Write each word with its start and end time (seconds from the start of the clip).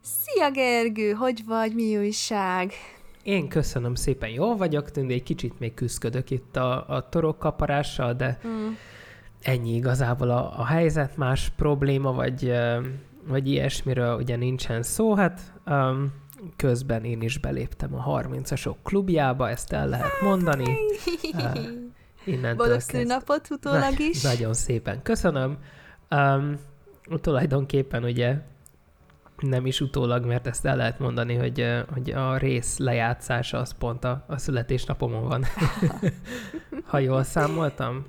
Szia 0.00 0.50
Gergő, 0.50 1.12
hogy 1.12 1.44
vagy, 1.46 1.74
mi 1.74 1.96
újság? 1.96 2.72
Én 3.22 3.48
köszönöm 3.48 3.94
szépen, 3.94 4.28
jól 4.28 4.56
vagyok, 4.56 4.90
tűnde 4.90 5.14
egy 5.14 5.22
kicsit 5.22 5.58
még 5.58 5.74
küzdködök 5.74 6.30
itt 6.30 6.56
a, 6.56 6.88
a 6.88 7.08
torokkaparással, 7.08 8.14
de 8.14 8.40
mm. 8.46 8.72
Ennyi 9.44 9.74
igazából 9.74 10.30
a, 10.30 10.60
a 10.60 10.64
helyzet, 10.64 11.16
más 11.16 11.52
probléma, 11.56 12.12
vagy, 12.12 12.52
vagy 13.26 13.48
ilyesmiről 13.48 14.16
ugye 14.16 14.36
nincsen 14.36 14.82
szó, 14.82 15.14
hát 15.14 15.40
um, 15.66 16.12
közben 16.56 17.04
én 17.04 17.22
is 17.22 17.38
beléptem 17.38 17.94
a 17.94 18.20
30-asok 18.20 18.74
klubjába, 18.82 19.50
ezt 19.50 19.72
el 19.72 19.88
lehet 19.88 20.20
mondani. 20.22 20.76
Uh, 21.32 21.58
innentől 22.24 22.54
Boldog 22.54 22.80
szülinapot 22.80 23.50
utólag 23.50 23.98
is. 23.98 24.22
Na, 24.22 24.28
nagyon 24.28 24.54
szépen 24.54 25.02
köszönöm. 25.02 25.58
Um, 26.10 26.58
tulajdonképpen 27.20 28.04
ugye 28.04 28.36
nem 29.38 29.66
is 29.66 29.80
utólag, 29.80 30.24
mert 30.24 30.46
ezt 30.46 30.66
el 30.66 30.76
lehet 30.76 30.98
mondani, 30.98 31.34
hogy, 31.34 31.66
hogy 31.92 32.10
a 32.10 32.36
rész 32.36 32.78
lejátszása 32.78 33.58
az 33.58 33.74
pont 33.78 34.04
a, 34.04 34.24
a 34.26 34.38
születésnapomon 34.38 35.28
van. 35.28 35.44
ha 36.90 36.98
jól 36.98 37.22
számoltam? 37.22 38.06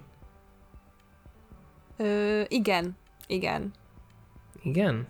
Ö, 1.97 2.41
igen, 2.47 2.97
igen. 3.27 3.71
Igen? 4.63 5.07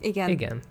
Igen. 0.00 0.28
Igen. 0.28 0.62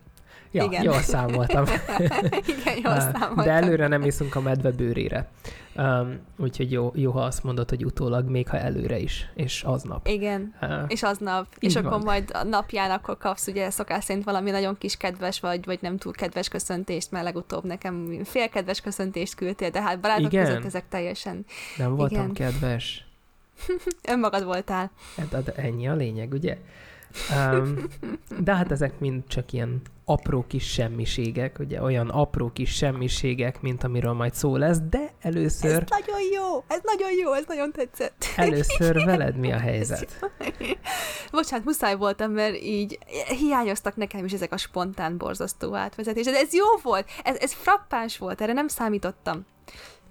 Ja, 0.51 0.63
Igen. 0.63 0.83
jól 0.83 1.01
számoltam. 1.01 1.63
Igen, 2.57 2.75
jól 2.83 2.99
számoltam. 2.99 3.43
De 3.43 3.51
előre 3.51 3.87
nem 3.87 4.01
iszunk 4.01 4.35
a 4.35 4.41
medve 4.41 4.71
bőrére. 4.71 5.29
Um, 5.75 6.19
úgyhogy 6.37 6.71
jó, 6.71 6.91
jó, 6.95 7.11
ha 7.11 7.21
azt 7.21 7.43
mondod, 7.43 7.69
hogy 7.69 7.85
utólag, 7.85 8.29
még 8.29 8.47
ha 8.47 8.57
előre 8.57 8.97
is, 8.97 9.29
és 9.35 9.63
aznap. 9.63 10.07
Igen, 10.07 10.55
uh, 10.61 10.83
és 10.87 11.03
aznap. 11.03 11.47
És 11.59 11.73
van. 11.73 11.85
akkor 11.85 12.03
majd 12.03 12.31
a 12.33 12.43
napján 12.43 12.91
akkor 12.91 13.17
kapsz 13.17 13.47
ugye 13.47 13.69
szokás 13.69 14.03
szerint 14.03 14.25
valami 14.25 14.51
nagyon 14.51 14.77
kis 14.77 14.97
kedves, 14.97 15.39
vagy, 15.39 15.65
vagy 15.65 15.79
nem 15.81 15.97
túl 15.97 16.13
kedves 16.13 16.47
köszöntést, 16.47 17.11
mert 17.11 17.23
legutóbb 17.23 17.63
nekem 17.63 18.19
fél 18.23 18.49
kedves 18.49 18.81
köszöntést 18.81 19.35
küldtél, 19.35 19.69
de 19.69 19.81
hát 19.81 19.99
barátok 19.99 20.33
Igen. 20.33 20.45
között 20.45 20.65
ezek 20.65 20.87
teljesen... 20.89 21.45
Nem 21.77 21.95
voltam 21.95 22.29
Igen. 22.29 22.33
kedves. 22.33 23.08
Önmagad 24.13 24.43
voltál. 24.43 24.91
Hát, 25.31 25.47
ennyi 25.47 25.87
a 25.87 25.93
lényeg, 25.93 26.31
ugye? 26.31 26.57
Um, 27.35 27.75
de 28.39 28.55
hát 28.55 28.71
ezek 28.71 28.99
mind 28.99 29.23
csak 29.27 29.53
ilyen 29.53 29.81
apró 30.05 30.45
kis 30.47 30.71
semmiségek, 30.71 31.59
ugye 31.59 31.81
olyan 31.81 32.09
apró 32.09 32.51
kis 32.53 32.75
semmiségek, 32.75 33.61
mint 33.61 33.83
amiről 33.83 34.13
majd 34.13 34.33
szó 34.33 34.55
lesz, 34.55 34.77
de 34.89 35.13
először... 35.21 35.71
Ez 35.71 35.99
nagyon 36.05 36.21
jó, 36.33 36.63
ez 36.67 36.79
nagyon 36.83 37.11
jó, 37.23 37.33
ez 37.33 37.43
nagyon 37.47 37.71
tetszett. 37.71 38.25
Először 38.35 39.05
veled 39.05 39.35
mi 39.35 39.51
a 39.51 39.57
helyzet? 39.57 40.19
Bocsánat, 41.31 41.65
muszáj 41.65 41.95
voltam, 41.95 42.31
mert 42.31 42.61
így 42.61 42.97
hiányoztak 43.39 43.95
nekem 43.95 44.25
is 44.25 44.33
ezek 44.33 44.53
a 44.53 44.57
spontán 44.57 45.17
borzasztó 45.17 45.75
átvezetések, 45.75 46.33
de 46.33 46.39
ez 46.39 46.53
jó 46.53 46.65
volt, 46.83 47.09
ez, 47.23 47.37
ez 47.39 47.53
frappáns 47.53 48.17
volt, 48.17 48.41
erre 48.41 48.53
nem 48.53 48.67
számítottam. 48.67 49.45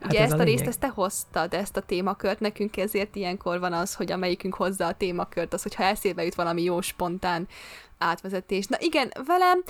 Hát 0.01 0.13
Ugye 0.13 0.21
ez 0.21 0.31
ezt 0.31 0.39
a, 0.39 0.43
a 0.43 0.45
részt 0.45 0.67
ezt 0.67 0.81
te 0.81 0.89
hoztad, 0.89 1.55
ezt 1.55 1.77
a 1.77 1.81
témakört, 1.81 2.41
nekünk 2.41 2.77
ezért 2.77 3.17
ilyenkor 3.17 3.61
van 3.61 3.73
az, 3.73 3.95
hogy 3.95 4.13
amelyikünk 4.13 4.55
hozza 4.55 4.87
a 4.87 4.95
témakört, 4.95 5.53
az, 5.53 5.63
hogyha 5.63 5.83
eszébe 5.83 6.25
jut 6.25 6.35
valami 6.35 6.63
jó, 6.63 6.81
spontán 6.81 7.49
átvezetés. 7.99 8.67
Na 8.67 8.77
igen, 8.81 9.13
velem, 9.27 9.63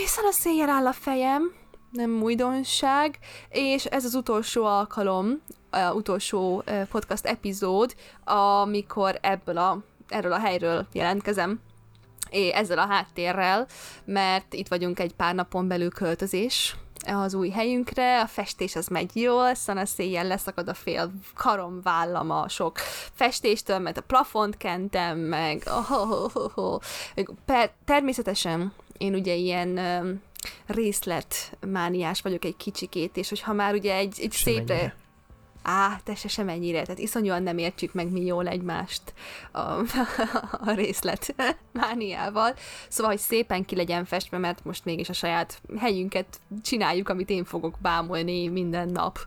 hiszen 0.00 0.24
a 0.24 0.32
széjjel 0.32 0.68
áll 0.68 0.86
a 0.86 0.92
fejem, 0.92 1.52
nem 1.90 2.22
újdonság, 2.22 3.18
és 3.48 3.84
ez 3.84 4.04
az 4.04 4.14
utolsó 4.14 4.64
alkalom, 4.64 5.42
az 5.70 5.94
utolsó 5.94 6.62
podcast 6.90 7.26
epizód, 7.26 7.94
amikor 8.24 9.18
ebből 9.20 9.58
a, 9.58 9.78
erről 10.08 10.32
a 10.32 10.38
helyről 10.38 10.86
jelentkezem, 10.92 11.60
ezzel 12.52 12.78
a 12.78 12.86
háttérrel, 12.86 13.66
mert 14.04 14.54
itt 14.54 14.68
vagyunk 14.68 14.98
egy 14.98 15.14
pár 15.14 15.34
napon 15.34 15.68
belül 15.68 15.90
költözés 15.90 16.76
az 17.06 17.34
új 17.34 17.48
helyünkre, 17.48 18.20
a 18.20 18.26
festés 18.26 18.76
az 18.76 18.86
megy 18.86 19.16
jól, 19.16 19.54
szana 19.54 19.86
széjjel 19.86 20.26
leszakad 20.26 20.68
a 20.68 20.74
fél 20.74 21.12
karom 21.34 21.80
vállam 21.82 22.30
a 22.30 22.48
sok 22.48 22.78
festéstől, 23.12 23.78
mert 23.78 23.96
a 23.96 24.02
plafont 24.02 24.56
kentem, 24.56 25.18
meg 25.18 25.62
oh, 25.66 25.90
oh, 25.90 26.36
oh, 26.36 26.58
oh. 26.58 26.80
Per, 27.44 27.70
természetesen 27.84 28.72
én 28.98 29.14
ugye 29.14 29.34
ilyen 29.34 29.80
részletmániás 30.66 32.20
vagyok 32.20 32.44
egy 32.44 32.56
kicsikét, 32.56 33.16
és 33.16 33.28
hogyha 33.28 33.52
már 33.52 33.74
ugye 33.74 33.94
egy, 33.94 34.18
egy 34.20 34.32
szépre 34.32 34.94
á, 35.64 36.00
te 36.04 36.14
se 36.14 36.28
sem 36.28 36.48
ennyire, 36.48 36.82
tehát 36.82 36.98
iszonyúan 36.98 37.42
nem 37.42 37.58
értjük 37.58 37.92
meg 37.92 38.10
mi 38.10 38.24
jól 38.24 38.48
egymást 38.48 39.02
a, 39.52 39.58
a 40.68 40.72
részlet 40.74 41.34
mániával. 41.72 42.54
Szóval, 42.88 43.10
hogy 43.12 43.20
szépen 43.20 43.64
ki 43.64 43.76
legyen 43.76 44.04
festve, 44.04 44.38
mert 44.38 44.64
most 44.64 44.84
mégis 44.84 45.08
a 45.08 45.12
saját 45.12 45.60
helyünket 45.78 46.40
csináljuk, 46.62 47.08
amit 47.08 47.30
én 47.30 47.44
fogok 47.44 47.74
bámulni 47.82 48.48
minden 48.48 48.88
nap. 48.88 49.18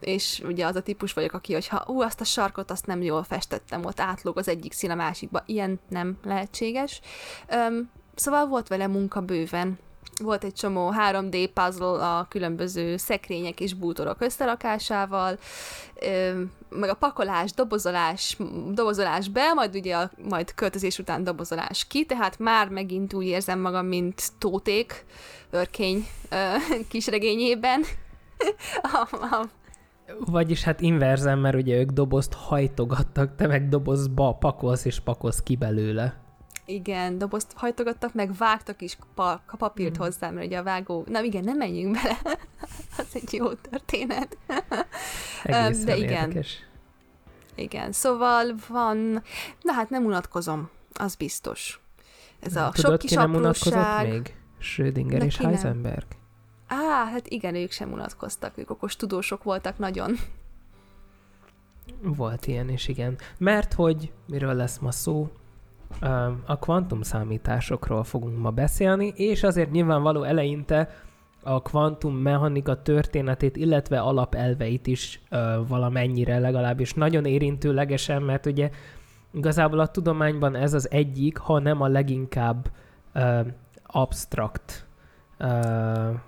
És 0.00 0.42
ugye 0.44 0.66
az 0.66 0.76
a 0.76 0.82
típus 0.82 1.12
vagyok, 1.12 1.32
aki, 1.32 1.52
hogyha 1.52 1.84
ú, 1.86 2.00
azt 2.00 2.20
a 2.20 2.24
sarkot, 2.24 2.70
azt 2.70 2.86
nem 2.86 3.02
jól 3.02 3.22
festettem, 3.22 3.84
ott 3.84 4.00
átlóg 4.00 4.38
az 4.38 4.48
egyik 4.48 4.72
szín 4.72 4.90
a 4.90 4.94
másikba. 4.94 5.42
Ilyen 5.46 5.80
nem 5.88 6.18
lehetséges. 6.24 7.00
Szóval 8.14 8.46
volt 8.46 8.68
vele 8.68 8.86
munka 8.86 9.20
bőven, 9.20 9.78
volt 10.22 10.44
egy 10.44 10.52
csomó 10.52 10.92
3D 11.10 11.48
puzzle 11.54 12.16
a 12.16 12.26
különböző 12.28 12.96
szekrények 12.96 13.60
és 13.60 13.74
bútorok 13.74 14.20
összerakásával, 14.20 15.38
meg 16.68 16.90
a 16.90 16.94
pakolás, 16.94 17.52
dobozolás, 17.52 18.36
dobozolás 18.70 19.28
be, 19.28 19.52
majd 19.54 19.74
ugye 19.74 19.96
a, 19.96 20.10
majd 20.28 20.54
költözés 20.54 20.98
után 20.98 21.24
dobozolás 21.24 21.86
ki, 21.86 22.04
tehát 22.06 22.38
már 22.38 22.68
megint 22.68 23.14
úgy 23.14 23.26
érzem 23.26 23.60
magam, 23.60 23.86
mint 23.86 24.22
tóték, 24.38 25.04
örkény 25.50 26.06
kisregényében. 26.90 27.84
a, 28.82 29.16
a, 29.20 29.48
vagyis 30.18 30.62
hát 30.62 30.80
inverzen, 30.80 31.38
mert 31.38 31.56
ugye 31.56 31.76
ők 31.76 31.90
dobozt 31.90 32.32
hajtogattak, 32.32 33.36
te 33.36 33.46
meg 33.46 33.68
dobozba 33.68 34.32
pakolsz 34.32 34.84
és 34.84 35.00
pakolsz 35.00 35.42
ki 35.42 35.56
belőle. 35.56 36.23
Igen, 36.66 37.18
dobozt 37.18 37.52
hajtogattak, 37.54 38.14
meg 38.14 38.36
vágtak 38.36 38.82
is 38.82 38.98
pa- 39.14 39.42
papírt 39.58 39.98
mm. 39.98 40.00
hozzá, 40.00 40.30
mert 40.30 40.46
ugye 40.46 40.58
a 40.58 40.62
vágó... 40.62 41.04
Na 41.08 41.22
igen, 41.22 41.44
nem 41.44 41.56
menjünk 41.56 41.98
bele. 42.02 42.18
az 42.98 43.08
egy 43.12 43.32
jó 43.32 43.52
történet. 43.52 44.36
Egészen 45.42 45.84
De 45.84 45.96
igen. 45.96 46.10
Érdekes. 46.10 46.58
Igen, 47.54 47.92
szóval 47.92 48.54
van... 48.68 49.22
Na 49.60 49.72
hát 49.72 49.90
nem 49.90 50.04
unatkozom, 50.04 50.70
az 50.92 51.14
biztos. 51.14 51.80
Ez 52.40 52.56
a 52.56 52.70
Tudod, 52.74 52.90
sok 52.90 52.98
kis 52.98 53.10
ki 53.10 53.16
nem 53.16 53.34
apróság... 53.34 54.08
még? 54.08 54.36
Schrödinger 54.58 55.22
és 55.22 55.36
Heisenberg. 55.36 56.06
Á, 56.66 57.06
hát 57.10 57.28
igen, 57.28 57.54
ők 57.54 57.70
sem 57.70 57.92
unatkoztak, 57.92 58.58
ők 58.58 58.70
okos 58.70 58.96
tudósok 58.96 59.42
voltak 59.42 59.78
nagyon. 59.78 60.16
Volt 62.02 62.46
ilyen 62.46 62.68
is, 62.68 62.88
igen. 62.88 63.18
Mert 63.38 63.72
hogy, 63.72 64.12
miről 64.26 64.54
lesz 64.54 64.78
ma 64.78 64.90
szó, 64.90 65.32
a 66.46 66.58
kvantum 66.58 67.02
számításokról 67.02 68.04
fogunk 68.04 68.38
ma 68.38 68.50
beszélni, 68.50 69.12
és 69.16 69.42
azért 69.42 69.70
nyilvánvaló 69.70 70.22
eleinte 70.22 70.88
a 71.42 71.62
kvantum 71.62 72.14
mechanika 72.14 72.82
történetét, 72.82 73.56
illetve 73.56 74.00
alapelveit 74.00 74.86
is 74.86 75.22
valamennyire 75.68 76.38
legalábbis 76.38 76.94
nagyon 76.94 77.24
érintőlegesen, 77.24 78.22
mert 78.22 78.46
ugye 78.46 78.70
igazából 79.32 79.78
a 79.78 79.86
tudományban 79.86 80.54
ez 80.54 80.74
az 80.74 80.90
egyik, 80.90 81.38
ha 81.38 81.58
nem 81.58 81.80
a 81.80 81.88
leginkább 81.88 82.70
uh, 83.14 83.46
abstrakt 83.86 84.86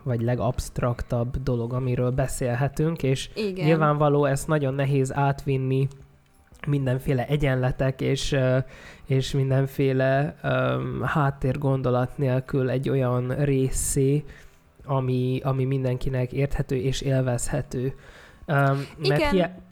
vagy 0.03 0.21
legabstraktabb 0.21 1.43
dolog, 1.43 1.73
amiről 1.73 2.11
beszélhetünk, 2.11 3.03
és 3.03 3.31
Igen. 3.35 3.67
nyilvánvaló 3.67 4.25
ezt 4.25 4.49
nagyon 4.49 4.75
nehéz 4.75 5.15
átvinni 5.15 5.89
mindenféle 6.67 7.27
egyenletek 7.27 8.01
és, 8.01 8.37
és 9.07 9.31
mindenféle 9.31 10.35
um, 10.43 11.03
háttérgondolat 11.03 12.19
nélkül 12.19 12.71
egy 12.71 12.89
olyan 12.89 13.29
részé, 13.29 14.25
ami, 14.85 15.41
ami 15.45 15.65
mindenkinek 15.65 16.33
érthető 16.33 16.77
és 16.77 17.01
élvezhető. 17.01 17.95
Um, 18.47 18.87
Igen. 19.03 19.19
Mert 19.19 19.31
hi- 19.31 19.65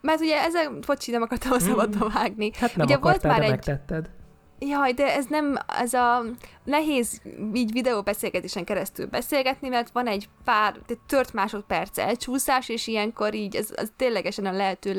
mert 0.00 0.20
ugye 0.20 0.42
ezzel, 0.42 0.78
bocsi, 0.86 1.10
nem 1.10 1.22
akartam 1.22 1.52
a 1.52 1.58
szabadba 1.58 2.08
vágni. 2.14 2.50
Hát 2.54 2.76
nem 2.76 2.86
ugye 2.86 2.96
volt 2.96 3.22
már 3.22 3.42
egy... 3.42 3.50
megtetted. 3.50 4.10
Jaj, 4.58 4.92
de 4.92 5.14
ez 5.14 5.26
nem, 5.28 5.56
ez 5.66 5.92
a 5.92 6.22
nehéz 6.66 7.20
így 7.54 7.72
videóbeszélgetésen 7.72 8.64
keresztül 8.64 9.06
beszélgetni, 9.06 9.68
mert 9.68 9.90
van 9.92 10.06
egy 10.06 10.28
pár, 10.44 10.74
egy 10.88 10.98
tört 11.06 11.32
másodperc 11.32 11.98
elcsúszás, 11.98 12.68
és 12.68 12.86
ilyenkor 12.86 13.34
így 13.34 13.56
ez, 13.56 13.68
ez 13.74 13.88
ténylegesen 13.96 14.46
a 14.46 14.52
lehető 14.52 14.94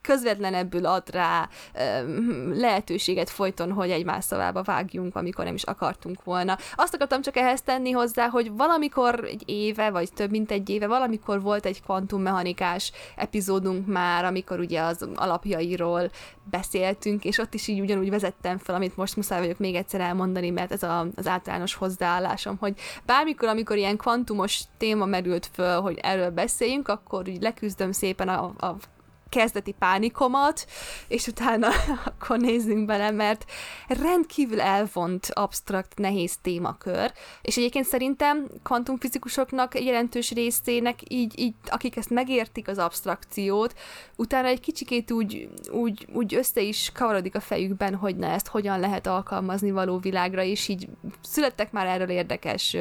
közvetlenebbül 0.00 0.86
ad 0.86 1.10
rá 1.10 1.48
lehetőséget 2.52 3.30
folyton, 3.30 3.72
hogy 3.72 3.90
egymás 3.90 4.24
szavába 4.24 4.62
vágjunk, 4.62 5.16
amikor 5.16 5.44
nem 5.44 5.54
is 5.54 5.62
akartunk 5.62 6.24
volna. 6.24 6.58
Azt 6.74 6.94
akartam 6.94 7.22
csak 7.22 7.36
ehhez 7.36 7.62
tenni 7.62 7.90
hozzá, 7.90 8.28
hogy 8.28 8.52
valamikor 8.56 9.24
egy 9.24 9.42
éve, 9.46 9.90
vagy 9.90 10.12
több 10.12 10.30
mint 10.30 10.50
egy 10.50 10.68
éve, 10.68 10.86
valamikor 10.86 11.40
volt 11.40 11.66
egy 11.66 11.82
kvantummechanikás 11.82 12.92
epizódunk 13.16 13.86
már, 13.86 14.24
amikor 14.24 14.58
ugye 14.58 14.80
az 14.80 15.08
alapjairól 15.14 16.10
beszéltünk, 16.50 17.24
és 17.24 17.38
ott 17.38 17.54
is 17.54 17.68
így 17.68 17.80
ugyanúgy 17.80 18.10
vezettem 18.10 18.58
fel, 18.58 18.74
amit 18.74 18.96
most 18.96 19.16
muszáj 19.16 19.40
vagyok 19.40 19.58
még 19.58 19.74
egyszer 19.74 20.00
elmondani, 20.00 20.50
mert 20.50 20.72
ez 20.72 20.82
a, 20.82 20.99
az 21.14 21.26
általános 21.26 21.74
hozzáállásom, 21.74 22.56
hogy 22.60 22.74
bármikor, 23.06 23.48
amikor 23.48 23.76
ilyen 23.76 23.96
kvantumos 23.96 24.60
téma 24.78 25.04
merült 25.04 25.50
föl, 25.52 25.80
hogy 25.80 25.98
erről 26.02 26.30
beszéljünk, 26.30 26.88
akkor 26.88 27.28
úgy 27.28 27.42
leküzdöm 27.42 27.92
szépen 27.92 28.28
a, 28.28 28.44
a 28.44 28.76
kezdeti 29.30 29.74
pánikomat, 29.78 30.66
és 31.08 31.26
utána 31.26 31.68
akkor 32.04 32.38
nézzünk 32.38 32.86
bele, 32.86 33.10
mert 33.10 33.44
rendkívül 33.88 34.60
elvont, 34.60 35.26
absztrakt, 35.32 35.98
nehéz 35.98 36.36
témakör, 36.42 37.12
és 37.42 37.56
egyébként 37.56 37.86
szerintem 37.86 38.46
kvantumfizikusoknak 38.62 39.80
jelentős 39.80 40.30
részének 40.30 40.98
így, 41.08 41.38
így, 41.38 41.54
akik 41.66 41.96
ezt 41.96 42.10
megértik 42.10 42.68
az 42.68 42.78
abstrakciót, 42.78 43.74
utána 44.16 44.48
egy 44.48 44.60
kicsikét 44.60 45.10
úgy, 45.10 45.48
úgy, 45.72 46.06
úgy 46.12 46.34
össze 46.34 46.60
is 46.60 46.90
kavarodik 46.94 47.34
a 47.34 47.40
fejükben, 47.40 47.94
hogy 47.94 48.16
na 48.16 48.26
ezt 48.26 48.48
hogyan 48.48 48.80
lehet 48.80 49.06
alkalmazni 49.06 49.70
való 49.70 49.98
világra, 49.98 50.42
és 50.42 50.68
így 50.68 50.88
születtek 51.22 51.72
már 51.72 51.86
erről 51.86 52.08
érdekes 52.08 52.76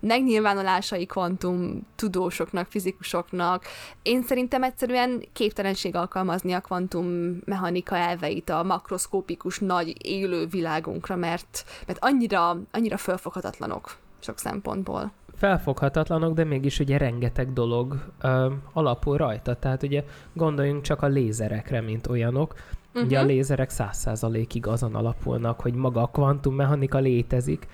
megnyilvánulásai 0.00 1.06
kvantum 1.06 1.86
tudósoknak, 1.96 2.70
fizikusoknak. 2.70 3.64
Én 4.02 4.22
szerintem 4.22 4.62
egyszerűen 4.62 5.24
képtelen 5.32 5.74
képesség 5.82 5.94
alkalmazni 5.94 6.52
a 6.52 6.60
kvantummechanika 6.60 7.96
elveit 7.96 8.50
a 8.50 8.62
makroszkópikus 8.62 9.58
nagy 9.58 10.06
élő 10.06 10.46
világunkra, 10.46 11.16
mert, 11.16 11.64
mert 11.86 11.98
annyira, 12.00 12.56
annyira 12.70 12.96
felfoghatatlanok 12.96 13.96
sok 14.20 14.38
szempontból. 14.38 15.12
Felfoghatatlanok, 15.34 16.34
de 16.34 16.44
mégis 16.44 16.78
ugye 16.78 16.98
rengeteg 16.98 17.52
dolog 17.52 17.96
ö, 18.20 18.52
alapul 18.72 19.16
rajta. 19.16 19.54
Tehát 19.54 19.82
ugye 19.82 20.04
gondoljunk 20.32 20.82
csak 20.82 21.02
a 21.02 21.06
lézerekre, 21.06 21.80
mint 21.80 22.06
olyanok. 22.06 22.54
Uh-huh. 22.88 23.04
Ugye 23.04 23.18
a 23.18 23.22
mhm. 23.22 23.30
lézerek 23.30 23.70
száz 23.70 23.96
százalékig 23.96 24.66
azon 24.66 24.94
alapulnak, 24.94 25.60
hogy 25.60 25.74
maga 25.74 26.02
a 26.02 26.06
kvantummechanika 26.06 26.98
létezik, 26.98 27.66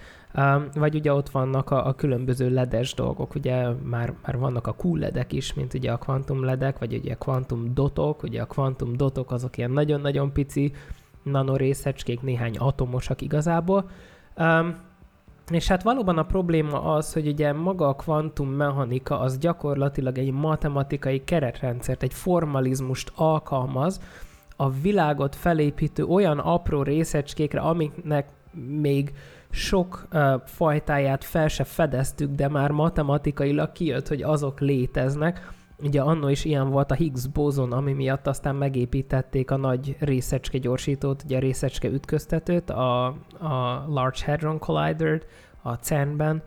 vagy 0.74 0.94
ugye 0.94 1.12
ott 1.12 1.28
vannak 1.28 1.70
a, 1.70 1.86
a 1.86 1.94
különböző 1.94 2.50
ledes 2.50 2.94
dolgok, 2.94 3.34
ugye 3.34 3.68
már, 3.68 4.14
már 4.24 4.38
vannak 4.38 4.66
a 4.66 4.72
cool 4.72 4.98
ledek 4.98 5.32
is, 5.32 5.54
mint 5.54 5.74
ugye 5.74 5.92
a 5.92 5.96
kvantum 5.96 6.44
ledek, 6.44 6.78
vagy 6.78 6.94
ugye 6.94 7.12
a 7.12 7.18
kvantum 7.18 7.74
dotok, 7.74 8.22
ugye 8.22 8.42
a 8.42 8.46
kvantum 8.46 8.96
dotok 8.96 9.30
azok 9.30 9.56
ilyen 9.56 9.70
nagyon-nagyon 9.70 10.32
pici 10.32 10.72
nanorészecskék, 11.22 12.22
néhány 12.22 12.56
atomosak 12.56 13.20
igazából. 13.20 13.90
És 15.50 15.68
hát 15.68 15.82
valóban 15.82 16.18
a 16.18 16.26
probléma 16.26 16.82
az, 16.82 17.12
hogy 17.12 17.26
ugye 17.26 17.52
maga 17.52 17.88
a 17.88 17.94
kvantummechanika 17.94 19.20
az 19.20 19.38
gyakorlatilag 19.38 20.18
egy 20.18 20.32
matematikai 20.32 21.24
keretrendszert, 21.24 22.02
egy 22.02 22.14
formalizmust 22.14 23.12
alkalmaz, 23.14 24.00
a 24.56 24.70
világot 24.70 25.36
felépítő 25.36 26.04
olyan 26.04 26.38
apró 26.38 26.82
részecskékre, 26.82 27.60
amiknek 27.60 28.28
még 28.80 29.12
sok 29.50 30.08
fajtáját 30.44 31.24
fel 31.24 31.48
se 31.48 31.64
fedeztük, 31.64 32.34
de 32.34 32.48
már 32.48 32.70
matematikailag 32.70 33.72
kijött, 33.72 34.08
hogy 34.08 34.22
azok 34.22 34.60
léteznek. 34.60 35.50
Ugye 35.82 36.00
annó 36.00 36.28
is 36.28 36.44
ilyen 36.44 36.70
volt 36.70 36.90
a 36.90 36.94
Higgs 36.94 37.26
bózon, 37.26 37.72
ami 37.72 37.92
miatt 37.92 38.26
aztán 38.26 38.54
megépítették 38.54 39.50
a 39.50 39.56
nagy 39.56 39.96
részecske 39.98 40.58
gyorsítót, 40.58 41.22
ugye 41.24 41.36
a 41.36 41.40
részecske 41.40 41.88
ütköztetőt, 41.88 42.70
a, 42.70 43.06
a 43.38 43.84
Large 43.88 44.24
Hadron 44.24 44.58
Collider-t 44.58 45.26
a 45.62 45.72
CERN-ben, 45.72 46.42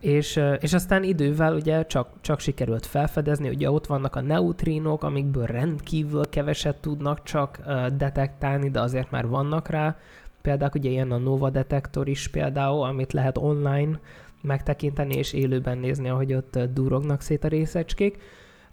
és, 0.00 0.40
és 0.60 0.72
aztán 0.72 1.02
idővel 1.02 1.54
ugye 1.54 1.86
csak, 1.86 2.08
csak 2.20 2.40
sikerült 2.40 2.86
felfedezni, 2.86 3.48
ugye 3.48 3.70
ott 3.70 3.86
vannak 3.86 4.16
a 4.16 4.20
neutrinok, 4.20 5.02
amikből 5.02 5.46
rendkívül 5.46 6.28
keveset 6.28 6.80
tudnak 6.80 7.22
csak 7.22 7.60
detektálni, 7.96 8.70
de 8.70 8.80
azért 8.80 9.10
már 9.10 9.26
vannak 9.26 9.68
rá 9.68 9.96
Például 10.42 10.70
ugye 10.74 10.90
ilyen 10.90 11.10
a 11.10 11.18
Nova 11.18 11.50
detektor 11.50 12.08
is 12.08 12.28
például, 12.28 12.82
amit 12.82 13.12
lehet 13.12 13.38
online 13.38 14.00
megtekinteni 14.42 15.14
és 15.14 15.32
élőben 15.32 15.78
nézni, 15.78 16.08
ahogy 16.08 16.34
ott 16.34 16.58
durognak 16.58 17.20
szét 17.20 17.44
a 17.44 17.48
részecskék. 17.48 18.18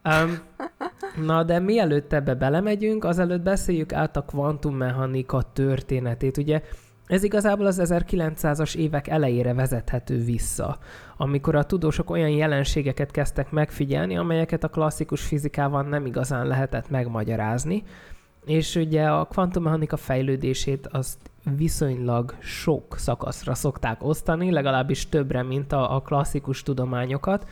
Um, 0.03 0.39
na, 1.25 1.43
de 1.43 1.59
mielőtt 1.59 2.13
ebbe 2.13 2.35
belemegyünk, 2.35 3.03
azelőtt 3.03 3.41
beszéljük 3.41 3.93
át 3.93 4.17
a 4.17 4.21
kvantummechanika 4.21 5.41
történetét. 5.53 6.37
Ugye 6.37 6.61
ez 7.07 7.23
igazából 7.23 7.65
az 7.65 7.81
1900-as 7.83 8.75
évek 8.75 9.07
elejére 9.07 9.53
vezethető 9.53 10.23
vissza, 10.23 10.77
amikor 11.17 11.55
a 11.55 11.63
tudósok 11.63 12.09
olyan 12.09 12.29
jelenségeket 12.29 13.11
kezdtek 13.11 13.51
megfigyelni, 13.51 14.17
amelyeket 14.17 14.63
a 14.63 14.69
klasszikus 14.69 15.21
fizikával 15.21 15.83
nem 15.83 16.05
igazán 16.05 16.47
lehetett 16.47 16.89
megmagyarázni, 16.89 17.83
és 18.45 18.75
ugye 18.75 19.07
a 19.07 19.25
kvantummechanika 19.25 19.97
fejlődését 19.97 20.87
azt 20.87 21.17
viszonylag 21.55 22.35
sok 22.39 22.97
szakaszra 22.97 23.55
szokták 23.55 24.03
osztani, 24.03 24.51
legalábbis 24.51 25.09
többre, 25.09 25.43
mint 25.43 25.71
a, 25.71 25.95
a 25.95 26.01
klasszikus 26.01 26.63
tudományokat. 26.63 27.47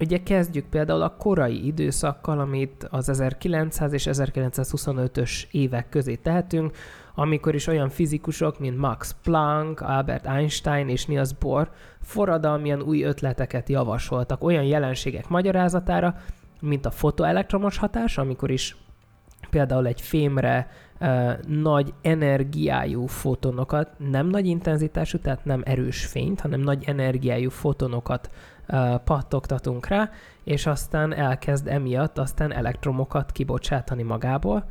Ugye 0.00 0.22
kezdjük 0.22 0.66
például 0.66 1.02
a 1.02 1.16
korai 1.16 1.66
időszakkal, 1.66 2.40
amit 2.40 2.86
az 2.90 3.08
1900 3.08 3.92
és 3.92 4.08
1925-ös 4.10 5.42
évek 5.50 5.88
közé 5.88 6.14
tehetünk, 6.14 6.76
amikor 7.14 7.54
is 7.54 7.66
olyan 7.66 7.88
fizikusok, 7.88 8.58
mint 8.58 8.78
Max 8.78 9.16
Planck, 9.22 9.80
Albert 9.80 10.26
Einstein 10.26 10.88
és 10.88 11.06
Niels 11.06 11.34
Bohr 11.34 11.70
forradalmian 12.00 12.82
új 12.82 13.02
ötleteket 13.02 13.68
javasoltak 13.68 14.44
olyan 14.44 14.64
jelenségek 14.64 15.28
magyarázatára, 15.28 16.14
mint 16.60 16.86
a 16.86 16.90
fotoelektromos 16.90 17.78
hatás, 17.78 18.18
amikor 18.18 18.50
is 18.50 18.76
például 19.50 19.86
egy 19.86 20.00
fémre 20.00 20.70
nagy 21.46 21.94
energiájú 22.02 23.06
fotonokat, 23.06 23.90
nem 23.98 24.26
nagy 24.26 24.46
intenzitású, 24.46 25.18
tehát 25.18 25.44
nem 25.44 25.62
erős 25.64 26.06
fényt, 26.06 26.40
hanem 26.40 26.60
nagy 26.60 26.84
energiájú 26.86 27.50
fotonokat 27.50 28.30
pattogtatunk 29.04 29.86
rá, 29.86 30.10
és 30.44 30.66
aztán 30.66 31.14
elkezd 31.14 31.66
emiatt 31.66 32.18
aztán 32.18 32.52
elektromokat 32.52 33.32
kibocsátani 33.32 34.02
magából. 34.02 34.64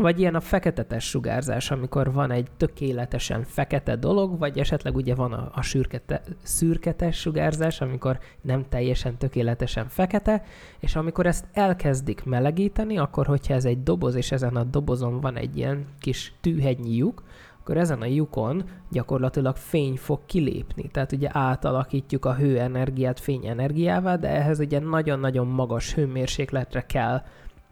Vagy 0.00 0.20
ilyen 0.20 0.34
a 0.34 0.40
feketetes 0.40 1.08
sugárzás, 1.08 1.70
amikor 1.70 2.12
van 2.12 2.30
egy 2.30 2.46
tökéletesen 2.56 3.44
fekete 3.44 3.96
dolog, 3.96 4.38
vagy 4.38 4.58
esetleg 4.58 4.96
ugye 4.96 5.14
van 5.14 5.32
a, 5.32 5.50
a 5.54 5.62
sürkete, 5.62 6.22
szürketes 6.42 7.20
sugárzás, 7.20 7.80
amikor 7.80 8.18
nem 8.40 8.64
teljesen 8.68 9.16
tökéletesen 9.16 9.88
fekete, 9.88 10.42
és 10.78 10.96
amikor 10.96 11.26
ezt 11.26 11.46
elkezdik 11.52 12.24
melegíteni, 12.24 12.98
akkor 12.98 13.26
hogyha 13.26 13.54
ez 13.54 13.64
egy 13.64 13.82
doboz, 13.82 14.14
és 14.14 14.32
ezen 14.32 14.56
a 14.56 14.64
dobozon 14.64 15.20
van 15.20 15.36
egy 15.36 15.56
ilyen 15.56 15.86
kis 15.98 16.34
tűhegynyi 16.40 16.96
lyuk, 16.96 17.22
akkor 17.60 17.76
ezen 17.76 18.00
a 18.00 18.06
lyukon 18.06 18.64
gyakorlatilag 18.90 19.56
fény 19.56 19.96
fog 19.96 20.20
kilépni. 20.26 20.88
Tehát 20.92 21.12
ugye 21.12 21.28
átalakítjuk 21.32 22.24
a 22.24 22.34
hőenergiát 22.34 23.20
fényenergiává, 23.20 24.16
de 24.16 24.28
ehhez 24.28 24.58
ugye 24.60 24.78
nagyon-nagyon 24.78 25.46
magas 25.46 25.94
hőmérsékletre 25.94 26.80
kell 26.86 27.22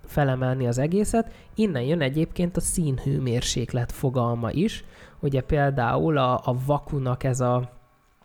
felemelni 0.08 0.66
az 0.66 0.78
egészet. 0.78 1.32
Innen 1.54 1.82
jön 1.82 2.00
egyébként 2.00 2.56
a 2.56 2.60
színhőmérséklet 2.60 3.92
fogalma 3.92 4.50
is. 4.50 4.84
Ugye 5.20 5.40
például 5.40 6.18
a, 6.18 6.34
a 6.34 6.56
vakunak 6.66 7.24
ez 7.24 7.40
a, 7.40 7.70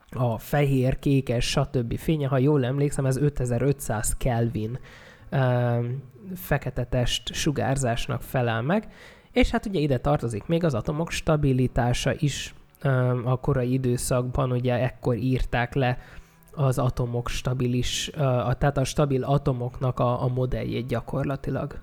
a 0.10 0.38
fehér, 0.38 1.00
kékes, 1.00 1.50
stb. 1.50 1.98
fénye, 1.98 2.28
ha 2.28 2.38
jól 2.38 2.66
emlékszem, 2.66 3.06
ez 3.06 3.18
5500 3.18 4.18
Kelvin 4.18 4.80
fekete 6.36 6.84
test 6.84 7.34
sugárzásnak 7.34 8.22
felel 8.22 8.62
meg, 8.62 8.88
és 9.32 9.50
hát 9.50 9.66
ugye 9.66 9.80
ide 9.80 9.98
tartozik 9.98 10.46
még 10.46 10.64
az 10.64 10.74
atomok 10.74 11.12
stabilitása 11.12 12.14
is 12.18 12.54
a 13.24 13.40
korai 13.40 13.74
időszakban, 13.74 14.52
ugye 14.52 14.74
ekkor 14.74 15.16
írták 15.16 15.74
le 15.74 15.98
az 16.56 16.78
atomok 16.78 17.30
stabilis, 17.30 18.08
a, 18.08 18.56
tehát 18.58 18.78
a 18.78 18.84
stabil 18.84 19.24
atomoknak 19.24 20.00
a, 20.00 20.24
a 20.24 20.28
modelljét 20.28 20.88
gyakorlatilag. 20.88 21.80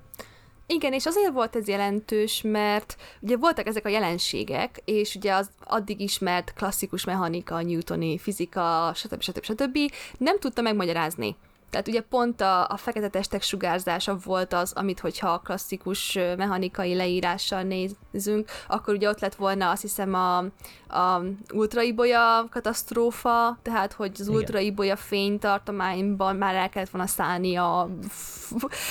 Igen, 0.67 0.93
és 0.93 1.07
azért 1.07 1.33
volt 1.33 1.57
ez 1.57 1.69
jelentős, 1.69 2.43
mert 2.43 2.97
ugye 3.21 3.37
voltak 3.37 3.67
ezek 3.67 3.85
a 3.85 3.89
jelenségek, 3.89 4.83
és 4.85 5.15
ugye 5.15 5.35
az 5.35 5.51
addig 5.65 6.01
ismert 6.01 6.53
klasszikus 6.53 7.05
mechanika, 7.05 7.63
newtoni 7.63 8.19
fizika, 8.19 8.93
stb. 8.95 9.21
stb. 9.21 9.45
stb. 9.45 9.79
nem 10.19 10.39
tudta 10.39 10.63
megmagyarázni 10.63 11.37
Tehát 11.71 11.89
ugye 11.89 12.01
pont 12.01 12.41
a, 12.41 12.69
a 12.69 12.77
fekete 12.77 13.09
testek 13.09 13.43
sugárzása 13.43 14.17
volt 14.25 14.53
az, 14.53 14.73
amit 14.73 15.01
hogyha 15.01 15.29
a 15.29 15.39
klasszikus 15.39 16.19
mechanikai 16.37 16.95
leírással 16.95 17.63
nézünk, 17.63 18.51
akkor 18.69 18.95
ugye 18.95 19.09
ott 19.09 19.21
lett 19.21 19.35
volna 19.35 19.71
azt 19.71 19.83
hiszem 19.83 20.15
a, 20.15 20.39
a 20.97 21.23
ultraibolya 21.55 22.47
katasztrófa, 22.51 23.59
tehát 23.63 23.93
hogy 23.93 24.17
az 24.19 24.29
ultraibolya 24.29 24.97
fénytartományban 24.97 26.37
már 26.37 26.55
el 26.55 26.69
kellett 26.69 26.91
volna 26.91 27.07
szállni 27.07 27.57
a, 27.57 27.81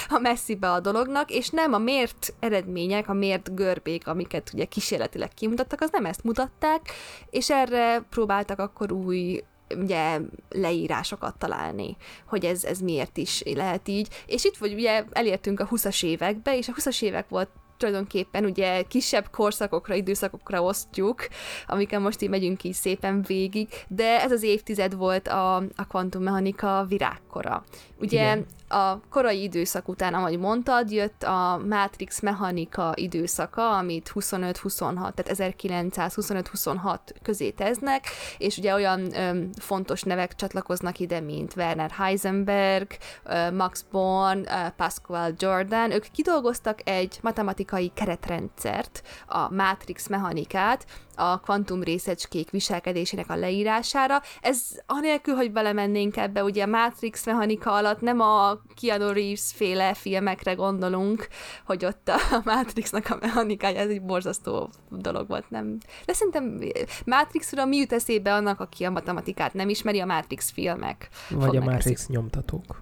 a 0.09 0.19
messzibe 0.19 0.71
a 0.71 0.79
dolognak, 0.79 1.31
és 1.31 1.49
nem 1.49 1.73
a 1.73 1.77
mért 1.77 2.33
eredmények, 2.39 3.09
a 3.09 3.13
mért 3.13 3.55
görbék, 3.55 4.07
amiket 4.07 4.51
ugye 4.53 4.65
kísérletileg 4.65 5.33
kimutattak, 5.33 5.81
az 5.81 5.89
nem 5.91 6.05
ezt 6.05 6.23
mutatták, 6.23 6.81
és 7.29 7.49
erre 7.49 8.01
próbáltak 8.09 8.59
akkor 8.59 8.91
új 8.91 9.43
ugye 9.75 10.19
leírásokat 10.49 11.37
találni, 11.37 11.97
hogy 12.27 12.45
ez, 12.45 12.63
ez 12.63 12.79
miért 12.79 13.17
is 13.17 13.43
lehet 13.45 13.87
így. 13.87 14.07
És 14.25 14.43
itt 14.43 14.57
vagy 14.57 14.73
ugye 14.73 15.03
elértünk 15.11 15.59
a 15.59 15.67
20-as 15.67 16.03
évekbe, 16.03 16.57
és 16.57 16.67
a 16.67 16.73
20-as 16.73 17.01
évek 17.01 17.29
volt 17.29 17.49
tulajdonképpen 17.79 18.45
ugye 18.45 18.81
kisebb 18.81 19.29
korszakokra, 19.31 19.93
időszakokra 19.93 20.63
osztjuk, 20.63 21.27
amiken 21.67 22.01
most 22.01 22.21
így 22.21 22.29
megyünk 22.29 22.63
így 22.63 22.73
szépen 22.73 23.21
végig, 23.21 23.67
de 23.87 24.21
ez 24.21 24.31
az 24.31 24.43
évtized 24.43 24.95
volt 24.95 25.27
a, 25.27 25.55
a 25.55 25.85
kvantummechanika 25.87 26.85
virágkora. 26.87 27.63
Ugye 27.99 28.21
Igen. 28.21 28.45
a 28.67 28.99
korai 29.09 29.41
időszak 29.41 29.87
után, 29.87 30.13
ahogy 30.13 30.39
mondtad, 30.39 30.91
jött 30.91 31.23
a 31.23 31.61
Matrix 31.69 32.21
mechanika 32.21 32.91
időszaka, 32.95 33.77
amit 33.77 34.11
25-26, 34.15 35.13
tehát 35.13 35.57
1925-26 35.63 36.99
közé 37.21 37.49
teznek, 37.49 38.05
és 38.37 38.57
ugye 38.57 38.73
olyan 38.73 39.13
öm, 39.15 39.49
fontos 39.59 40.03
nevek 40.03 40.35
csatlakoznak 40.35 40.99
ide, 40.99 41.19
mint 41.19 41.55
Werner 41.55 41.91
Heisenberg, 41.91 42.87
ö, 43.23 43.51
Max 43.51 43.85
Born, 43.91 44.39
ö, 44.39 44.69
Pascual 44.77 45.33
Jordan, 45.37 45.91
ők 45.91 46.05
kidolgoztak 46.11 46.89
egy 46.89 47.19
matematikai 47.21 47.91
keretrendszert, 47.93 49.01
a 49.27 49.53
Matrix 49.53 50.07
mechanikát, 50.07 50.85
a 51.19 51.39
kvantum 51.39 51.83
részecskék 51.83 52.49
viselkedésének 52.49 53.29
a 53.29 53.35
leírására. 53.35 54.21
Ez 54.41 54.61
anélkül, 54.85 55.35
hogy 55.35 55.51
belemennénk 55.51 56.17
ebbe, 56.17 56.43
ugye 56.43 56.63
a 56.63 56.67
Matrix 56.67 57.25
mechanika 57.25 57.71
alatt 57.71 58.01
nem 58.01 58.19
a 58.19 58.61
Keanu 58.81 59.11
Reeves 59.11 59.51
féle 59.55 59.93
filmekre 59.93 60.53
gondolunk, 60.53 61.27
hogy 61.65 61.85
ott 61.85 62.07
a 62.09 62.19
Matrixnak 62.45 63.09
a 63.09 63.17
mechanikája, 63.21 63.79
ez 63.79 63.89
egy 63.89 64.01
borzasztó 64.01 64.69
dolog 64.89 65.27
volt, 65.27 65.49
nem? 65.49 65.77
De 66.05 66.13
szerintem 66.13 66.59
Matrixra 67.05 67.65
mi 67.65 67.77
jut 67.77 67.93
eszébe 67.93 68.33
annak, 68.33 68.59
aki 68.59 68.83
a 68.83 68.89
matematikát 68.89 69.53
nem 69.53 69.69
ismeri, 69.69 69.99
a 69.99 70.05
Matrix 70.05 70.51
filmek. 70.51 71.09
Vagy 71.29 71.57
a 71.57 71.63
Matrix 71.63 72.01
eszik. 72.01 72.15
nyomtatók. 72.15 72.81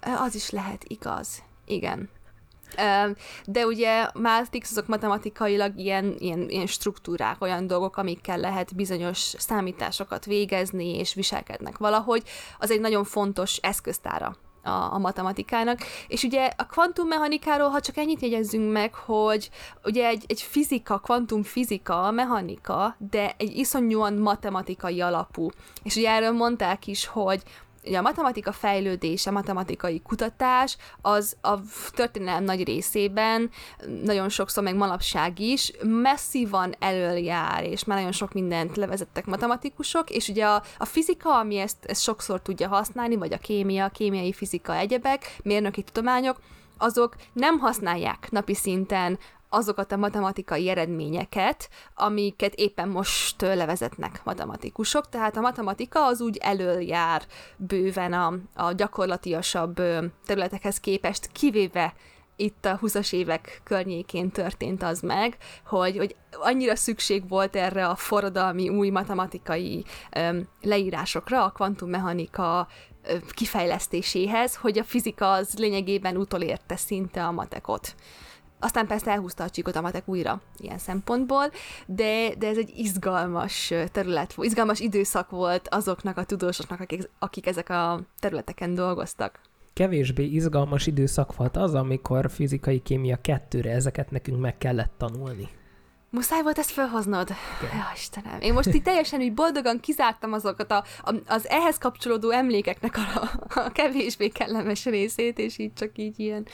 Az 0.00 0.34
is 0.34 0.50
lehet, 0.50 0.84
igaz. 0.86 1.42
Igen. 1.64 2.08
De 3.44 3.66
ugye 3.66 4.08
Matrix 4.14 4.70
azok 4.70 4.86
matematikailag 4.86 5.78
ilyen, 5.78 6.14
ilyen, 6.18 6.48
ilyen 6.48 6.66
struktúrák, 6.66 7.42
olyan 7.42 7.66
dolgok, 7.66 7.96
amikkel 7.96 8.38
lehet 8.38 8.74
bizonyos 8.74 9.18
számításokat 9.18 10.24
végezni, 10.24 10.98
és 10.98 11.14
viselkednek 11.14 11.78
valahogy. 11.78 12.22
Az 12.58 12.70
egy 12.70 12.80
nagyon 12.80 13.04
fontos 13.04 13.56
eszköztára 13.56 14.36
a, 14.62 14.70
a 14.70 14.98
matematikának. 14.98 15.78
És 16.08 16.22
ugye 16.22 16.50
a 16.56 16.66
kvantummechanikáról, 16.66 17.68
ha 17.68 17.80
csak 17.80 17.96
ennyit 17.96 18.20
jegyezzünk 18.20 18.72
meg, 18.72 18.94
hogy 18.94 19.50
ugye 19.84 20.06
egy, 20.06 20.24
egy 20.26 20.42
fizika, 20.42 20.98
kvantumfizika, 20.98 22.10
mechanika, 22.10 22.96
de 23.10 23.34
egy 23.38 23.56
iszonyúan 23.56 24.14
matematikai 24.14 25.00
alapú. 25.00 25.48
És 25.82 25.96
ugye 25.96 26.10
erről 26.10 26.32
mondták 26.32 26.86
is, 26.86 27.06
hogy 27.06 27.42
ugye 27.84 27.98
a 27.98 28.02
matematika 28.02 28.52
fejlődése, 28.52 29.30
matematikai 29.30 30.00
kutatás, 30.00 30.76
az 31.00 31.36
a 31.40 31.54
történelem 31.90 32.44
nagy 32.44 32.64
részében, 32.64 33.50
nagyon 34.02 34.28
sokszor 34.28 34.62
meg 34.62 34.76
manapság 34.76 35.38
is, 35.38 35.72
messzívan 35.82 36.74
elöljár, 36.78 37.64
és 37.64 37.84
már 37.84 37.96
nagyon 37.96 38.12
sok 38.12 38.32
mindent 38.32 38.76
levezettek 38.76 39.26
matematikusok, 39.26 40.10
és 40.10 40.28
ugye 40.28 40.46
a, 40.46 40.62
a 40.78 40.84
fizika, 40.84 41.38
ami 41.38 41.56
ezt, 41.56 41.84
ezt 41.84 42.02
sokszor 42.02 42.42
tudja 42.42 42.68
használni, 42.68 43.16
vagy 43.16 43.32
a 43.32 43.38
kémia, 43.38 43.88
kémiai 43.88 44.32
fizika, 44.32 44.76
egyebek, 44.76 45.36
mérnöki 45.42 45.82
tudományok, 45.82 46.40
azok 46.78 47.16
nem 47.32 47.58
használják 47.58 48.30
napi 48.30 48.54
szinten 48.54 49.18
azokat 49.50 49.92
a 49.92 49.96
matematikai 49.96 50.68
eredményeket, 50.68 51.68
amiket 51.94 52.54
éppen 52.54 52.88
most 52.88 53.40
levezetnek 53.40 54.20
matematikusok. 54.24 55.08
Tehát 55.08 55.36
a 55.36 55.40
matematika 55.40 56.06
az 56.06 56.20
úgy 56.20 56.36
elől 56.36 56.80
jár 56.80 57.22
bőven 57.56 58.12
a, 58.12 58.34
a 58.54 58.72
gyakorlatiasabb 58.72 59.82
területekhez 60.26 60.80
képest, 60.80 61.32
kivéve 61.32 61.94
itt 62.36 62.64
a 62.64 62.78
20-as 62.78 63.12
évek 63.12 63.60
környékén 63.64 64.30
történt 64.30 64.82
az 64.82 65.00
meg, 65.00 65.36
hogy, 65.66 65.96
hogy 65.96 66.16
annyira 66.32 66.76
szükség 66.76 67.28
volt 67.28 67.56
erre 67.56 67.86
a 67.86 67.94
forradalmi 67.94 68.68
új 68.68 68.90
matematikai 68.90 69.84
öm, 70.16 70.48
leírásokra, 70.62 71.44
a 71.44 71.50
kvantummechanika 71.50 72.68
kifejlesztéséhez, 73.30 74.56
hogy 74.56 74.78
a 74.78 74.84
fizika 74.84 75.32
az 75.32 75.54
lényegében 75.58 76.16
utolérte 76.16 76.76
szinte 76.76 77.24
a 77.24 77.30
matekot. 77.30 77.94
Aztán 78.60 78.86
persze 78.86 79.10
elhúzta 79.10 79.44
a 79.44 79.50
csíkot 79.50 79.76
a 79.76 79.80
matek 79.80 80.08
újra 80.08 80.40
ilyen 80.56 80.78
szempontból, 80.78 81.50
de, 81.86 82.34
de 82.38 82.46
ez 82.46 82.56
egy 82.56 82.72
izgalmas 82.76 83.72
terület, 83.92 84.34
izgalmas 84.36 84.80
időszak 84.80 85.30
volt 85.30 85.68
azoknak 85.68 86.16
a 86.16 86.24
tudósoknak, 86.24 86.80
akik, 86.80 87.08
akik 87.18 87.46
ezek 87.46 87.68
a 87.68 88.00
területeken 88.18 88.74
dolgoztak. 88.74 89.40
Kevésbé 89.72 90.24
izgalmas 90.24 90.86
időszak 90.86 91.36
volt 91.36 91.56
az, 91.56 91.74
amikor 91.74 92.30
fizikai 92.30 92.80
kémia 92.82 93.18
kettőre 93.20 93.70
ezeket 93.70 94.10
nekünk 94.10 94.40
meg 94.40 94.58
kellett 94.58 94.92
tanulni. 94.96 95.48
Muszáj 96.10 96.42
volt 96.42 96.58
ezt 96.58 96.70
felhoznod? 96.70 97.28
Ja, 97.62 97.90
Istenem. 97.94 98.40
Én 98.40 98.52
most 98.52 98.74
itt 98.74 98.84
teljesen 98.84 99.20
úgy 99.20 99.34
boldogan 99.34 99.80
kizártam 99.80 100.32
azokat 100.32 100.70
a, 100.70 100.84
a, 101.02 101.14
az 101.26 101.48
ehhez 101.48 101.78
kapcsolódó 101.78 102.30
emlékeknek 102.30 102.96
a, 102.96 103.30
a 103.60 103.70
kevésbé 103.72 104.28
kellemes 104.28 104.84
részét, 104.84 105.38
és 105.38 105.58
így 105.58 105.72
csak 105.72 105.90
így 105.98 106.20
ilyen. 106.20 106.46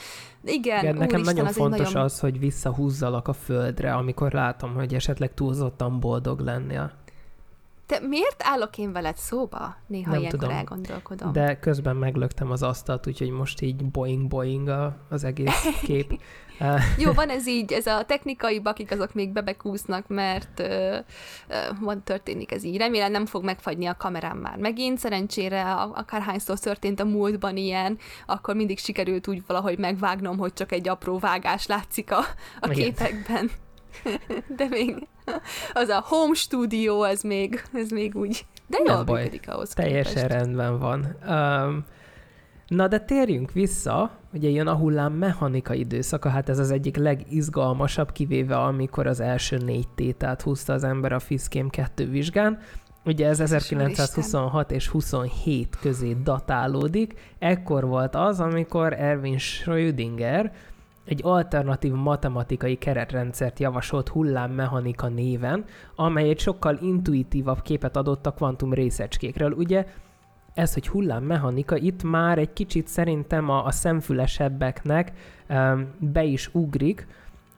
Igen, 0.45 0.83
Igen 0.83 0.97
nekem 0.97 1.21
Isten, 1.21 1.35
nagyon 1.35 1.47
az 1.47 1.57
fontos 1.57 1.87
nagyon... 1.87 2.03
az, 2.03 2.21
hogy 2.21 2.39
visszahúzzalak 2.39 3.29
a 3.29 3.33
földre, 3.33 3.95
amikor 3.95 4.33
látom, 4.33 4.75
hogy 4.75 4.95
esetleg 4.95 5.35
túlzottan 5.35 6.01
boldog 6.01 6.41
lennél. 6.41 6.93
Te 7.87 8.01
miért 8.01 8.43
állok 8.45 8.79
én 8.79 8.93
veled 8.93 9.17
szóba? 9.17 9.77
Néha 9.87 10.11
nem 10.11 10.19
ilyenkor 10.19 10.41
tudom, 10.41 10.55
elgondolkodom. 10.55 11.33
De 11.33 11.59
közben 11.59 11.97
meglöktem 11.97 12.51
az 12.51 12.63
asztalt, 12.63 13.07
úgyhogy 13.07 13.31
most 13.31 13.61
így 13.61 13.85
boing-boing 13.85 14.95
az 15.09 15.25
egész 15.25 15.67
kép. 15.87 16.21
Jó, 16.99 17.13
van 17.13 17.29
ez 17.29 17.47
így, 17.47 17.73
ez 17.73 17.87
a 17.87 18.05
technikai 18.05 18.61
bakik 18.61 18.91
azok 18.91 19.15
még 19.15 19.33
bebekúsznak, 19.33 20.09
mert 20.09 20.61
uh, 20.61 20.97
uh, 21.49 21.79
van 21.81 22.03
történik 22.03 22.53
ez 22.53 22.65
így. 22.65 22.77
Remélem 22.77 23.11
nem 23.11 23.27
fog 23.27 23.45
megfagyni 23.45 23.87
a 23.87 23.97
kamerám 23.97 24.39
már 24.39 24.57
megint. 24.57 24.99
Szerencsére 24.99 25.73
akárhányszor 25.73 26.59
történt 26.59 27.01
a 27.01 27.05
múltban 27.05 27.57
ilyen, 27.57 27.99
akkor 28.27 28.55
mindig 28.55 28.79
sikerült 28.79 29.29
úgy 29.29 29.43
valahogy 29.47 29.79
megvágnom, 29.79 30.39
hogy 30.39 30.53
csak 30.53 30.73
egy 30.73 30.89
apró 30.89 31.19
vágás 31.19 31.67
látszik 31.67 32.13
a, 32.13 32.21
a 32.61 32.69
képekben. 32.69 33.51
De 34.57 34.67
még 34.69 35.07
az 35.73 35.89
a 35.89 36.05
home 36.07 36.35
studio, 36.35 37.03
ez 37.03 37.23
még, 37.23 37.63
ez 37.73 37.91
még 37.91 38.17
úgy, 38.17 38.47
de 38.67 38.79
jól 38.85 39.05
működik 39.05 39.49
ahhoz 39.49 39.69
Teljesen 39.69 40.13
képest. 40.15 40.33
rendben 40.33 40.79
van. 40.79 41.17
Um, 41.29 41.85
na 42.69 42.89
de 42.89 43.01
térjünk 43.01 43.53
vissza, 43.53 44.11
ugye 44.33 44.49
jön 44.49 44.67
a 44.67 44.75
hullám 44.75 45.13
mechanika 45.13 45.75
időszaka, 45.75 46.29
hát 46.29 46.49
ez 46.49 46.59
az 46.59 46.71
egyik 46.71 46.97
legizgalmasabb, 46.97 48.13
kivéve 48.13 48.57
amikor 48.57 49.07
az 49.07 49.21
első 49.21 49.57
négy 49.57 49.89
tétát 49.89 50.43
húzta 50.43 50.73
az 50.73 50.85
ember 50.85 51.13
a 51.13 51.19
Fiszkém 51.19 51.69
2 51.69 52.09
vizsgán, 52.11 52.59
Ugye 53.07 53.29
ez 53.29 53.41
1926 53.41 54.71
és 54.71 54.89
27 54.89 55.77
közé 55.81 56.17
datálódik. 56.23 57.15
Ekkor 57.39 57.87
volt 57.87 58.15
az, 58.15 58.41
amikor 58.41 58.93
Erwin 58.93 59.39
Schrödinger 59.39 60.53
egy 61.05 61.21
alternatív 61.25 61.93
matematikai 61.93 62.77
keretrendszert 62.77 63.59
javasolt 63.59 64.09
hullámmechanika 64.09 65.09
néven, 65.09 65.65
amely 65.97 66.29
egy 66.29 66.39
sokkal 66.39 66.79
intuitívabb 66.83 67.63
képet 67.63 67.97
adott 67.97 68.27
a 68.27 68.33
kvantum 68.33 68.73
részecskékről. 68.73 69.53
Ugye 69.53 69.87
ez, 70.57 70.75
hogy 70.75 70.89
hullámmechanika, 70.89 71.77
itt 71.77 72.03
már 72.03 72.39
egy 72.39 72.53
kicsit 72.53 72.89
szerintem 72.89 73.49
a, 73.51 73.65
a 73.65 73.71
szemfülesebbeknek 73.71 75.13
um, 75.49 75.95
be 75.99 76.25
is 76.25 76.49
ugrik, 76.53 77.07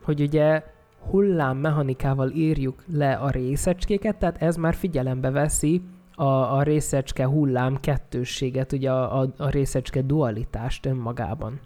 hogy 0.03 0.21
ugye 0.21 0.63
hullámmechanikával 1.11 2.31
írjuk 2.31 2.83
le 2.93 3.13
a 3.13 3.31
részecskéket, 3.31 4.17
tehát 4.17 4.43
ez 4.43 4.57
már 4.57 4.75
figyelembe 4.75 5.31
veszi 5.31 5.83
a, 6.15 6.57
a 6.57 6.63
részecske 6.63 7.27
hullám 7.27 7.81
kettősséget, 7.81 8.73
ugye 8.73 8.91
a, 8.91 9.21
a, 9.21 9.33
a 9.37 9.49
részecske 9.49 10.03
dualitást 10.03 10.87
önmagában. 10.87 11.61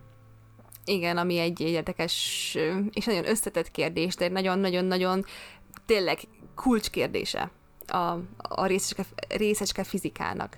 Igen, 0.85 1.17
ami 1.17 1.39
egy 1.39 1.61
érdekes 1.61 2.57
és 2.93 3.05
nagyon 3.05 3.29
összetett 3.29 3.71
kérdés, 3.71 4.15
de 4.15 4.29
nagyon-nagyon-nagyon 4.29 5.25
tényleg 5.87 6.19
kulcskérdése 6.55 7.51
a, 7.93 8.21
a 8.39 8.67
részecske, 8.67 9.05
részecske 9.29 9.85
fizikának. 9.85 10.57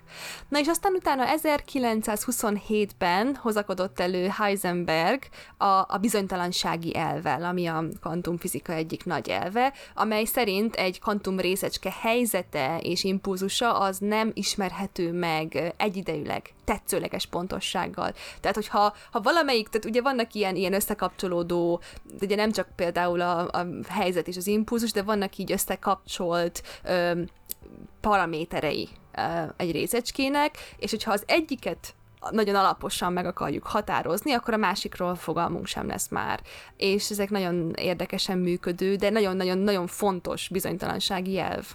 Na 0.48 0.58
és 0.58 0.66
aztán 0.66 0.92
utána 0.92 1.24
1927-ben 1.42 3.34
hozakodott 3.34 4.00
elő 4.00 4.28
Heisenberg 4.38 5.22
a, 5.56 5.64
a 5.66 5.98
bizonytalansági 6.00 6.96
elvel, 6.96 7.44
ami 7.44 7.66
a 7.66 7.84
kvantumfizika 8.00 8.72
egyik 8.72 9.04
nagy 9.04 9.28
elve, 9.28 9.72
amely 9.94 10.24
szerint 10.24 10.74
egy 10.74 11.00
kvantum 11.00 11.40
részecske 11.40 11.94
helyzete 12.00 12.78
és 12.82 13.04
impulzusa 13.04 13.78
az 13.78 13.98
nem 13.98 14.30
ismerhető 14.34 15.12
meg 15.12 15.74
egyidejűleg, 15.76 16.53
tetszőleges 16.64 17.26
pontossággal. 17.26 18.12
Tehát, 18.40 18.56
hogyha 18.56 18.94
ha 19.11 19.21
valamelyik, 19.21 19.68
tehát 19.68 19.87
ugye 19.87 20.02
vannak 20.02 20.33
ilyen, 20.33 20.56
ilyen 20.56 20.73
összekapcsolódó, 20.73 21.80
ugye 22.21 22.37
nem 22.37 22.52
csak 22.52 22.68
például 22.76 23.21
a, 23.21 23.38
a 23.40 23.66
helyzet 23.88 24.28
és 24.28 24.37
az 24.37 24.47
impulzus, 24.47 24.92
de 24.92 25.02
vannak 25.02 25.37
így 25.37 25.52
összekapcsolt 25.52 26.62
ö, 26.85 27.21
paraméterei 28.00 28.88
ö, 29.16 29.23
egy 29.56 29.71
részecskének, 29.71 30.54
és 30.76 30.90
hogyha 30.90 31.12
az 31.12 31.23
egyiket 31.26 31.94
nagyon 32.30 32.54
alaposan 32.54 33.12
meg 33.12 33.26
akarjuk 33.26 33.66
határozni, 33.66 34.33
akkor 34.33 34.54
a 34.54 34.56
másikról 34.56 35.14
fogalmunk 35.14 35.66
sem 35.66 35.87
lesz 35.87 36.09
már. 36.09 36.40
És 36.76 37.11
ezek 37.11 37.30
nagyon 37.30 37.73
érdekesen 37.76 38.38
működő, 38.38 38.94
de 38.94 39.11
nagyon-nagyon-nagyon 39.11 39.87
fontos 39.87 40.49
bizonytalansági 40.49 41.33
jelv. 41.33 41.66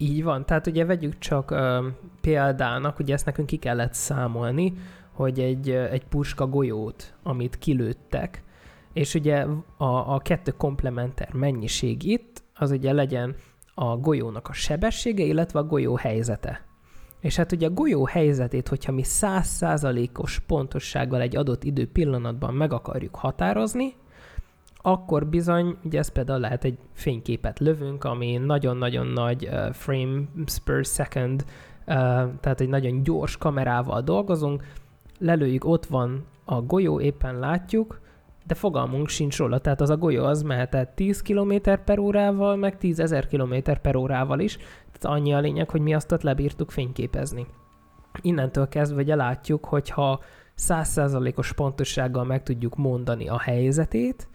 Így 0.00 0.22
van, 0.22 0.46
tehát 0.46 0.66
ugye 0.66 0.84
vegyük 0.84 1.18
csak 1.18 1.50
ö, 1.50 1.86
példának, 2.20 2.98
ugye 2.98 3.14
ezt 3.14 3.26
nekünk 3.26 3.48
ki 3.48 3.56
kellett 3.56 3.94
számolni, 3.94 4.72
hogy 5.12 5.40
egy, 5.40 5.70
egy 5.70 6.04
puska 6.04 6.46
golyót, 6.46 7.14
amit 7.22 7.58
kilőttek, 7.58 8.42
és 8.92 9.14
ugye 9.14 9.46
a, 9.76 10.14
a 10.14 10.18
kettő 10.18 10.50
komplementer 10.50 11.32
mennyiség 11.32 12.04
itt, 12.04 12.42
az 12.54 12.70
ugye 12.70 12.92
legyen 12.92 13.36
a 13.74 13.96
golyónak 13.96 14.48
a 14.48 14.52
sebessége, 14.52 15.24
illetve 15.24 15.58
a 15.58 15.64
golyó 15.64 15.96
helyzete. 15.96 16.66
És 17.20 17.36
hát 17.36 17.52
ugye 17.52 17.66
a 17.66 17.70
golyó 17.70 18.04
helyzetét, 18.04 18.68
hogyha 18.68 18.92
mi 18.92 19.02
százszázalékos 19.02 20.38
pontossággal 20.46 21.20
egy 21.20 21.36
adott 21.36 21.64
idő 21.64 21.90
pillanatban 21.90 22.54
meg 22.54 22.72
akarjuk 22.72 23.16
határozni, 23.16 23.94
akkor 24.82 25.26
bizony, 25.26 25.76
ugye 25.84 25.98
ez 25.98 26.08
például 26.08 26.40
lehet 26.40 26.64
egy 26.64 26.78
fényképet 26.92 27.58
lövünk, 27.58 28.04
ami 28.04 28.36
nagyon-nagyon 28.36 29.06
nagy 29.06 29.46
uh, 29.46 29.72
frames 29.72 30.58
per 30.64 30.84
second, 30.84 31.44
uh, 31.86 31.94
tehát 32.40 32.60
egy 32.60 32.68
nagyon 32.68 33.02
gyors 33.02 33.36
kamerával 33.36 34.00
dolgozunk, 34.00 34.62
lelőjük, 35.18 35.64
ott 35.64 35.86
van 35.86 36.24
a 36.44 36.62
golyó, 36.62 37.00
éppen 37.00 37.38
látjuk, 37.38 38.00
de 38.46 38.54
fogalmunk 38.54 39.08
sincs 39.08 39.38
róla, 39.38 39.58
tehát 39.58 39.80
az 39.80 39.90
a 39.90 39.96
golyó 39.96 40.24
az 40.24 40.42
mehetett 40.42 40.94
10 40.94 41.22
km 41.22 41.54
per 41.84 41.98
órával, 41.98 42.56
meg 42.56 42.76
10 42.76 43.00
ezer 43.00 43.26
km 43.26 43.54
per 43.82 43.96
órával 43.96 44.40
is, 44.40 44.56
tehát 44.92 45.18
annyi 45.18 45.34
a 45.34 45.38
lényeg, 45.38 45.70
hogy 45.70 45.80
mi 45.80 45.94
azt 45.94 46.12
ott 46.12 46.22
lebírtuk 46.22 46.70
fényképezni. 46.70 47.46
Innentől 48.22 48.68
kezdve 48.68 49.02
ugye 49.02 49.14
látjuk, 49.14 49.64
hogyha 49.64 50.20
100%-os 50.58 51.52
pontossággal 51.52 52.24
meg 52.24 52.42
tudjuk 52.42 52.76
mondani 52.76 53.28
a 53.28 53.38
helyzetét, 53.38 54.28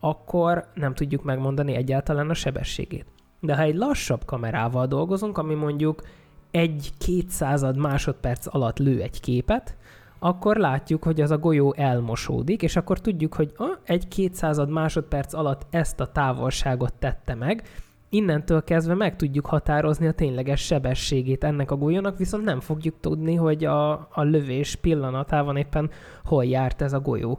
akkor 0.00 0.64
nem 0.74 0.94
tudjuk 0.94 1.22
megmondani 1.22 1.74
egyáltalán 1.74 2.30
a 2.30 2.34
sebességét. 2.34 3.06
De 3.40 3.56
ha 3.56 3.62
egy 3.62 3.76
lassabb 3.76 4.24
kamerával 4.24 4.86
dolgozunk, 4.86 5.38
ami 5.38 5.54
mondjuk 5.54 6.02
egy 6.50 6.92
kétszázad 6.98 7.76
másodperc 7.76 8.54
alatt 8.54 8.78
lő 8.78 9.00
egy 9.00 9.20
képet, 9.20 9.76
akkor 10.18 10.56
látjuk, 10.56 11.02
hogy 11.02 11.20
az 11.20 11.30
a 11.30 11.38
golyó 11.38 11.74
elmosódik, 11.76 12.62
és 12.62 12.76
akkor 12.76 13.00
tudjuk, 13.00 13.34
hogy 13.34 13.52
ah, 13.56 13.76
egy 13.84 14.08
kétszázad 14.08 14.70
másodperc 14.70 15.32
alatt 15.32 15.66
ezt 15.70 16.00
a 16.00 16.12
távolságot 16.12 16.92
tette 16.92 17.34
meg, 17.34 17.62
innentől 18.08 18.64
kezdve 18.64 18.94
meg 18.94 19.16
tudjuk 19.16 19.46
határozni 19.46 20.06
a 20.06 20.12
tényleges 20.12 20.60
sebességét 20.60 21.44
ennek 21.44 21.70
a 21.70 21.76
golyónak, 21.76 22.18
viszont 22.18 22.44
nem 22.44 22.60
fogjuk 22.60 22.94
tudni, 23.00 23.34
hogy 23.34 23.64
a, 23.64 23.90
a 23.92 24.22
lövés 24.22 24.76
pillanatában 24.76 25.56
éppen 25.56 25.90
hol 26.24 26.44
járt 26.44 26.82
ez 26.82 26.92
a 26.92 27.00
golyó. 27.00 27.38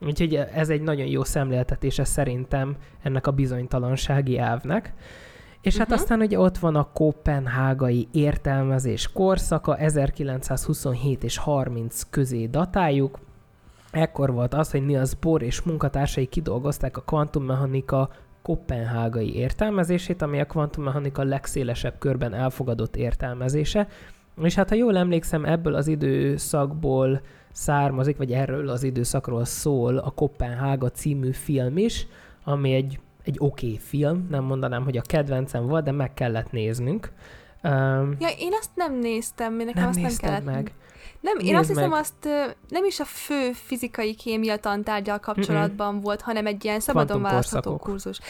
Úgyhogy 0.00 0.34
ez 0.34 0.68
egy 0.68 0.82
nagyon 0.82 1.06
jó 1.06 1.24
szemléltetése 1.24 2.04
szerintem 2.04 2.76
ennek 3.02 3.26
a 3.26 3.30
bizonytalansági 3.30 4.38
elvnek. 4.38 4.92
És 5.60 5.76
hát 5.76 5.86
uh-huh. 5.86 6.02
aztán 6.02 6.20
ugye 6.20 6.38
ott 6.38 6.58
van 6.58 6.76
a 6.76 6.88
kopenhágai 6.92 8.08
értelmezés 8.12 9.12
korszaka, 9.12 9.76
1927 9.76 11.24
és 11.24 11.36
30 11.36 12.02
közé 12.10 12.46
datáljuk. 12.46 13.18
Ekkor 13.90 14.32
volt 14.32 14.54
az, 14.54 14.70
hogy 14.70 14.86
Niels 14.86 15.14
Bohr 15.14 15.42
és 15.42 15.62
munkatársai 15.62 16.26
kidolgozták 16.26 16.96
a 16.96 17.00
kvantummechanika 17.00 18.10
kopenhágai 18.42 19.34
értelmezését, 19.34 20.22
ami 20.22 20.40
a 20.40 20.46
kvantummechanika 20.46 21.22
legszélesebb 21.22 21.98
körben 21.98 22.34
elfogadott 22.34 22.96
értelmezése. 22.96 23.88
És 24.42 24.54
hát 24.54 24.68
ha 24.68 24.74
jól 24.74 24.96
emlékszem, 24.96 25.44
ebből 25.44 25.74
az 25.74 25.86
időszakból 25.86 27.20
származik, 27.58 28.16
vagy 28.16 28.32
erről 28.32 28.68
az 28.68 28.82
időszakról 28.82 29.44
szól 29.44 29.96
a 29.96 30.10
Kopenhága 30.10 30.90
című 30.90 31.32
film 31.32 31.76
is, 31.76 32.06
ami 32.44 32.74
egy 32.74 33.00
egy 33.28 33.36
oké 33.38 33.66
okay 33.66 33.78
film, 33.78 34.26
nem 34.30 34.44
mondanám, 34.44 34.84
hogy 34.84 34.96
a 34.96 35.02
kedvencem 35.02 35.66
volt, 35.66 35.84
de 35.84 35.92
meg 35.92 36.14
kellett 36.14 36.50
néznünk. 36.50 37.12
Um, 37.62 38.16
ja, 38.18 38.28
én 38.38 38.52
azt 38.60 38.70
nem 38.74 38.98
néztem, 38.98 39.54
nekem 39.54 39.72
nem 39.74 39.88
azt 39.88 40.00
nem 40.00 40.16
kellett. 40.16 40.44
meg. 40.44 40.72
Nem, 41.20 41.38
én 41.38 41.44
Nézd 41.44 41.58
azt 41.58 41.68
hiszem, 41.68 41.90
meg. 41.90 41.98
azt 41.98 42.28
nem 42.68 42.84
is 42.84 43.00
a 43.00 43.04
fő 43.04 43.52
fizikai 43.52 44.14
kémia 44.14 44.56
tantárgyal 44.56 45.18
kapcsolatban 45.18 45.92
Mm-mm. 45.92 46.02
volt, 46.02 46.20
hanem 46.20 46.46
egy 46.46 46.64
ilyen 46.64 46.80
szabadon 46.80 47.22
választható 47.22 47.76
kurzus. 47.76 48.20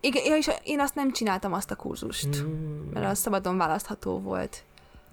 Igen, 0.00 0.22
és 0.38 0.50
én 0.62 0.80
azt 0.80 0.94
nem 0.94 1.12
csináltam 1.12 1.52
azt 1.52 1.70
a 1.70 1.76
kurzust, 1.76 2.42
mm. 2.44 2.90
mert 2.92 3.06
az 3.06 3.18
szabadon 3.18 3.56
választható 3.56 4.20
volt. 4.20 4.64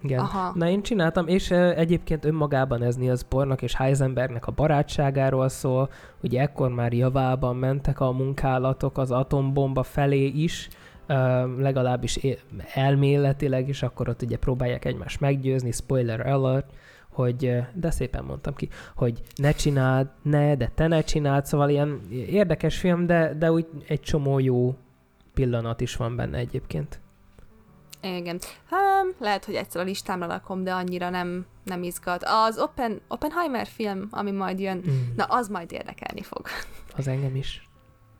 Igen. 0.02 0.18
Aha. 0.18 0.52
Na 0.54 0.68
én 0.68 0.82
csináltam, 0.82 1.26
és 1.28 1.50
egyébként 1.50 2.24
önmagában 2.24 2.82
ez 2.82 2.96
Niels 2.96 3.24
Bohrnak 3.24 3.62
és 3.62 3.74
Heisenbergnek 3.74 4.46
a 4.46 4.52
barátságáról 4.52 5.48
szól, 5.48 5.90
ugye 6.22 6.40
ekkor 6.40 6.70
már 6.70 6.92
javában 6.92 7.56
mentek 7.56 8.00
a 8.00 8.12
munkálatok 8.12 8.98
az 8.98 9.10
atombomba 9.10 9.82
felé 9.82 10.26
is, 10.26 10.68
legalábbis 11.58 12.18
elméletileg 12.74 13.68
is, 13.68 13.82
akkor 13.82 14.08
ott 14.08 14.22
ugye 14.22 14.36
próbálják 14.36 14.84
egymást 14.84 15.20
meggyőzni, 15.20 15.72
spoiler 15.72 16.26
alert, 16.26 16.72
hogy, 17.08 17.62
de 17.74 17.90
szépen 17.90 18.24
mondtam 18.24 18.54
ki, 18.54 18.68
hogy 18.94 19.22
ne 19.36 19.52
csináld, 19.52 20.08
ne, 20.22 20.54
de 20.54 20.70
te 20.74 20.86
ne 20.86 21.02
csináld, 21.02 21.46
szóval 21.46 21.68
ilyen 21.68 22.00
érdekes 22.10 22.78
film, 22.78 23.06
de, 23.06 23.34
de 23.38 23.52
úgy 23.52 23.66
egy 23.86 24.00
csomó 24.00 24.38
jó 24.38 24.74
pillanat 25.34 25.80
is 25.80 25.96
van 25.96 26.16
benne 26.16 26.38
egyébként. 26.38 27.00
Igen. 28.02 28.38
Um, 28.70 29.14
lehet, 29.18 29.44
hogy 29.44 29.54
egyszer 29.54 29.80
a 29.80 29.84
listámra 29.84 30.26
lakom, 30.26 30.64
de 30.64 30.72
annyira 30.72 31.10
nem, 31.10 31.46
nem 31.64 31.82
izgat. 31.82 32.22
Az 32.24 32.58
Open, 32.58 33.00
Oppenheimer 33.08 33.66
film, 33.66 34.08
ami 34.10 34.30
majd 34.30 34.60
jön, 34.60 34.76
mm. 34.76 35.14
na 35.16 35.24
az 35.24 35.48
majd 35.48 35.72
érdekelni 35.72 36.22
fog. 36.22 36.46
Az 36.96 37.08
engem 37.08 37.36
is. 37.36 37.68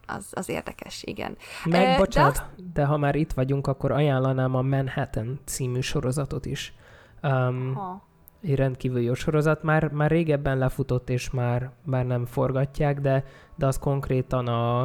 Az, 0.07 0.27
az 0.31 0.49
érdekes, 0.49 1.03
igen. 1.03 1.37
Meg, 1.65 1.83
e, 1.83 1.97
bocsánat, 1.97 2.35
de, 2.35 2.41
azt... 2.41 2.73
de 2.73 2.85
ha 2.85 2.97
már 2.97 3.15
itt 3.15 3.33
vagyunk, 3.33 3.67
akkor 3.67 3.91
ajánlanám 3.93 4.55
a 4.55 4.63
Manhattan 4.63 5.41
című 5.45 5.81
sorozatot 5.81 6.47
is. 6.47 6.75
Um, 7.23 7.75
ha. 7.75 8.07
Egy 8.43 8.55
rendkívül 8.55 9.01
jó 9.01 9.15
sorozat. 9.15 9.63
Már, 9.63 9.91
már 9.91 10.11
régebben 10.11 10.59
lefutott, 10.59 11.11
és 11.11 11.31
már, 11.31 11.71
már 11.85 12.07
nem 12.07 12.27
forgatják, 12.27 13.01
de, 13.01 13.25
de 13.57 13.67
az 13.67 13.79
konkrétan 13.79 14.47
a, 14.47 14.83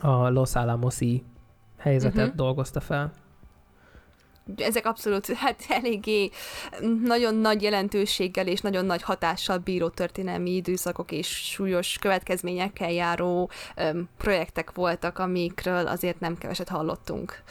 a 0.00 0.28
Los 0.28 0.54
Alamosi 0.54 1.24
helyzetet 1.78 2.22
uh-huh. 2.22 2.36
dolgozta 2.36 2.80
fel 2.80 3.12
ezek 4.56 4.86
abszolút 4.86 5.26
hát 5.26 5.64
eléggé 5.68 6.30
nagyon 7.02 7.34
nagy 7.34 7.62
jelentőséggel 7.62 8.46
és 8.46 8.60
nagyon 8.60 8.84
nagy 8.84 9.02
hatással 9.02 9.58
bíró 9.58 9.88
történelmi 9.88 10.50
időszakok 10.50 11.12
és 11.12 11.26
súlyos 11.26 11.98
következményekkel 11.98 12.90
járó 12.90 13.50
um, 13.76 14.08
projektek 14.18 14.72
voltak, 14.72 15.18
amikről 15.18 15.86
azért 15.86 16.20
nem 16.20 16.38
keveset 16.38 16.68
hallottunk 16.68 17.42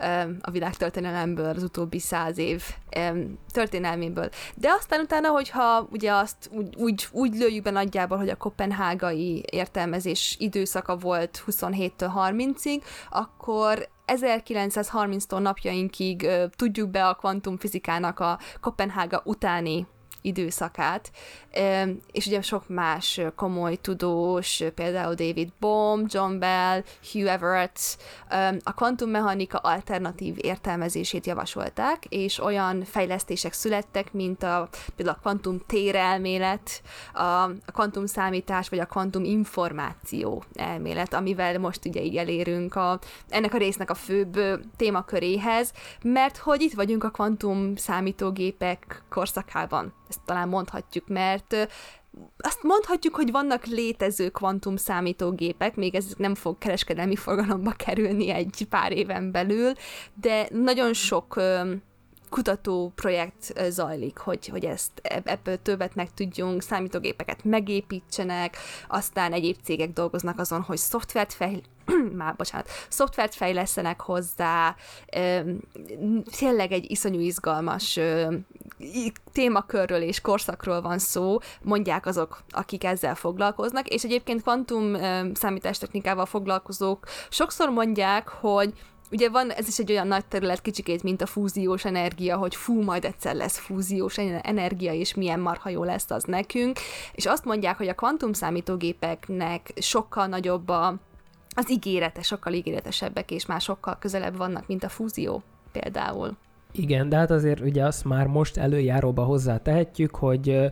um, 0.00 0.36
a 0.40 0.50
világtörténelemből 0.50 1.54
az 1.56 1.62
utóbbi 1.62 1.98
száz 1.98 2.38
év 2.38 2.62
um, 2.96 3.38
történelméből. 3.52 4.28
De 4.54 4.70
aztán 4.78 5.00
utána, 5.00 5.28
hogyha 5.28 5.88
ugye 5.90 6.12
azt 6.12 6.50
úgy, 6.52 6.74
úgy, 6.76 7.06
úgy 7.10 7.34
lőjük 7.34 7.62
be 7.62 7.70
nagyjából, 7.70 8.18
hogy 8.18 8.28
a 8.28 8.36
kopenhágai 8.36 9.44
értelmezés 9.50 10.36
időszaka 10.38 10.96
volt 10.96 11.44
27-től 11.46 12.10
30-ig, 12.16 12.82
akkor 13.10 13.88
1930-tól 14.14 15.40
napjainkig 15.40 16.28
tudjuk 16.56 16.90
be 16.90 17.08
a 17.08 17.14
kvantumfizikának 17.14 18.20
a 18.20 18.38
Kopenhága 18.60 19.22
utáni 19.24 19.86
időszakát, 20.22 21.10
és 22.12 22.26
ugye 22.26 22.42
sok 22.42 22.68
más 22.68 23.20
komoly 23.36 23.76
tudós, 23.76 24.62
például 24.74 25.14
David 25.14 25.52
Bohm, 25.60 26.02
John 26.06 26.38
Bell, 26.38 26.82
Hugh 27.12 27.32
Everett 27.32 27.78
a 28.62 28.74
kvantummechanika 28.74 29.58
alternatív 29.58 30.34
értelmezését 30.38 31.26
javasolták, 31.26 32.04
és 32.08 32.38
olyan 32.38 32.84
fejlesztések 32.84 33.52
születtek, 33.52 34.12
mint 34.12 34.42
a, 34.42 34.68
például 34.96 35.16
a 35.16 35.20
kvantum 35.20 35.60
térelmélet, 35.66 36.82
a, 37.12 37.22
a 37.42 37.72
kvantum 37.72 38.06
számítás, 38.06 38.68
vagy 38.68 38.78
a 38.78 38.86
kvantum 38.86 39.24
információ 39.24 40.44
elmélet, 40.54 41.14
amivel 41.14 41.58
most 41.58 41.86
ugye 41.86 42.02
így 42.02 42.16
elérünk 42.16 42.74
a, 42.74 42.98
ennek 43.28 43.54
a 43.54 43.58
résznek 43.58 43.90
a 43.90 43.94
főbb 43.94 44.40
témaköréhez, 44.76 45.72
mert 46.02 46.36
hogy 46.36 46.60
itt 46.60 46.74
vagyunk 46.74 47.04
a 47.04 47.10
kvantum 47.10 47.76
számítógépek 47.76 49.02
korszakában. 49.08 49.92
Ezt 50.08 50.20
talán 50.24 50.48
mondhatjuk, 50.48 51.08
mert 51.08 51.39
azt 52.38 52.62
mondhatjuk, 52.62 53.14
hogy 53.14 53.30
vannak 53.30 53.64
létező 53.64 54.28
kvantum 54.28 54.76
számítógépek, 54.76 55.76
még 55.76 55.94
ez 55.94 56.06
nem 56.16 56.34
fog 56.34 56.58
kereskedelmi 56.58 57.16
forgalomba 57.16 57.70
kerülni 57.70 58.30
egy 58.30 58.66
pár 58.68 58.92
éven 58.92 59.30
belül, 59.30 59.72
de 60.14 60.48
nagyon 60.50 60.92
sok 60.92 61.40
kutató 62.30 62.92
projekt 62.94 63.70
zajlik, 63.70 64.18
hogy, 64.18 64.46
hogy 64.46 64.64
ezt 64.64 64.90
ebből 65.24 65.62
többet 65.62 65.94
meg 65.94 66.14
tudjunk, 66.14 66.62
számítógépeket 66.62 67.44
megépítsenek, 67.44 68.56
aztán 68.88 69.32
egyéb 69.32 69.56
cégek 69.62 69.92
dolgoznak 69.92 70.38
azon, 70.38 70.60
hogy 70.62 70.78
szoftvert 70.78 71.32
fejl 71.32 71.60
már 72.16 72.36
bocsánat, 72.36 72.68
szoftvert 72.88 73.34
fejlesztenek 73.34 74.00
hozzá, 74.00 74.76
tényleg 76.38 76.72
egy 76.72 76.90
iszonyú 76.90 77.20
izgalmas 77.20 77.98
témakörről 79.32 80.02
és 80.02 80.20
korszakról 80.20 80.80
van 80.80 80.98
szó, 80.98 81.38
mondják 81.62 82.06
azok, 82.06 82.42
akik 82.50 82.84
ezzel 82.84 83.14
foglalkoznak, 83.14 83.88
és 83.88 84.04
egyébként 84.04 84.42
kvantum 84.42 84.96
számítástechnikával 85.34 86.26
foglalkozók 86.26 87.06
sokszor 87.28 87.68
mondják, 87.68 88.28
hogy 88.28 88.72
Ugye 89.12 89.28
van, 89.28 89.50
ez 89.50 89.68
is 89.68 89.78
egy 89.78 89.90
olyan 89.90 90.06
nagy 90.06 90.24
terület 90.24 90.60
kicsikét, 90.60 91.02
mint 91.02 91.22
a 91.22 91.26
fúziós 91.26 91.84
energia, 91.84 92.36
hogy 92.36 92.54
fú, 92.54 92.82
majd 92.82 93.04
egyszer 93.04 93.34
lesz 93.34 93.58
fúziós 93.58 94.18
energia, 94.42 94.92
és 94.92 95.14
milyen 95.14 95.40
marha 95.40 95.68
jó 95.68 95.84
lesz 95.84 96.10
az 96.10 96.24
nekünk, 96.24 96.78
és 97.12 97.26
azt 97.26 97.44
mondják, 97.44 97.76
hogy 97.76 97.88
a 97.88 97.94
kvantum 97.94 98.32
számítógépeknek 98.32 99.72
sokkal 99.76 100.26
nagyobb 100.26 100.68
a, 100.68 100.94
az 101.54 101.70
ígérete, 101.70 102.22
sokkal 102.22 102.52
ígéretesebbek, 102.52 103.30
és 103.30 103.46
már 103.46 103.60
sokkal 103.60 103.96
közelebb 103.98 104.36
vannak, 104.36 104.66
mint 104.66 104.84
a 104.84 104.88
fúzió 104.88 105.42
például. 105.72 106.36
Igen, 106.72 107.08
de 107.08 107.16
hát 107.16 107.30
azért 107.30 107.60
ugye 107.60 107.84
azt 107.84 108.04
már 108.04 108.26
most 108.26 108.56
előjáróba 108.56 109.22
hozzá 109.22 109.58
tehetjük, 109.58 110.14
hogy 110.14 110.70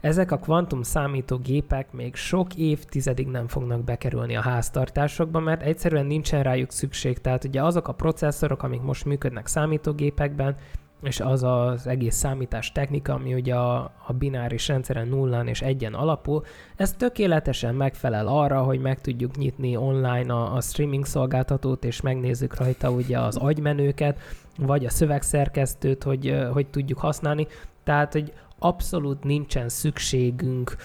ezek 0.00 0.32
a 0.32 0.36
kvantum 0.38 0.82
számítógépek 0.82 1.92
még 1.92 2.14
sok 2.14 2.54
évtizedig 2.54 3.26
nem 3.26 3.48
fognak 3.48 3.84
bekerülni 3.84 4.36
a 4.36 4.40
háztartásokba, 4.40 5.40
mert 5.40 5.62
egyszerűen 5.62 6.06
nincsen 6.06 6.42
rájuk 6.42 6.72
szükség. 6.72 7.18
Tehát 7.20 7.44
ugye 7.44 7.62
azok 7.62 7.88
a 7.88 7.92
processzorok, 7.92 8.62
amik 8.62 8.80
most 8.80 9.04
működnek 9.04 9.46
számítógépekben, 9.46 10.56
és 11.02 11.20
az 11.20 11.42
az 11.42 11.86
egész 11.86 12.14
számítás 12.14 12.72
technika, 12.72 13.12
ami 13.12 13.34
ugye 13.34 13.54
a, 13.54 13.92
a 14.06 14.12
bináris 14.12 14.68
rendszeren 14.68 15.08
nullán 15.08 15.46
és 15.46 15.60
egyen 15.60 15.94
alapul, 15.94 16.44
ez 16.76 16.92
tökéletesen 16.92 17.74
megfelel 17.74 18.26
arra, 18.26 18.62
hogy 18.62 18.80
meg 18.80 19.00
tudjuk 19.00 19.36
nyitni 19.36 19.76
online 19.76 20.32
a, 20.32 20.54
a 20.54 20.60
streaming 20.60 21.06
szolgáltatót, 21.06 21.84
és 21.84 22.00
megnézzük 22.00 22.56
rajta 22.56 22.90
ugye 22.90 23.18
az 23.18 23.36
agymenőket, 23.36 24.18
vagy 24.58 24.84
a 24.84 24.90
szövegszerkesztőt, 24.90 26.02
hogy, 26.02 26.36
hogy 26.52 26.66
tudjuk 26.66 26.98
használni. 26.98 27.46
Tehát, 27.84 28.12
hogy 28.12 28.32
abszolút 28.58 29.24
nincsen 29.24 29.68
szükségünk 29.68 30.76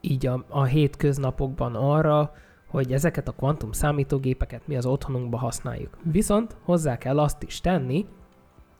így 0.00 0.26
a, 0.26 0.44
a 0.48 0.64
hétköznapokban 0.64 1.74
arra, 1.74 2.32
hogy 2.66 2.92
ezeket 2.92 3.28
a 3.28 3.32
kvantum 3.32 3.72
számítógépeket 3.72 4.66
mi 4.66 4.76
az 4.76 4.86
otthonunkba 4.86 5.36
használjuk. 5.36 5.98
Viszont 6.02 6.56
hozzá 6.62 6.98
kell 6.98 7.18
azt 7.18 7.42
is 7.42 7.60
tenni, 7.60 8.06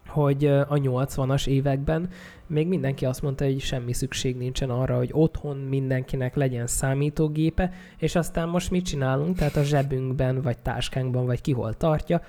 hogy 0.06 0.46
a 0.46 0.66
80-as 0.66 1.46
években 1.46 2.08
még 2.46 2.68
mindenki 2.68 3.06
azt 3.06 3.22
mondta, 3.22 3.44
hogy 3.44 3.60
semmi 3.60 3.92
szükség 3.92 4.36
nincsen 4.36 4.70
arra, 4.70 4.96
hogy 4.96 5.10
otthon 5.12 5.56
mindenkinek 5.56 6.34
legyen 6.34 6.66
számítógépe, 6.66 7.72
és 7.98 8.14
aztán 8.14 8.48
most 8.48 8.70
mit 8.70 8.84
csinálunk? 8.84 9.36
Tehát 9.36 9.56
a 9.56 9.62
zsebünkben, 9.62 10.42
vagy 10.42 10.58
táskánkban, 10.58 11.26
vagy 11.26 11.40
ki 11.40 11.52
hol 11.52 11.74
tartja, 11.74 12.20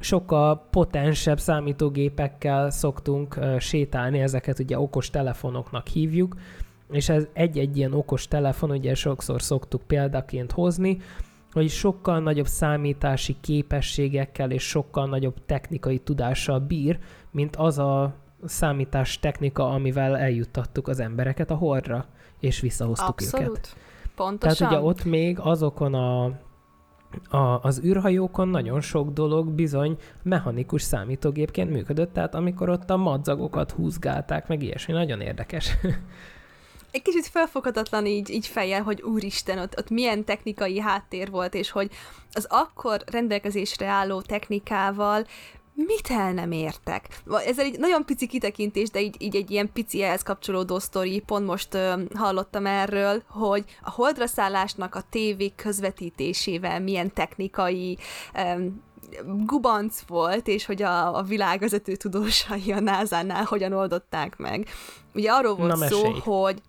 sokkal 0.00 0.66
potensebb 0.70 1.40
számítógépekkel 1.40 2.70
szoktunk 2.70 3.38
sétálni, 3.58 4.20
ezeket 4.20 4.58
ugye 4.58 4.78
okos 4.78 5.10
telefonoknak 5.10 5.86
hívjuk, 5.86 6.36
és 6.90 7.08
ez 7.08 7.26
egy-egy 7.32 7.76
ilyen 7.76 7.92
okos 7.92 8.28
telefon, 8.28 8.70
ugye 8.70 8.94
sokszor 8.94 9.42
szoktuk 9.42 9.82
példaként 9.82 10.52
hozni, 10.52 10.98
hogy 11.52 11.68
sokkal 11.68 12.20
nagyobb 12.20 12.46
számítási 12.46 13.36
képességekkel 13.40 14.50
és 14.50 14.62
sokkal 14.62 15.06
nagyobb 15.06 15.34
technikai 15.46 15.98
tudással 15.98 16.58
bír, 16.58 16.98
mint 17.30 17.56
az 17.56 17.78
a 17.78 18.14
számítás 18.44 19.18
technika, 19.18 19.68
amivel 19.68 20.18
eljuttattuk 20.18 20.88
az 20.88 21.00
embereket 21.00 21.50
a 21.50 21.54
hordra, 21.54 22.06
és 22.40 22.60
visszahoztuk 22.60 23.08
Abszolút. 23.08 23.48
őket. 23.48 23.76
Pontosan. 24.14 24.56
Tehát 24.56 24.72
ugye 24.72 24.82
ott 24.88 25.04
még 25.04 25.38
azokon 25.38 25.94
a 25.94 26.38
a, 27.28 27.36
az 27.36 27.80
űrhajókon 27.84 28.48
nagyon 28.48 28.80
sok 28.80 29.10
dolog 29.10 29.48
bizony 29.48 29.96
mechanikus 30.22 30.82
számítógépként 30.82 31.70
működött, 31.70 32.12
tehát 32.12 32.34
amikor 32.34 32.68
ott 32.68 32.90
a 32.90 32.96
madzagokat 32.96 33.70
húzgálták, 33.70 34.48
meg 34.48 34.62
ilyesmi, 34.62 34.92
nagyon 34.92 35.20
érdekes. 35.20 35.70
Egy 36.90 37.02
kicsit 37.02 37.26
felfoghatatlan 37.26 38.06
így, 38.06 38.30
így 38.30 38.46
fejjel, 38.46 38.82
hogy 38.82 39.02
úristen, 39.02 39.58
ott, 39.58 39.78
ott 39.78 39.90
milyen 39.90 40.24
technikai 40.24 40.80
háttér 40.80 41.30
volt, 41.30 41.54
és 41.54 41.70
hogy 41.70 41.90
az 42.32 42.46
akkor 42.48 43.02
rendelkezésre 43.06 43.86
álló 43.86 44.20
technikával 44.20 45.26
mit 45.86 46.08
el 46.10 46.32
nem 46.32 46.52
értek? 46.52 47.22
Ez 47.46 47.58
egy 47.58 47.78
nagyon 47.78 48.04
pici 48.04 48.26
kitekintés, 48.26 48.90
de 48.90 49.00
így, 49.00 49.16
így 49.18 49.36
egy 49.36 49.50
ilyen 49.50 49.72
pici 49.72 50.02
ehhez 50.02 50.22
kapcsolódó 50.22 50.78
sztori, 50.78 51.22
pont 51.26 51.46
most 51.46 51.74
ö, 51.74 52.02
hallottam 52.14 52.66
erről, 52.66 53.22
hogy 53.28 53.64
a 53.82 53.90
holdra 53.90 54.26
szállásnak 54.26 54.94
a 54.94 55.02
tévé 55.10 55.52
közvetítésével 55.56 56.80
milyen 56.80 57.12
technikai 57.12 57.98
ö, 58.34 58.64
gubanc 59.46 60.00
volt, 60.06 60.48
és 60.48 60.66
hogy 60.66 60.82
a, 60.82 61.16
a 61.16 61.22
világvezető 61.22 61.96
tudósai 61.96 62.72
a 62.72 62.80
NASA-nál 62.80 63.44
hogyan 63.44 63.72
oldották 63.72 64.36
meg. 64.36 64.68
Ugye 65.14 65.30
arról 65.30 65.54
volt 65.54 65.78
Na, 65.78 65.86
szó, 65.86 66.10
hogy 66.10 66.60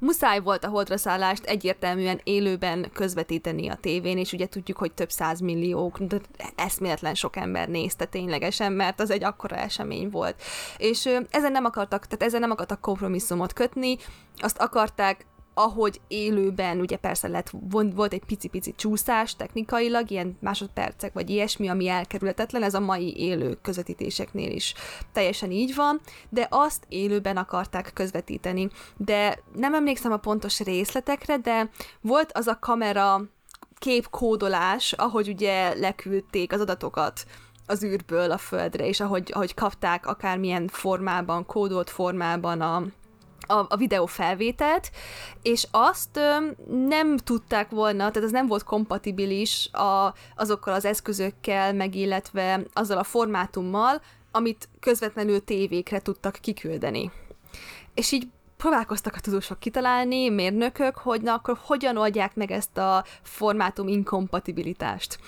muszáj 0.00 0.40
volt 0.40 0.64
a 0.64 0.68
holdra 0.68 0.96
szállást 0.96 1.44
egyértelműen 1.44 2.20
élőben 2.24 2.90
közvetíteni 2.92 3.68
a 3.68 3.78
tévén, 3.80 4.18
és 4.18 4.32
ugye 4.32 4.46
tudjuk, 4.46 4.78
hogy 4.78 4.92
több 4.92 5.10
százmilliók, 5.10 5.98
de 5.98 6.20
eszméletlen 6.54 7.14
sok 7.14 7.36
ember 7.36 7.68
nézte 7.68 8.04
ténylegesen, 8.04 8.72
mert 8.72 9.00
az 9.00 9.10
egy 9.10 9.24
akkora 9.24 9.56
esemény 9.56 10.10
volt. 10.10 10.42
És 10.76 11.08
ezen 11.30 11.52
nem 11.52 11.64
akartak, 11.64 12.06
tehát 12.06 12.24
ezen 12.24 12.40
nem 12.40 12.50
akartak 12.50 12.80
kompromisszumot 12.80 13.52
kötni, 13.52 13.96
azt 14.36 14.58
akarták 14.58 15.26
ahogy 15.58 16.00
élőben, 16.08 16.80
ugye 16.80 16.96
persze 16.96 17.28
lett, 17.28 17.50
volt 17.70 18.12
egy 18.12 18.24
pici-pici 18.24 18.74
csúszás 18.76 19.36
technikailag, 19.36 20.10
ilyen 20.10 20.36
másodpercek 20.40 21.12
vagy 21.12 21.30
ilyesmi, 21.30 21.68
ami 21.68 21.88
elkerülhetetlen, 21.88 22.62
ez 22.62 22.74
a 22.74 22.80
mai 22.80 23.16
élő 23.16 23.58
közvetítéseknél 23.62 24.50
is 24.50 24.74
teljesen 25.12 25.50
így 25.50 25.74
van, 25.74 26.00
de 26.28 26.46
azt 26.50 26.84
élőben 26.88 27.36
akarták 27.36 27.90
közvetíteni. 27.94 28.70
De 28.96 29.38
nem 29.54 29.74
emlékszem 29.74 30.12
a 30.12 30.16
pontos 30.16 30.60
részletekre, 30.60 31.36
de 31.36 31.70
volt 32.00 32.32
az 32.32 32.46
a 32.46 32.58
kamera 32.60 33.20
képkódolás, 33.78 34.92
ahogy 34.92 35.28
ugye 35.28 35.74
leküldték 35.74 36.52
az 36.52 36.60
adatokat 36.60 37.24
az 37.66 37.84
űrből 37.84 38.30
a 38.30 38.38
földre, 38.38 38.86
és 38.86 39.00
ahogy, 39.00 39.30
ahogy 39.34 39.54
kapták 39.54 40.06
akármilyen 40.06 40.68
formában, 40.68 41.46
kódolt 41.46 41.90
formában 41.90 42.60
a, 42.60 42.82
a, 43.48 43.66
a 43.68 43.76
videófelvételt, 43.76 44.90
és 45.42 45.66
azt 45.70 46.16
ö, 46.16 46.36
nem 46.88 47.16
tudták 47.16 47.70
volna, 47.70 48.10
tehát 48.10 48.16
ez 48.16 48.30
nem 48.30 48.46
volt 48.46 48.62
kompatibilis 48.62 49.68
a, 49.72 50.14
azokkal 50.36 50.74
az 50.74 50.84
eszközökkel, 50.84 51.72
meg 51.72 51.94
illetve 51.94 52.62
azzal 52.72 52.98
a 52.98 53.04
formátummal, 53.04 54.00
amit 54.30 54.68
közvetlenül 54.80 55.44
tévékre 55.44 56.00
tudtak 56.00 56.38
kiküldeni. 56.40 57.10
És 57.94 58.12
így 58.12 58.28
próbálkoztak 58.56 59.14
a 59.14 59.20
tudósok 59.20 59.58
kitalálni, 59.58 60.28
mérnökök, 60.28 60.96
hogy 60.96 61.20
na 61.20 61.34
akkor 61.34 61.58
hogyan 61.60 61.96
oldják 61.96 62.34
meg 62.34 62.50
ezt 62.50 62.78
a 62.78 63.04
formátum 63.22 63.88
inkompatibilitást. 63.88 65.18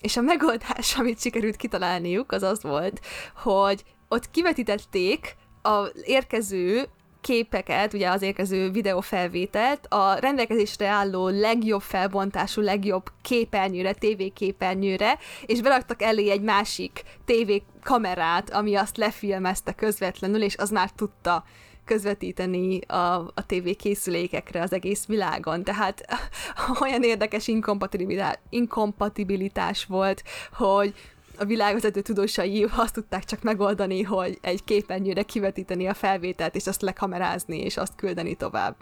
És 0.00 0.16
a 0.16 0.20
megoldás, 0.20 0.94
amit 0.98 1.20
sikerült 1.20 1.56
kitalálniuk, 1.56 2.32
az 2.32 2.42
az 2.42 2.62
volt, 2.62 3.00
hogy 3.36 3.84
ott 4.08 4.30
kivetítették 4.30 5.36
a 5.62 5.86
érkező 6.04 6.88
képeket, 7.28 7.92
ugye 7.92 8.08
az 8.08 8.22
érkező 8.22 8.70
videófelvételt 8.70 9.86
a 9.86 10.14
rendelkezésre 10.14 10.86
álló 10.86 11.28
legjobb 11.28 11.80
felbontású, 11.80 12.60
legjobb 12.60 13.02
képernyőre, 13.22 13.92
tévéképernyőre, 13.92 15.18
és 15.46 15.60
beraktak 15.60 16.02
elé 16.02 16.30
egy 16.30 16.40
másik 16.40 17.02
tévékamerát, 17.24 18.50
ami 18.50 18.74
azt 18.74 18.96
lefilmezte 18.96 19.72
közvetlenül, 19.72 20.42
és 20.42 20.56
az 20.56 20.70
már 20.70 20.90
tudta 20.90 21.44
közvetíteni 21.84 22.80
a, 22.80 22.96
a 23.34 23.46
TV 23.46 23.68
készülékekre 23.78 24.62
az 24.62 24.72
egész 24.72 25.06
világon. 25.06 25.64
Tehát 25.64 26.04
olyan 26.84 27.02
érdekes 27.02 27.48
inkompatibilitás, 27.48 28.38
inkompatibilitás 28.50 29.84
volt, 29.84 30.22
hogy 30.52 30.94
a 31.38 31.44
világvezető 31.44 32.00
tudósai 32.00 32.66
azt 32.76 32.94
tudták 32.94 33.24
csak 33.24 33.42
megoldani, 33.42 34.02
hogy 34.02 34.38
egy 34.40 34.64
képernyőre 34.64 35.22
kivetíteni 35.22 35.86
a 35.86 35.94
felvételt, 35.94 36.54
és 36.54 36.66
azt 36.66 36.82
lekamerázni, 36.82 37.58
és 37.60 37.76
azt 37.76 37.94
küldeni 37.96 38.34
tovább. 38.34 38.76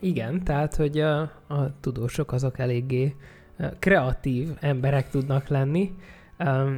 Igen, 0.00 0.44
tehát, 0.44 0.76
hogy 0.76 1.00
a, 1.00 1.20
a 1.48 1.80
tudósok 1.80 2.32
azok 2.32 2.58
eléggé 2.58 3.14
kreatív 3.78 4.48
emberek 4.60 5.10
tudnak 5.10 5.48
lenni, 5.48 5.94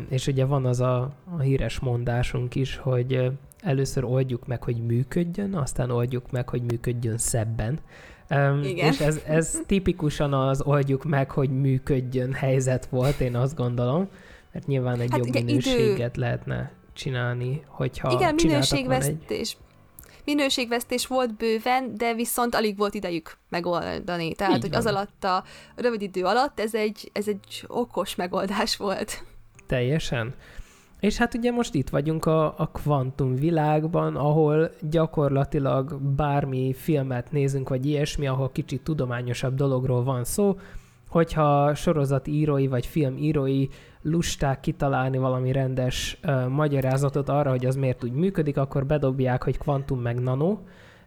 és 0.08 0.26
ugye 0.26 0.44
van 0.44 0.66
az 0.66 0.80
a, 0.80 1.14
a 1.36 1.40
híres 1.40 1.78
mondásunk 1.78 2.54
is, 2.54 2.76
hogy 2.76 3.32
először 3.60 4.04
oldjuk 4.04 4.46
meg, 4.46 4.62
hogy 4.62 4.86
működjön, 4.86 5.54
aztán 5.54 5.90
oldjuk 5.90 6.30
meg, 6.30 6.48
hogy 6.48 6.62
működjön 6.62 7.18
szebben. 7.18 7.80
Igen. 8.62 8.92
És 8.92 9.00
ez, 9.00 9.20
ez 9.26 9.58
tipikusan 9.66 10.32
az 10.32 10.62
oldjuk 10.62 11.04
meg, 11.04 11.30
hogy 11.30 11.50
működjön 11.50 12.32
helyzet 12.32 12.86
volt, 12.86 13.20
én 13.20 13.36
azt 13.36 13.56
gondolom, 13.56 14.08
mert 14.52 14.66
nyilván 14.66 15.00
egy 15.00 15.10
hát 15.10 15.18
jobb 15.18 15.34
minőséget 15.34 16.16
idő... 16.16 16.20
lehetne 16.20 16.72
csinálni, 16.92 17.62
hogyha 17.66 18.12
Igen, 18.12 18.34
minőségvesztés. 18.34 19.56
Minőségvesztés 20.24 21.06
volt 21.06 21.36
bőven, 21.36 21.96
de 21.96 22.14
viszont 22.14 22.54
alig 22.54 22.76
volt 22.76 22.94
idejük 22.94 23.36
megoldani. 23.48 24.34
Tehát, 24.34 24.54
Így 24.54 24.60
hogy 24.60 24.70
van. 24.70 24.78
az 24.78 24.86
alatt 24.86 25.24
a 25.24 25.44
rövid 25.76 26.02
idő 26.02 26.24
alatt 26.24 26.60
ez 26.60 26.74
egy, 26.74 27.10
ez 27.12 27.28
egy 27.28 27.64
okos 27.66 28.14
megoldás 28.14 28.76
volt. 28.76 29.24
Teljesen. 29.66 30.34
És 31.02 31.16
hát 31.16 31.34
ugye 31.34 31.50
most 31.50 31.74
itt 31.74 31.88
vagyunk 31.88 32.26
a, 32.26 32.58
a 32.58 32.66
kvantum 32.72 33.34
világban, 33.34 34.16
ahol 34.16 34.70
gyakorlatilag 34.80 36.00
bármi 36.00 36.72
filmet 36.72 37.32
nézünk, 37.32 37.68
vagy 37.68 37.86
ilyesmi, 37.86 38.26
ahol 38.26 38.50
kicsit 38.52 38.82
tudományosabb 38.82 39.54
dologról 39.54 40.04
van 40.04 40.24
szó, 40.24 40.58
hogyha 41.08 41.74
írói 42.24 42.66
vagy 42.66 42.86
filmírói 42.86 43.66
lusták 44.02 44.60
kitalálni 44.60 45.18
valami 45.18 45.52
rendes 45.52 46.18
uh, 46.24 46.46
magyarázatot 46.46 47.28
arra, 47.28 47.50
hogy 47.50 47.66
az 47.66 47.76
miért 47.76 48.04
úgy 48.04 48.12
működik, 48.12 48.56
akkor 48.56 48.86
bedobják, 48.86 49.42
hogy 49.42 49.58
kvantum 49.58 50.00
meg 50.00 50.20
nano, 50.20 50.58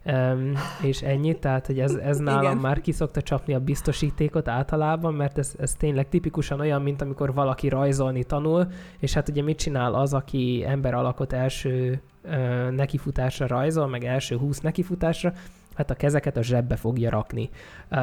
Um, 0.08 0.54
és 0.82 1.02
ennyi, 1.02 1.40
tehát 1.40 1.66
hogy 1.66 1.80
ez, 1.80 1.94
ez 1.94 2.18
nálam 2.18 2.44
Igen. 2.44 2.58
már 2.58 2.82
kiszokta 2.82 3.22
csapni 3.22 3.54
a 3.54 3.60
biztosítékot 3.60 4.48
általában, 4.48 5.14
mert 5.14 5.38
ez, 5.38 5.54
ez 5.60 5.74
tényleg 5.74 6.10
tipikusan 6.10 6.60
olyan, 6.60 6.82
mint 6.82 7.02
amikor 7.02 7.34
valaki 7.34 7.70
rajzolni 7.70 8.24
tanul, 8.24 8.68
és 9.00 9.14
hát 9.14 9.30
ugye 9.30 9.44
mit 9.44 9.58
csinál 9.58 9.94
az, 9.94 10.14
aki 10.14 10.64
ember 10.68 10.94
alakot 10.94 11.34
első 11.34 12.02
uh, 12.24 12.70
nekifutásra 12.70 13.48
rajzol, 13.48 13.88
meg 13.88 14.04
első 14.04 14.38
húsz 14.38 14.60
nekifutásra, 14.60 15.34
hát 15.76 15.92
a 15.92 15.96
kezeket 15.96 16.38
a 16.38 16.44
zsebbe 16.44 16.76
fogja 16.76 17.10
rakni. 17.10 17.50
Uh, 17.92 17.98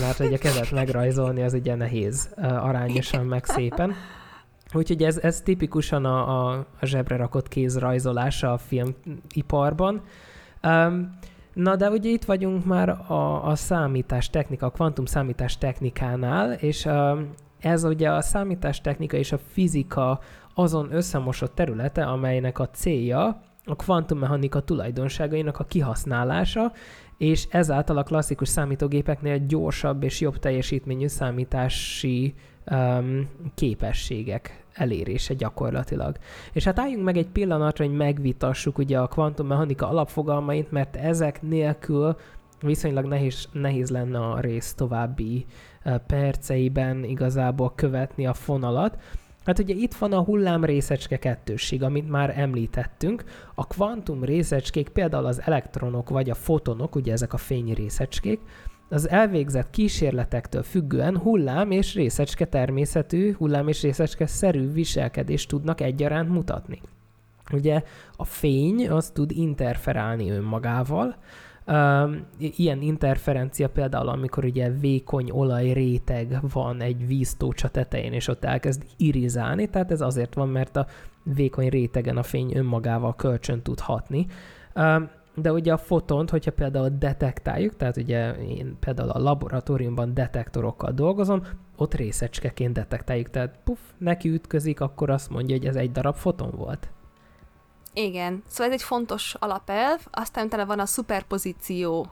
mert 0.00 0.16
hogy 0.16 0.32
a 0.34 0.38
kezet 0.38 0.70
megrajzolni 0.70 1.42
az 1.42 1.54
ugye 1.54 1.74
nehéz 1.74 2.34
uh, 2.36 2.64
arányosan, 2.64 3.26
meg 3.26 3.44
szépen. 3.44 3.94
Úgyhogy 4.72 5.02
ez, 5.02 5.18
ez 5.18 5.40
tipikusan 5.40 6.04
a, 6.04 6.48
a, 6.48 6.66
a 6.80 6.86
zsebre 6.86 7.16
rakott 7.16 7.48
kéz 7.48 7.78
rajzolása 7.78 8.52
a 8.52 8.58
filmiparban. 8.58 10.02
Um, 10.62 11.18
Na, 11.54 11.76
de 11.76 11.90
ugye 11.90 12.10
itt 12.10 12.24
vagyunk 12.24 12.64
már 12.64 12.88
a, 12.88 13.48
a 13.48 13.54
számítás 13.54 14.30
technika, 14.30 14.66
a 14.66 14.70
kvantum 14.70 15.04
számítás 15.04 15.58
technikánál, 15.58 16.52
és 16.52 16.86
a, 16.86 17.18
ez 17.60 17.84
ugye 17.84 18.10
a 18.10 18.20
számítástechnika 18.20 19.16
és 19.16 19.32
a 19.32 19.38
fizika 19.38 20.20
azon 20.54 20.94
összemosott 20.94 21.54
területe, 21.54 22.04
amelynek 22.04 22.58
a 22.58 22.68
célja 22.68 23.40
a 23.64 23.76
kvantummechanika 23.76 24.60
tulajdonságainak 24.60 25.58
a 25.58 25.64
kihasználása, 25.64 26.72
és 27.18 27.46
ezáltal 27.50 27.96
a 27.96 28.02
klasszikus 28.02 28.48
számítógépeknél 28.48 29.46
gyorsabb 29.46 30.02
és 30.02 30.20
jobb 30.20 30.38
teljesítményű 30.38 31.06
számítási 31.06 32.34
um, 32.70 33.28
képességek 33.54 34.64
elérése 34.72 35.34
gyakorlatilag. 35.34 36.16
És 36.52 36.64
hát 36.64 36.78
álljunk 36.78 37.04
meg 37.04 37.16
egy 37.16 37.28
pillanatra, 37.28 37.84
hogy 37.84 37.96
megvitassuk 37.96 38.78
ugye 38.78 38.98
a 38.98 39.06
kvantummechanika 39.06 39.88
alapfogalmait, 39.88 40.70
mert 40.70 40.96
ezek 40.96 41.42
nélkül 41.42 42.16
viszonylag 42.60 43.04
nehéz, 43.04 43.48
nehéz 43.52 43.90
lenne 43.90 44.18
a 44.18 44.40
rész 44.40 44.74
további 44.74 45.46
perceiben 46.06 47.04
igazából 47.04 47.72
követni 47.74 48.26
a 48.26 48.34
fonalat. 48.34 48.98
Hát 49.44 49.58
ugye 49.58 49.74
itt 49.74 49.94
van 49.94 50.12
a 50.12 50.22
hullám 50.22 50.64
részecske 50.64 51.18
kettősség, 51.18 51.82
amit 51.82 52.08
már 52.08 52.38
említettünk. 52.38 53.24
A 53.54 53.66
kvantum 53.66 54.24
részecskék, 54.24 54.88
például 54.88 55.26
az 55.26 55.42
elektronok 55.44 56.08
vagy 56.08 56.30
a 56.30 56.34
fotonok, 56.34 56.94
ugye 56.94 57.12
ezek 57.12 57.32
a 57.32 57.36
fény 57.36 57.72
részecskék, 57.72 58.40
az 58.90 59.08
elvégzett 59.08 59.70
kísérletektől 59.70 60.62
függően 60.62 61.18
hullám 61.18 61.70
és 61.70 61.94
részecske 61.94 62.44
természetű, 62.44 63.34
hullám 63.34 63.68
és 63.68 63.82
részecske 63.82 64.26
szerű 64.26 64.72
viselkedést 64.72 65.48
tudnak 65.48 65.80
egyaránt 65.80 66.28
mutatni. 66.28 66.80
Ugye 67.52 67.82
a 68.16 68.24
fény 68.24 68.88
az 68.88 69.10
tud 69.10 69.30
interferálni 69.30 70.30
önmagával, 70.30 71.16
ilyen 72.38 72.80
interferencia 72.80 73.68
például, 73.68 74.08
amikor 74.08 74.44
ugye 74.44 74.70
vékony 74.70 75.30
olajréteg 75.30 76.38
van 76.52 76.80
egy 76.80 77.06
víztócsa 77.06 77.68
tetején, 77.68 78.12
és 78.12 78.28
ott 78.28 78.44
elkezd 78.44 78.84
irizálni, 78.96 79.68
tehát 79.68 79.90
ez 79.90 80.00
azért 80.00 80.34
van, 80.34 80.48
mert 80.48 80.76
a 80.76 80.86
vékony 81.22 81.68
rétegen 81.68 82.16
a 82.16 82.22
fény 82.22 82.56
önmagával 82.56 83.16
kölcsön 83.16 83.62
tud 83.62 83.80
hatni. 83.80 84.26
De 85.42 85.52
ugye 85.52 85.72
a 85.72 85.78
fotont, 85.78 86.30
hogyha 86.30 86.52
például 86.52 86.88
detektáljuk, 86.98 87.76
tehát 87.76 87.96
ugye 87.96 88.32
én 88.32 88.76
például 88.80 89.10
a 89.10 89.18
laboratóriumban 89.18 90.14
detektorokkal 90.14 90.92
dolgozom, 90.92 91.42
ott 91.76 91.94
részecskeként 91.94 92.72
detektáljuk, 92.72 93.30
tehát 93.30 93.58
puf, 93.64 93.78
neki 93.98 94.28
ütközik, 94.28 94.80
akkor 94.80 95.10
azt 95.10 95.30
mondja, 95.30 95.56
hogy 95.56 95.66
ez 95.66 95.76
egy 95.76 95.92
darab 95.92 96.14
foton 96.14 96.50
volt. 96.56 96.90
Igen, 97.94 98.42
szóval 98.46 98.66
ez 98.66 98.80
egy 98.80 98.86
fontos 98.86 99.34
alapelv, 99.38 100.06
aztán 100.10 100.46
utána 100.46 100.66
van 100.66 100.78
a 100.78 100.86
szuperpozíció 100.86 102.06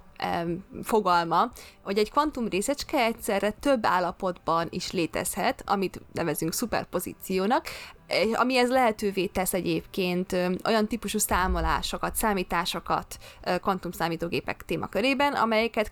fogalma, 0.83 1.51
hogy 1.83 1.99
egy 1.99 2.11
kvantum 2.11 2.49
részecske 2.49 3.05
egyszerre 3.05 3.51
több 3.51 3.87
állapotban 3.87 4.67
is 4.71 4.93
létezhet, 4.93 5.63
amit 5.67 6.01
nevezünk 6.13 6.53
szuperpozíciónak, 6.53 7.67
eh, 8.07 8.41
ami 8.41 8.57
ez 8.57 8.71
lehetővé 8.71 9.27
tesz 9.27 9.55
egyébként 9.55 10.33
olyan 10.65 10.87
típusú 10.89 11.19
számolásokat, 11.19 12.15
számításokat 12.15 13.19
kvantum 13.61 13.91
számítógépek 13.91 14.63
témakörében, 14.67 15.33
amelyeket 15.35 15.91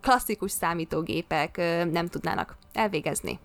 klasszikus 0.00 0.50
számítógépek 0.50 1.56
nem 1.92 2.06
tudnának 2.06 2.56
elvégezni. 2.72 3.38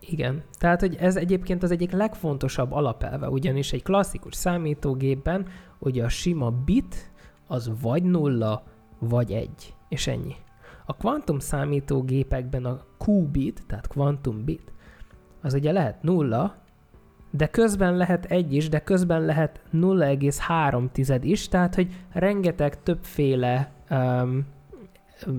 Igen, 0.00 0.44
tehát 0.58 0.80
hogy 0.80 0.96
ez 0.96 1.16
egyébként 1.16 1.62
az 1.62 1.70
egyik 1.70 1.90
legfontosabb 1.90 2.72
alapelve, 2.72 3.28
ugyanis 3.28 3.72
egy 3.72 3.82
klasszikus 3.82 4.34
számítógépben 4.34 5.48
hogy 5.80 6.00
a 6.00 6.08
sima 6.08 6.50
bit 6.50 7.10
az 7.46 7.70
vagy 7.80 8.02
nulla, 8.02 8.62
vagy 9.00 9.32
egy, 9.32 9.74
és 9.88 10.06
ennyi. 10.06 10.34
A 10.86 10.96
kvantum 10.96 11.38
számítógépekben 11.38 12.64
a 12.64 12.80
qubit, 12.98 13.62
tehát 13.66 13.88
kvantum 13.88 14.44
bit, 14.44 14.72
az 15.42 15.54
ugye 15.54 15.72
lehet 15.72 16.02
nulla, 16.02 16.54
de 17.30 17.46
közben 17.46 17.96
lehet 17.96 18.24
egy 18.24 18.54
is, 18.54 18.68
de 18.68 18.78
közben 18.78 19.24
lehet 19.24 19.60
0,3 19.72 21.20
is, 21.22 21.48
tehát 21.48 21.74
hogy 21.74 21.92
rengeteg 22.12 22.82
többféle 22.82 23.72
um, 23.90 24.46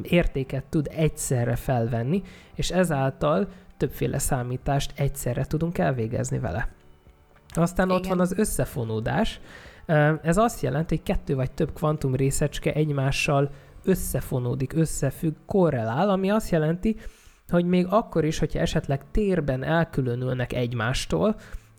értéket 0.01 0.63
tud 0.63 0.89
egyszerre 0.95 1.55
felvenni, 1.55 2.21
és 2.55 2.71
ezáltal 2.71 3.47
többféle 3.77 4.17
számítást 4.17 4.99
egyszerre 4.99 5.45
tudunk 5.45 5.77
elvégezni 5.77 6.39
vele. 6.39 6.67
Aztán 7.53 7.85
Igen. 7.85 7.97
ott 7.97 8.07
van 8.07 8.19
az 8.19 8.33
összefonódás. 8.37 9.39
Ez 10.21 10.37
azt 10.37 10.61
jelenti, 10.61 10.95
hogy 10.95 11.03
kettő 11.03 11.35
vagy 11.35 11.51
több 11.51 11.73
kvantum 11.73 12.15
részecske 12.15 12.73
egymással 12.73 13.51
összefonódik, 13.83 14.73
összefügg, 14.73 15.35
korrelál, 15.45 16.09
ami 16.09 16.29
azt 16.29 16.51
jelenti, 16.51 16.95
hogy 17.49 17.65
még 17.65 17.87
akkor 17.89 18.25
is, 18.25 18.39
hogyha 18.39 18.59
esetleg 18.59 19.11
térben 19.11 19.63
elkülönülnek 19.63 20.53
egymástól, 20.53 21.35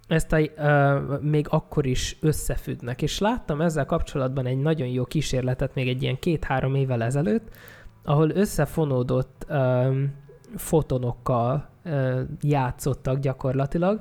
ezt 0.08 0.32
a, 0.32 0.38
uh, 0.38 1.20
még 1.20 1.46
akkor 1.50 1.86
is 1.86 2.16
összefüggnek. 2.20 3.02
És 3.02 3.18
láttam 3.18 3.60
ezzel 3.60 3.86
kapcsolatban 3.86 4.46
egy 4.46 4.58
nagyon 4.58 4.88
jó 4.88 5.04
kísérletet 5.04 5.74
még 5.74 5.88
egy 5.88 6.02
ilyen 6.02 6.18
két-három 6.18 6.74
évvel 6.74 7.02
ezelőtt, 7.02 7.48
ahol 8.04 8.30
összefonódott 8.30 9.46
um, 9.48 10.14
fotonokkal 10.56 11.70
játszottak 12.40 13.18
gyakorlatilag, 13.18 14.00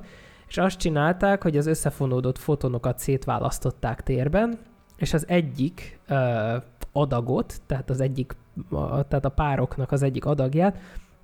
és 0.52 0.58
azt 0.58 0.78
csinálták, 0.78 1.44
hogy 1.44 1.58
az 1.58 1.66
összefonódott 1.66 2.38
fotonokat 2.38 3.00
szétválasztották 3.00 4.04
térben, 4.04 4.60
és 4.98 5.14
az 5.14 5.28
egyik 5.28 6.00
ö, 6.08 6.56
adagot, 6.92 7.62
tehát 7.66 7.90
az 7.90 8.02
egyik, 8.02 8.36
a, 8.70 9.08
tehát 9.08 9.26
a 9.26 9.30
pároknak 9.30 9.92
az 9.92 10.02
egyik 10.02 10.26
adagját, 10.26 10.78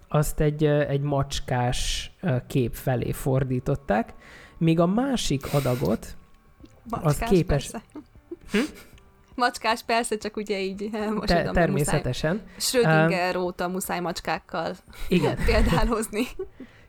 azt 0.07 0.39
egy, 0.39 0.65
egy 0.65 1.01
macskás 1.01 2.11
kép 2.47 2.73
felé 2.73 3.11
fordították, 3.11 4.13
míg 4.57 4.79
a 4.79 4.85
másik 4.85 5.53
adagot 5.53 6.17
Macskás, 6.89 7.21
az 7.21 7.29
képes... 7.29 7.71
Hm? 8.51 8.57
macskás, 9.35 9.83
persze, 9.83 10.17
csak 10.17 10.37
ugye 10.37 10.59
így 10.59 10.89
most 11.19 11.27
Te, 11.27 11.49
Természetesen. 11.51 12.41
Schrödinger 12.57 13.35
um, 13.35 13.43
óta 13.43 13.67
muszáj 13.67 13.99
macskákkal 13.99 14.75
igen. 15.07 15.37
példálozni. 15.45 16.27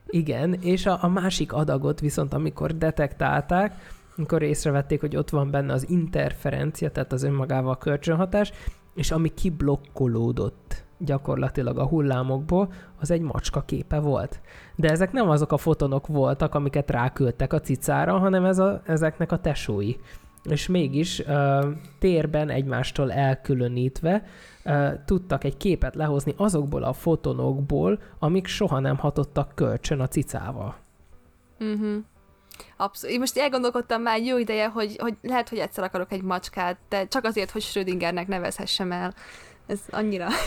Igen, 0.09 0.53
és 0.53 0.85
a, 0.85 0.97
a 1.01 1.07
másik 1.07 1.53
adagot 1.53 1.99
viszont, 1.99 2.33
amikor 2.33 2.77
detektálták, 2.77 3.75
amikor 4.17 4.41
észrevették, 4.41 4.99
hogy 4.99 5.15
ott 5.15 5.29
van 5.29 5.51
benne 5.51 5.73
az 5.73 5.89
interferencia, 5.89 6.91
tehát 6.91 7.11
az 7.11 7.23
önmagával 7.23 7.77
kölcsönhatás, 7.77 8.51
és 8.95 9.11
ami 9.11 9.33
kiblokkolódott 9.33 10.83
gyakorlatilag 10.97 11.77
a 11.77 11.85
hullámokból, 11.85 12.71
az 12.99 13.11
egy 13.11 13.21
macska 13.21 13.61
képe 13.61 13.99
volt. 13.99 14.41
De 14.75 14.89
ezek 14.89 15.11
nem 15.11 15.29
azok 15.29 15.51
a 15.51 15.57
fotonok 15.57 16.07
voltak, 16.07 16.55
amiket 16.55 16.89
ráküldtek 16.89 17.53
a 17.53 17.59
cicára, 17.59 18.17
hanem 18.17 18.45
ez 18.45 18.59
a, 18.59 18.81
ezeknek 18.85 19.31
a 19.31 19.39
tesói. 19.39 19.95
És 20.51 20.67
mégis 20.67 21.19
uh, 21.19 21.65
térben 21.99 22.49
egymástól 22.49 23.11
elkülönítve 23.11 24.23
uh, 24.65 24.93
tudtak 25.05 25.43
egy 25.43 25.57
képet 25.57 25.95
lehozni 25.95 26.33
azokból 26.37 26.83
a 26.83 26.93
fotonokból, 26.93 27.99
amik 28.19 28.47
soha 28.47 28.79
nem 28.79 28.97
hatottak 28.97 29.55
kölcsön 29.55 29.99
a 29.99 30.07
cicával. 30.07 30.75
Uh-huh. 31.59 32.03
Abszolút. 32.77 33.13
Én 33.13 33.19
most 33.19 33.37
elgondolkodtam 33.37 34.01
már 34.01 34.21
jó 34.21 34.37
ideje, 34.37 34.67
hogy, 34.67 34.95
hogy 34.99 35.17
lehet, 35.21 35.49
hogy 35.49 35.57
egyszer 35.57 35.83
akarok 35.83 36.11
egy 36.11 36.21
macskát, 36.21 36.77
de 36.89 37.07
csak 37.07 37.23
azért, 37.25 37.51
hogy 37.51 37.61
Schrödingernek 37.61 38.27
nevezhessem 38.27 38.91
el. 38.91 39.13
Ez 39.69 39.79
annyira... 39.89 40.27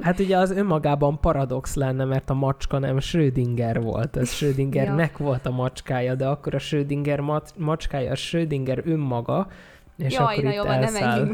Hát 0.00 0.18
ugye 0.18 0.36
az 0.36 0.50
önmagában 0.50 1.20
paradox 1.20 1.74
lenne, 1.74 2.04
mert 2.04 2.30
a 2.30 2.34
macska 2.34 2.78
nem 2.78 3.00
Schrödinger 3.00 3.80
volt. 3.82 4.16
Ez 4.16 4.30
Schrödingernek 4.30 5.16
ja. 5.18 5.24
volt 5.24 5.46
a 5.46 5.50
macskája, 5.50 6.14
de 6.14 6.26
akkor 6.26 6.54
a 6.54 6.58
Schrödinger 6.58 7.20
macskája 7.56 8.10
a 8.10 8.14
Schrödinger 8.14 8.82
önmaga, 8.84 9.46
és 9.96 10.14
Jaj, 10.14 10.24
akkor 10.24 10.44
na 10.44 10.50
itt 10.50 10.56
jó, 10.56 10.64
elszáll. 10.64 11.24
nem 11.24 11.32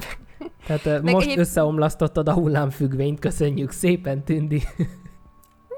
Tehát 0.67 1.03
Meg 1.03 1.15
most 1.15 1.27
egyéb... 1.27 1.39
összeomlasztottad 1.39 2.29
a 2.29 2.33
hullámfüggvényt, 2.33 3.19
köszönjük 3.19 3.71
szépen, 3.71 4.25
Tündi. 4.25 4.63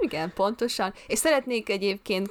Igen, 0.06 0.32
pontosan. 0.34 0.92
És 1.06 1.18
szeretnék 1.18 1.68
egyébként, 1.68 2.30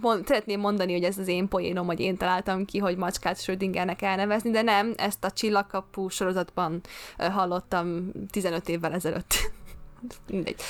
mond, 0.00 0.26
szeretném 0.26 0.60
mondani, 0.60 0.92
hogy 0.92 1.04
ez 1.04 1.18
az 1.18 1.28
én 1.28 1.48
poénom, 1.48 1.86
hogy 1.86 2.00
én 2.00 2.16
találtam 2.16 2.64
ki, 2.64 2.78
hogy 2.78 2.96
macskát 2.96 3.40
Schrödingernek 3.40 4.02
elnevezni, 4.02 4.50
de 4.50 4.62
nem, 4.62 4.94
ezt 4.96 5.24
a 5.24 5.30
Csillagkapu 5.30 6.08
sorozatban 6.08 6.80
hallottam 7.18 8.12
15 8.30 8.68
évvel 8.68 8.92
ezelőtt. 8.92 9.34
Mindegy. 10.30 10.60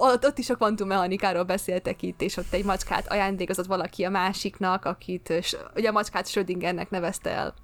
Ott, 0.00 0.24
ott 0.24 0.38
is 0.38 0.50
a 0.50 0.54
kvantummechanikáról 0.54 1.42
beszéltek 1.42 2.02
itt, 2.02 2.20
és 2.22 2.36
ott 2.36 2.52
egy 2.52 2.64
macskát 2.64 3.12
ajándékozott 3.12 3.66
valaki 3.66 4.04
a 4.04 4.10
másiknak, 4.10 4.84
akit 4.84 5.52
ugye 5.74 5.88
a 5.88 5.92
macskát 5.92 6.26
Schrödingernek 6.26 6.90
nevezte 6.90 7.30
el 7.30 7.54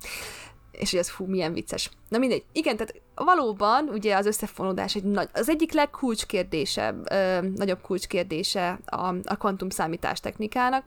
és 0.72 0.90
hogy 0.90 0.98
ez 0.98 1.11
fú, 1.11 1.24
milyen 1.24 1.52
vicces. 1.52 1.90
Na 2.08 2.18
mindegy. 2.18 2.44
Igen, 2.52 2.76
tehát 2.76 3.00
valóban 3.14 3.88
ugye 3.88 4.16
az 4.16 4.26
összefonódás 4.26 4.94
egy 4.94 5.04
nagy, 5.04 5.28
az 5.32 5.48
egyik 5.48 5.72
legkulcskérdése, 5.72 6.94
ö, 7.11 7.38
nagyobb 7.54 7.80
kulcskérdése 7.80 8.78
a, 8.87 9.14
a 9.24 9.37
kvantum 9.37 9.70
számítás 9.70 10.20
technikának, 10.20 10.85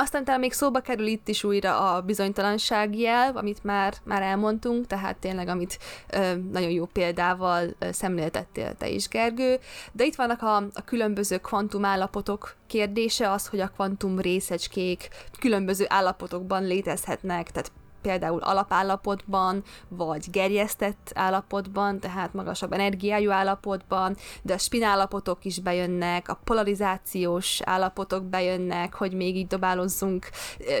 aztán 0.00 0.24
talán 0.24 0.40
még 0.40 0.52
szóba 0.52 0.80
kerül 0.80 1.06
itt 1.06 1.28
is 1.28 1.44
újra 1.44 1.94
a 1.94 2.00
bizonytalanság 2.00 2.98
jel, 2.98 3.36
amit 3.36 3.64
már, 3.64 3.94
már 4.04 4.22
elmondtunk, 4.22 4.86
tehát 4.86 5.16
tényleg, 5.16 5.48
amit 5.48 5.78
ö, 6.10 6.34
nagyon 6.52 6.70
jó 6.70 6.84
példával 6.84 7.74
ö, 7.78 7.92
szemléltettél 7.92 8.74
te 8.74 8.88
is, 8.88 9.08
Gergő. 9.08 9.58
De 9.92 10.04
itt 10.04 10.14
vannak 10.14 10.42
a, 10.42 10.56
a 10.56 10.84
különböző 10.84 11.38
kvantum 11.38 11.84
állapotok 11.84 12.56
kérdése, 12.66 13.30
az, 13.30 13.46
hogy 13.46 13.60
a 13.60 13.68
kvantum 13.68 14.18
részecskék 14.18 15.08
különböző 15.38 15.84
állapotokban 15.88 16.64
létezhetnek, 16.64 17.50
tehát 17.50 17.72
például 18.02 18.40
alapállapotban, 18.42 19.62
vagy 19.88 20.26
gerjesztett 20.30 21.10
állapotban, 21.14 22.00
tehát 22.00 22.34
magasabb 22.34 22.72
energiájú 22.72 23.30
állapotban, 23.30 24.16
de 24.42 24.54
a 24.54 24.58
spinállapotok 24.58 25.44
is 25.44 25.60
bejönnek, 25.60 26.28
a 26.28 26.40
polarizációs 26.44 27.60
állapotok 27.64 28.24
bejönnek, 28.24 28.94
hogy 28.94 29.12
még 29.12 29.36
így 29.36 29.46
dobálozzunk 29.46 30.30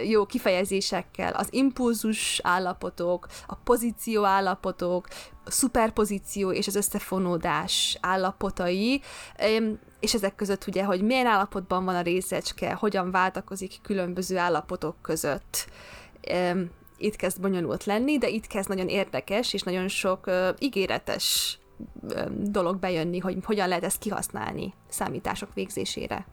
jó 0.08 0.26
kifejezésekkel, 0.26 1.32
az 1.32 1.48
impulzus 1.50 2.40
állapotok, 2.42 3.26
a 3.46 3.54
pozíció 3.54 4.24
állapotok, 4.24 5.08
a 5.44 5.50
szuperpozíció 5.50 6.52
és 6.52 6.66
az 6.66 6.74
összefonódás 6.74 7.98
állapotai, 8.00 9.00
és 10.00 10.14
ezek 10.14 10.34
között 10.34 10.66
ugye, 10.66 10.84
hogy 10.84 11.02
milyen 11.02 11.26
állapotban 11.26 11.84
van 11.84 11.94
a 11.94 12.00
részecske, 12.00 12.72
hogyan 12.72 13.10
váltakozik 13.10 13.78
különböző 13.82 14.38
állapotok 14.38 14.96
között 15.02 15.68
itt 17.00 17.16
kezd 17.16 17.40
bonyolult 17.40 17.84
lenni, 17.84 18.18
de 18.18 18.28
itt 18.28 18.46
kezd 18.46 18.68
nagyon 18.68 18.88
érdekes 18.88 19.54
és 19.54 19.62
nagyon 19.62 19.88
sok 19.88 20.26
uh, 20.26 20.48
ígéretes 20.58 21.58
dolog 22.40 22.78
bejönni, 22.78 23.18
hogy 23.18 23.36
hogyan 23.42 23.68
lehet 23.68 23.84
ezt 23.84 23.98
kihasználni 23.98 24.74
számítások 24.88 25.54
végzésére. 25.54 26.26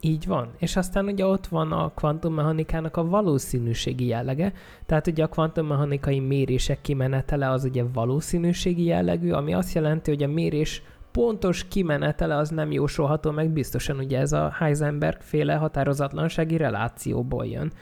Így 0.00 0.26
van. 0.26 0.50
És 0.58 0.76
aztán 0.76 1.06
ugye 1.06 1.26
ott 1.26 1.46
van 1.46 1.72
a 1.72 1.92
kvantummechanikának 1.94 2.96
a 2.96 3.04
valószínűségi 3.04 4.06
jellege, 4.06 4.52
tehát 4.86 5.06
ugye 5.06 5.24
a 5.24 5.28
kvantummechanikai 5.28 6.20
mérések 6.20 6.80
kimenetele 6.80 7.50
az 7.50 7.64
ugye 7.64 7.84
valószínűségi 7.92 8.84
jellegű, 8.84 9.30
ami 9.30 9.54
azt 9.54 9.74
jelenti, 9.74 10.10
hogy 10.10 10.22
a 10.22 10.28
mérés 10.28 10.82
pontos 11.12 11.68
kimenetele 11.68 12.36
az 12.36 12.48
nem 12.48 12.72
jósolható 12.72 13.30
meg 13.30 13.50
biztosan, 13.50 13.98
ugye 13.98 14.18
ez 14.18 14.32
a 14.32 14.54
Heisenberg 14.58 15.20
féle 15.20 15.54
határozatlansági 15.54 16.56
relációból 16.56 17.46
jön. 17.46 17.72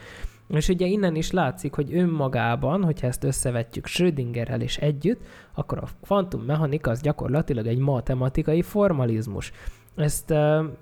És 0.48 0.68
ugye 0.68 0.87
innen 0.87 1.14
is 1.14 1.30
látszik, 1.30 1.74
hogy 1.74 1.94
önmagában, 1.94 2.85
hogyha 2.85 3.06
ezt 3.06 3.24
összevetjük 3.24 3.87
Schrödingerrel 3.87 4.61
és 4.61 4.76
együtt, 4.76 5.20
akkor 5.54 5.78
a 5.78 5.88
kvantummechanika 6.02 6.90
az 6.90 7.00
gyakorlatilag 7.00 7.66
egy 7.66 7.78
matematikai 7.78 8.62
formalizmus. 8.62 9.52
Ezt 9.96 10.35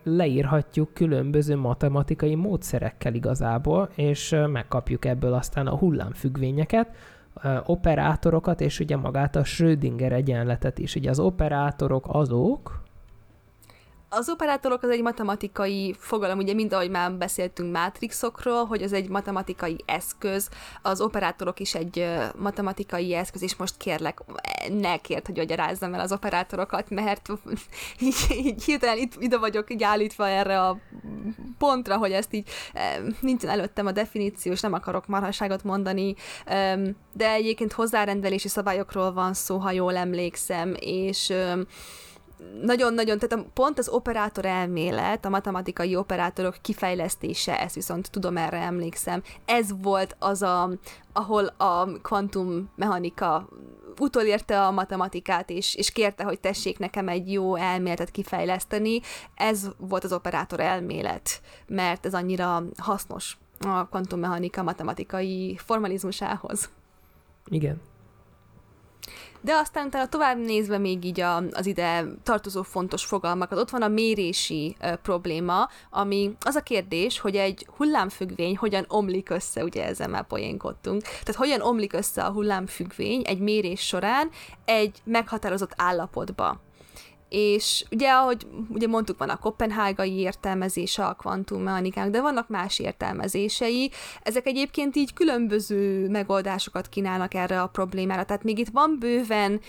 leírhatjuk 0.03 0.95
különböző 0.95 1.57
matematikai 1.57 2.35
módszerekkel 2.35 3.15
igazából, 3.15 3.89
és 3.95 4.37
megkapjuk 4.53 5.05
ebből 5.05 5.33
aztán 5.33 5.67
a 5.67 5.77
hullámfüggvényeket, 5.77 6.97
operátorokat, 7.65 8.61
és 8.61 8.81
ugye 8.81 8.97
magát 8.97 9.37
a 9.37 9.45
Schrödinger 9.45 10.13
egyenletet 10.13 10.79
is. 10.79 10.95
Ugye 10.95 11.11
az 11.11 11.19
operátorok 11.19 12.05
azok, 12.09 12.83
az 14.17 14.29
operátorok 14.29 14.83
az 14.83 14.91
egy 14.91 15.03
matematikai 15.03 15.95
fogalom, 15.99 16.39
ugye 16.39 16.53
mind 16.55 16.73
ahogy 16.73 16.91
már 16.91 17.13
beszéltünk 17.13 17.73
mátrixokról, 17.73 18.65
hogy 18.65 18.83
az 18.83 18.93
egy 18.93 19.09
matematikai 19.09 19.77
eszköz, 19.87 20.49
az 20.83 21.01
operátorok 21.01 21.61
is 21.61 21.75
egy 21.75 22.09
matematikai 22.37 23.15
eszköz, 23.15 23.43
és 23.43 23.57
most 23.57 23.77
kérlek, 23.77 24.21
ne 24.69 24.97
kért, 24.97 25.27
hogy 25.27 25.37
magyarázzam 25.37 25.95
el 25.95 26.01
az 26.01 26.13
operátorokat, 26.13 26.91
mert 26.91 27.29
így, 28.01 28.15
így 28.31 28.65
hirtelen 28.65 28.99
itt, 28.99 29.13
ide 29.19 29.39
vagyok 29.39 29.73
így 29.73 29.83
állítva 29.83 30.29
erre 30.29 30.61
a 30.61 30.79
pontra, 31.59 31.97
hogy 31.97 32.13
ezt 32.13 32.35
így 32.35 32.49
nincsen 33.21 33.51
előttem 33.51 33.87
a 33.87 33.93
definíció, 33.93 34.53
és 34.53 34.61
nem 34.61 34.73
akarok 34.73 35.07
marhaságot 35.07 35.65
mondani, 35.65 36.15
de 37.13 37.31
egyébként 37.31 37.73
hozzárendelési 37.73 38.49
szabályokról 38.49 39.13
van 39.13 39.35
szó, 39.35 39.57
ha 39.57 39.71
jól 39.71 39.97
emlékszem, 39.97 40.75
és 40.79 41.33
nagyon-nagyon, 42.63 43.19
tehát 43.19 43.47
a, 43.47 43.51
pont 43.55 43.79
az 43.79 43.89
operátor 43.89 44.45
elmélet, 44.45 45.25
a 45.25 45.29
matematikai 45.29 45.97
operátorok 45.97 46.57
kifejlesztése, 46.61 47.61
ezt 47.61 47.75
viszont 47.75 48.11
tudom, 48.11 48.37
erre 48.37 48.59
emlékszem, 48.59 49.23
ez 49.45 49.83
volt 49.83 50.17
az, 50.19 50.43
a, 50.43 50.71
ahol 51.13 51.47
a 51.47 51.87
kvantummechanika 52.03 53.49
utolérte 53.99 54.67
a 54.67 54.71
matematikát, 54.71 55.51
és, 55.51 55.75
és 55.75 55.91
kérte, 55.91 56.25
hogy 56.25 56.41
tessék 56.41 56.79
nekem 56.79 57.09
egy 57.09 57.33
jó 57.33 57.57
elméletet 57.57 58.11
kifejleszteni. 58.11 59.01
Ez 59.35 59.69
volt 59.77 60.05
az 60.05 60.13
operátor 60.13 60.61
elmélet, 60.61 61.41
mert 61.67 62.07
ez 62.07 62.15
annyira 62.15 62.63
hasznos 62.77 63.39
a 63.61 63.87
kvantummechanika 63.87 64.63
matematikai 64.63 65.57
formalizmusához. 65.65 66.71
Igen, 67.47 67.81
de 69.41 69.55
aztán 69.55 69.87
utána 69.87 70.09
tovább 70.09 70.39
nézve 70.39 70.79
még 70.79 71.05
így 71.05 71.21
a, 71.21 71.37
az 71.37 71.67
ide 71.67 72.05
tartozó 72.23 72.63
fontos 72.63 73.05
fogalmakat, 73.05 73.59
ott 73.59 73.71
van 73.71 73.83
a 73.83 73.89
mérési 73.89 74.77
ö, 74.81 74.97
probléma, 74.97 75.69
ami 75.91 76.37
az 76.41 76.55
a 76.55 76.61
kérdés, 76.61 77.21
hogy 77.21 77.37
egy 77.37 77.67
hullámfüggvény 77.77 78.57
hogyan 78.57 78.85
omlik 78.89 79.31
össze, 79.31 79.65
ugye 79.65 79.85
ezzel 79.85 80.09
már 80.09 80.27
poénkodtunk, 80.27 81.03
tehát 81.03 81.35
hogyan 81.35 81.61
omlik 81.61 81.93
össze 81.93 82.23
a 82.23 82.33
hullámfüggvény 82.33 83.23
egy 83.25 83.39
mérés 83.39 83.81
során 83.81 84.31
egy 84.65 84.99
meghatározott 85.05 85.73
állapotba 85.77 86.61
és 87.37 87.85
ugye, 87.91 88.11
ahogy 88.11 88.47
ugye 88.69 88.87
mondtuk, 88.87 89.19
van 89.19 89.29
a 89.29 89.39
kopenhágai 89.39 90.19
értelmezése 90.19 91.05
a 91.05 91.15
kvantummechanikának, 91.15 92.13
de 92.13 92.21
vannak 92.21 92.49
más 92.49 92.79
értelmezései. 92.79 93.91
Ezek 94.23 94.47
egyébként 94.47 94.97
így 94.97 95.13
különböző 95.13 96.09
megoldásokat 96.09 96.89
kínálnak 96.89 97.35
erre 97.35 97.63
a 97.63 97.67
problémára, 97.67 98.25
tehát 98.25 98.43
még 98.43 98.59
itt 98.59 98.69
van 98.73 98.97
bőven 98.99 99.61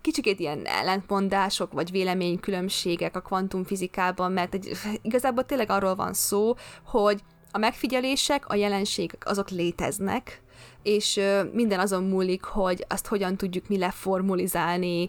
kicsikét 0.00 0.40
ilyen 0.40 0.64
ellentmondások, 0.64 1.72
vagy 1.72 1.90
véleménykülönbségek 1.90 3.16
a 3.16 3.20
kvantumfizikában, 3.20 4.32
mert 4.32 4.54
egy, 4.54 4.70
igazából 5.02 5.46
tényleg 5.46 5.70
arról 5.70 5.94
van 5.94 6.12
szó, 6.12 6.54
hogy 6.84 7.20
a 7.50 7.58
megfigyelések, 7.58 8.48
a 8.48 8.54
jelenségek 8.54 9.26
azok 9.26 9.50
léteznek, 9.50 10.42
és 10.82 11.20
minden 11.52 11.78
azon 11.80 12.04
múlik, 12.04 12.44
hogy 12.44 12.84
azt 12.88 13.06
hogyan 13.06 13.36
tudjuk 13.36 13.68
mi 13.68 13.78
leformalizálni, 13.78 15.08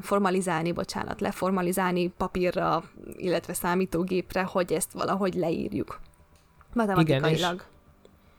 formalizálni, 0.00 0.72
bocsánat, 0.72 1.20
leformalizálni 1.20 2.12
papírra, 2.16 2.84
illetve 3.16 3.52
számítógépre, 3.52 4.42
hogy 4.42 4.72
ezt 4.72 4.92
valahogy 4.92 5.34
leírjuk 5.34 6.00
matematikailag. 6.74 7.32
Igen, 7.32 7.54
és, 7.54 7.62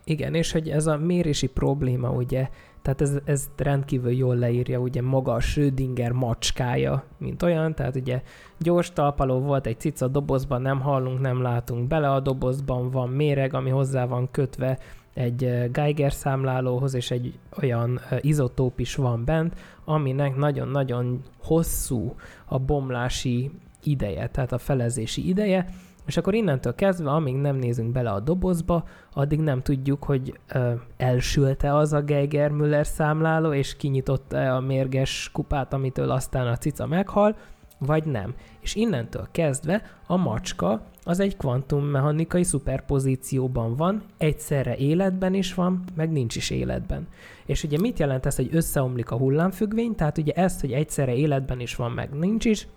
igen, 0.03 0.33
és 0.33 0.51
hogy 0.51 0.69
ez 0.69 0.87
a 0.87 0.97
mérési 0.97 1.47
probléma, 1.47 2.09
ugye, 2.09 2.49
tehát 2.81 3.01
ez, 3.01 3.13
ez 3.25 3.49
rendkívül 3.57 4.11
jól 4.11 4.35
leírja 4.35 4.79
ugye 4.79 5.01
maga 5.01 5.33
a 5.33 5.39
Schrödinger 5.39 6.11
macskája, 6.11 7.03
mint 7.17 7.43
olyan, 7.43 7.75
tehát 7.75 7.95
ugye 7.95 8.21
gyors 8.57 8.93
talpaló 8.93 9.39
volt 9.39 9.67
egy 9.67 9.79
cica 9.79 10.07
dobozban, 10.07 10.61
nem 10.61 10.81
hallunk, 10.81 11.19
nem 11.19 11.41
látunk 11.41 11.87
bele 11.87 12.11
a 12.11 12.19
dobozban, 12.19 12.89
van 12.89 13.09
méreg, 13.09 13.53
ami 13.53 13.69
hozzá 13.69 14.05
van 14.05 14.31
kötve 14.31 14.79
egy 15.19 15.69
Geiger 15.71 16.13
számlálóhoz, 16.13 16.93
és 16.93 17.11
egy 17.11 17.39
olyan 17.61 17.99
izotóp 18.21 18.79
is 18.79 18.95
van 18.95 19.25
bent, 19.25 19.55
aminek 19.85 20.35
nagyon-nagyon 20.35 21.21
hosszú 21.43 22.15
a 22.45 22.59
bomlási 22.59 23.51
ideje, 23.83 24.27
tehát 24.27 24.51
a 24.51 24.57
felezési 24.57 25.27
ideje, 25.27 25.65
és 26.05 26.17
akkor 26.17 26.33
innentől 26.33 26.75
kezdve, 26.75 27.09
amíg 27.09 27.35
nem 27.35 27.55
nézünk 27.55 27.91
bele 27.91 28.09
a 28.09 28.19
dobozba, 28.19 28.83
addig 29.13 29.39
nem 29.39 29.61
tudjuk, 29.61 30.03
hogy 30.03 30.39
ö, 30.47 30.73
elsülte 30.97 31.75
az 31.75 31.93
a 31.93 32.01
Geiger-Müller 32.01 32.87
számláló, 32.87 33.53
és 33.53 33.75
kinyitotta 33.75 34.55
a 34.55 34.59
mérges 34.59 35.29
kupát, 35.33 35.73
amitől 35.73 36.09
aztán 36.11 36.47
a 36.47 36.57
cica 36.57 36.87
meghal, 36.87 37.35
vagy 37.79 38.05
nem. 38.05 38.33
És 38.59 38.75
innentől 38.75 39.27
kezdve 39.31 39.81
a 40.07 40.15
macska 40.15 40.81
az 41.03 41.19
egy 41.19 41.37
kvantummechanikai 41.37 42.43
szuperpozícióban 42.43 43.75
van, 43.75 44.03
egyszerre 44.17 44.75
életben 44.75 45.33
is 45.33 45.53
van, 45.53 45.83
meg 45.95 46.11
nincs 46.11 46.35
is 46.35 46.49
életben. 46.49 47.07
És 47.45 47.63
ugye 47.63 47.77
mit 47.79 47.99
jelent 47.99 48.25
ez, 48.25 48.35
hogy 48.35 48.49
összeomlik 48.51 49.11
a 49.11 49.17
hullámfüggvény? 49.17 49.95
Tehát 49.95 50.17
ugye 50.17 50.33
ezt, 50.33 50.61
hogy 50.61 50.71
egyszerre 50.71 51.15
életben 51.15 51.59
is 51.59 51.75
van, 51.75 51.91
meg 51.91 52.09
nincs 52.09 52.45
is, 52.45 52.67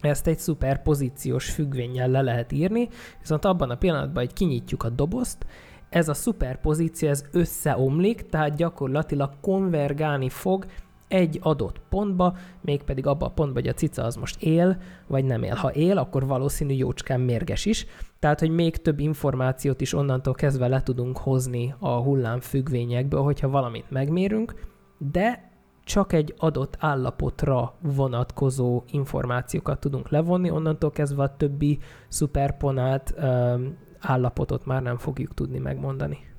ezt 0.00 0.26
egy 0.26 0.38
szuperpozíciós 0.38 1.50
függvényel 1.50 2.08
le 2.08 2.20
lehet 2.20 2.52
írni, 2.52 2.88
viszont 3.20 3.44
abban 3.44 3.70
a 3.70 3.76
pillanatban, 3.76 4.24
hogy 4.24 4.32
kinyitjuk 4.32 4.82
a 4.82 4.88
dobozt, 4.88 5.46
ez 5.90 6.08
a 6.08 6.14
szuperpozíció 6.14 7.08
ez 7.08 7.24
összeomlik, 7.32 8.28
tehát 8.28 8.56
gyakorlatilag 8.56 9.30
konvergálni 9.40 10.28
fog 10.28 10.66
egy 11.10 11.38
adott 11.42 11.80
pontba, 11.88 12.36
mégpedig 12.60 13.06
abba 13.06 13.26
a 13.26 13.30
pontba, 13.30 13.60
hogy 13.60 13.68
a 13.68 13.72
cica 13.72 14.04
az 14.04 14.16
most 14.16 14.42
él, 14.42 14.76
vagy 15.06 15.24
nem 15.24 15.42
él. 15.42 15.54
Ha 15.54 15.72
él, 15.72 15.98
akkor 15.98 16.26
valószínű 16.26 16.74
jócskán 16.74 17.20
mérges 17.20 17.66
is, 17.66 17.86
tehát, 18.18 18.40
hogy 18.40 18.50
még 18.50 18.76
több 18.76 18.98
információt 18.98 19.80
is 19.80 19.94
onnantól 19.94 20.34
kezdve 20.34 20.68
le 20.68 20.82
tudunk 20.82 21.18
hozni 21.18 21.74
a 21.78 21.90
hullámfüggvényekből, 21.90 23.22
hogyha 23.22 23.48
valamit 23.48 23.90
megmérünk, 23.90 24.54
de 24.98 25.50
csak 25.84 26.12
egy 26.12 26.34
adott 26.38 26.76
állapotra 26.78 27.74
vonatkozó 27.82 28.82
információkat 28.90 29.80
tudunk 29.80 30.08
levonni, 30.08 30.50
onnantól 30.50 30.90
kezdve 30.90 31.22
a 31.22 31.36
többi 31.36 31.78
szuperponált 32.08 33.14
állapotot 33.98 34.66
már 34.66 34.82
nem 34.82 34.96
fogjuk 34.96 35.34
tudni 35.34 35.58
megmondani. 35.58 36.29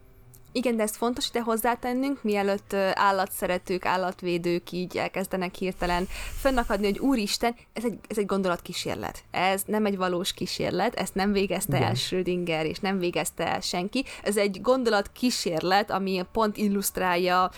Igen, 0.51 0.75
de 0.75 0.83
ez 0.83 0.95
fontos 0.95 1.29
ide 1.29 1.41
hozzátennünk, 1.41 2.23
mielőtt 2.23 2.73
állatszeretők, 2.93 3.85
állatvédők 3.85 4.71
így 4.71 4.97
elkezdenek 4.97 5.55
hirtelen 5.55 6.07
fönnakadni, 6.39 6.85
hogy 6.85 6.99
úristen, 6.99 7.55
ez 7.73 7.83
egy, 7.85 7.97
ez 8.07 8.17
egy 8.17 8.25
gondolatkísérlet. 8.25 9.23
Ez 9.31 9.63
nem 9.65 9.85
egy 9.85 9.97
valós 9.97 10.33
kísérlet, 10.33 10.95
ezt 10.95 11.15
nem 11.15 11.31
végezte 11.31 11.77
Igen. 11.77 11.87
el 11.87 11.93
Schrödinger, 11.93 12.65
és 12.65 12.79
nem 12.79 12.99
végezte 12.99 13.47
el 13.47 13.59
senki. 13.59 14.05
Ez 14.23 14.37
egy 14.37 14.61
gondolatkísérlet, 14.61 15.91
ami 15.91 16.25
pont 16.31 16.57
illusztrálja 16.57 17.51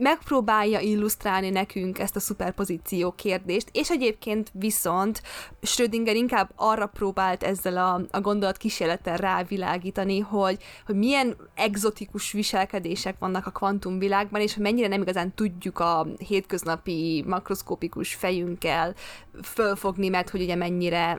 megpróbálja 0.00 0.80
illusztrálni 0.80 1.50
nekünk 1.50 1.98
ezt 1.98 2.16
a 2.16 2.20
szuperpozíció 2.20 3.12
kérdést, 3.12 3.68
és 3.72 3.90
egyébként 3.90 4.50
viszont 4.52 5.22
Schrödinger 5.62 6.16
inkább 6.16 6.50
arra 6.56 6.86
próbált 6.86 7.42
ezzel 7.42 7.76
a, 7.76 8.00
a 8.10 8.20
gondolat 8.20 8.56
kísérlettel 8.56 9.16
rávilágítani, 9.16 10.18
hogy, 10.18 10.62
hogy 10.86 10.94
milyen 10.94 11.36
egzotikus 11.54 12.32
viselkedések 12.32 13.18
vannak 13.18 13.46
a 13.46 13.50
kvantumvilágban, 13.50 14.40
és 14.40 14.54
hogy 14.54 14.62
mennyire 14.62 14.88
nem 14.88 15.02
igazán 15.02 15.34
tudjuk 15.34 15.78
a 15.78 16.06
hétköznapi 16.26 17.24
makroszkópikus 17.26 18.14
fejünkkel 18.14 18.94
fölfogni, 19.42 20.08
mert 20.08 20.30
hogy 20.30 20.42
ugye 20.42 20.54
mennyire 20.54 21.18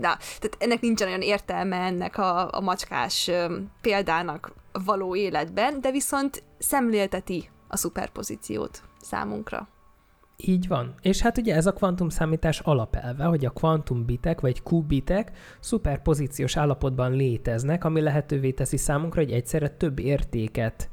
na, 0.00 0.16
tehát 0.18 0.56
ennek 0.58 0.80
nincsen 0.80 1.08
olyan 1.08 1.20
értelme 1.20 1.76
ennek 1.76 2.18
a, 2.18 2.54
a 2.54 2.60
macskás 2.60 3.30
példának 3.80 4.52
való 4.84 5.16
életben, 5.16 5.80
de 5.80 5.90
viszont 5.90 6.42
szemlélteti 6.58 7.50
a 7.68 7.76
szuperpozíciót 7.76 8.82
számunkra. 9.00 9.68
Így 10.38 10.68
van. 10.68 10.94
És 11.00 11.20
hát 11.20 11.38
ugye 11.38 11.54
ez 11.54 11.66
a 11.66 11.72
kvantumszámítás 11.72 12.60
alapelve, 12.60 13.24
hogy 13.24 13.44
a 13.44 13.50
kvantumbitek 13.50 14.40
vagy 14.40 14.62
kubitek 14.62 15.32
szuperpozíciós 15.60 16.56
állapotban 16.56 17.12
léteznek, 17.12 17.84
ami 17.84 18.00
lehetővé 18.00 18.50
teszi 18.50 18.76
számunkra, 18.76 19.20
hogy 19.20 19.32
egyszerre 19.32 19.68
több 19.68 19.98
értéket 19.98 20.88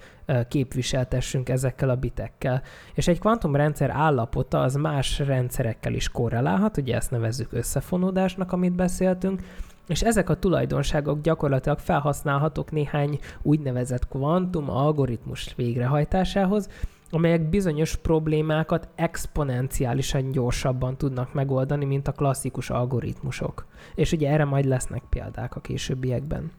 képviseltessünk 0.48 1.50
ezekkel 1.50 1.90
a 1.90 1.96
bitekkel. 1.96 2.62
És 2.94 3.08
egy 3.08 3.20
kvantumrendszer 3.20 3.90
állapota 3.90 4.62
az 4.62 4.76
más 4.76 5.20
rendszerekkel 5.20 5.94
is 5.94 6.10
korrelálhat, 6.10 6.78
ugye 6.78 6.96
ezt 6.96 7.12
nevezzük 7.12 7.54
összefonódásnak, 7.54 8.52
amit 8.52 8.76
beszéltünk, 8.76 9.42
és 9.88 10.02
ezek 10.02 10.30
a 10.30 10.40
tulajdonságok 10.40 11.22
gyakorlatilag 11.22 11.80
felhasználhatók 11.80 12.72
néhány 12.72 13.20
úgynevezett 13.42 14.08
kvantum 14.08 14.70
algoritmus 14.70 15.54
végrehajtásához, 15.56 16.70
amelyek 17.10 17.50
bizonyos 17.50 17.96
problémákat 17.96 18.88
exponenciálisan 18.96 20.32
gyorsabban 20.32 20.98
tudnak 20.98 21.34
megoldani, 21.34 21.86
mint 21.86 22.08
a 22.08 22.12
klasszikus 22.12 22.70
algoritmusok. 22.70 23.66
És 23.96 24.12
ugye 24.12 24.30
erre 24.30 24.46
majd 24.46 24.66
lesznek 24.66 25.04
példák 25.10 25.56
a 25.56 25.60
későbbiekben. 25.60 26.52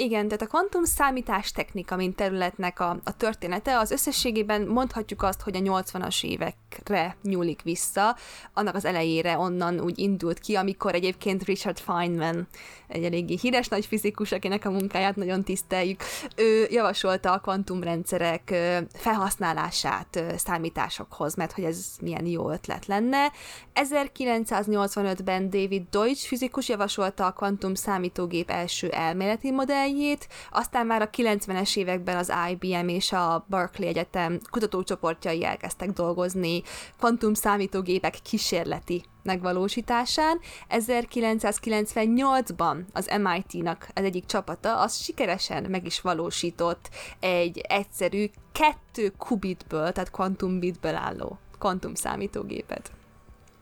Igen, 0.00 0.28
tehát 0.28 0.42
a 0.42 0.46
kvantum 0.46 0.84
számítás 0.84 1.52
technika, 1.52 1.96
mint 1.96 2.16
területnek 2.16 2.80
a, 2.80 3.00
a 3.04 3.16
története, 3.16 3.78
az 3.78 3.90
összességében 3.90 4.62
mondhatjuk 4.62 5.22
azt, 5.22 5.40
hogy 5.40 5.56
a 5.56 5.60
80-as 5.60 6.24
évekre 6.24 7.16
nyúlik 7.22 7.62
vissza, 7.62 8.16
annak 8.52 8.74
az 8.74 8.84
elejére 8.84 9.38
onnan 9.38 9.80
úgy 9.80 9.98
indult 9.98 10.38
ki, 10.38 10.54
amikor 10.54 10.94
egyébként 10.94 11.44
Richard 11.44 11.78
Feynman, 11.78 12.48
egy 12.88 13.04
eléggé 13.04 13.38
híres 13.40 13.68
nagy 13.68 13.86
fizikus, 13.86 14.32
akinek 14.32 14.64
a 14.64 14.70
munkáját 14.70 15.16
nagyon 15.16 15.44
tiszteljük, 15.44 16.02
ő 16.36 16.66
javasolta 16.70 17.32
a 17.32 17.38
kvantumrendszerek 17.38 18.54
felhasználását 18.92 20.22
számításokhoz, 20.36 21.34
mert 21.34 21.52
hogy 21.52 21.64
ez 21.64 21.84
milyen 22.00 22.26
jó 22.26 22.50
ötlet 22.50 22.86
lenne. 22.86 23.32
1985-ben 23.74 25.50
David 25.50 25.82
Deutsch 25.90 26.26
fizikus 26.26 26.68
javasolta 26.68 27.26
a 27.26 27.32
kvantum 27.32 27.74
számítógép 27.74 28.50
első 28.50 28.88
elméleti 28.88 29.50
modell 29.50 29.86
modelljét, 29.88 30.28
aztán 30.50 30.86
már 30.86 31.02
a 31.02 31.10
90-es 31.10 31.76
években 31.76 32.16
az 32.16 32.32
IBM 32.50 32.88
és 32.88 33.12
a 33.12 33.44
Berkeley 33.48 33.88
Egyetem 33.88 34.40
kutatócsoportjai 34.50 35.44
elkezdtek 35.44 35.90
dolgozni 35.90 36.62
kvantum 36.98 37.34
számítógépek 37.34 38.18
kísérleti 38.22 39.04
megvalósításán. 39.22 40.40
1998-ban 40.70 42.76
az 42.92 43.10
MIT-nak 43.22 43.88
az 43.94 44.04
egyik 44.04 44.26
csapata 44.26 44.80
az 44.80 44.96
sikeresen 44.96 45.66
meg 45.68 45.86
is 45.86 46.00
valósított 46.00 46.88
egy 47.20 47.58
egyszerű 47.58 48.30
kettő 48.52 49.12
kubitből, 49.18 49.92
tehát 49.92 50.10
kvantumbitből 50.10 50.94
álló 50.94 51.38
kvantum 51.58 51.94
számítógépet. 51.94 52.90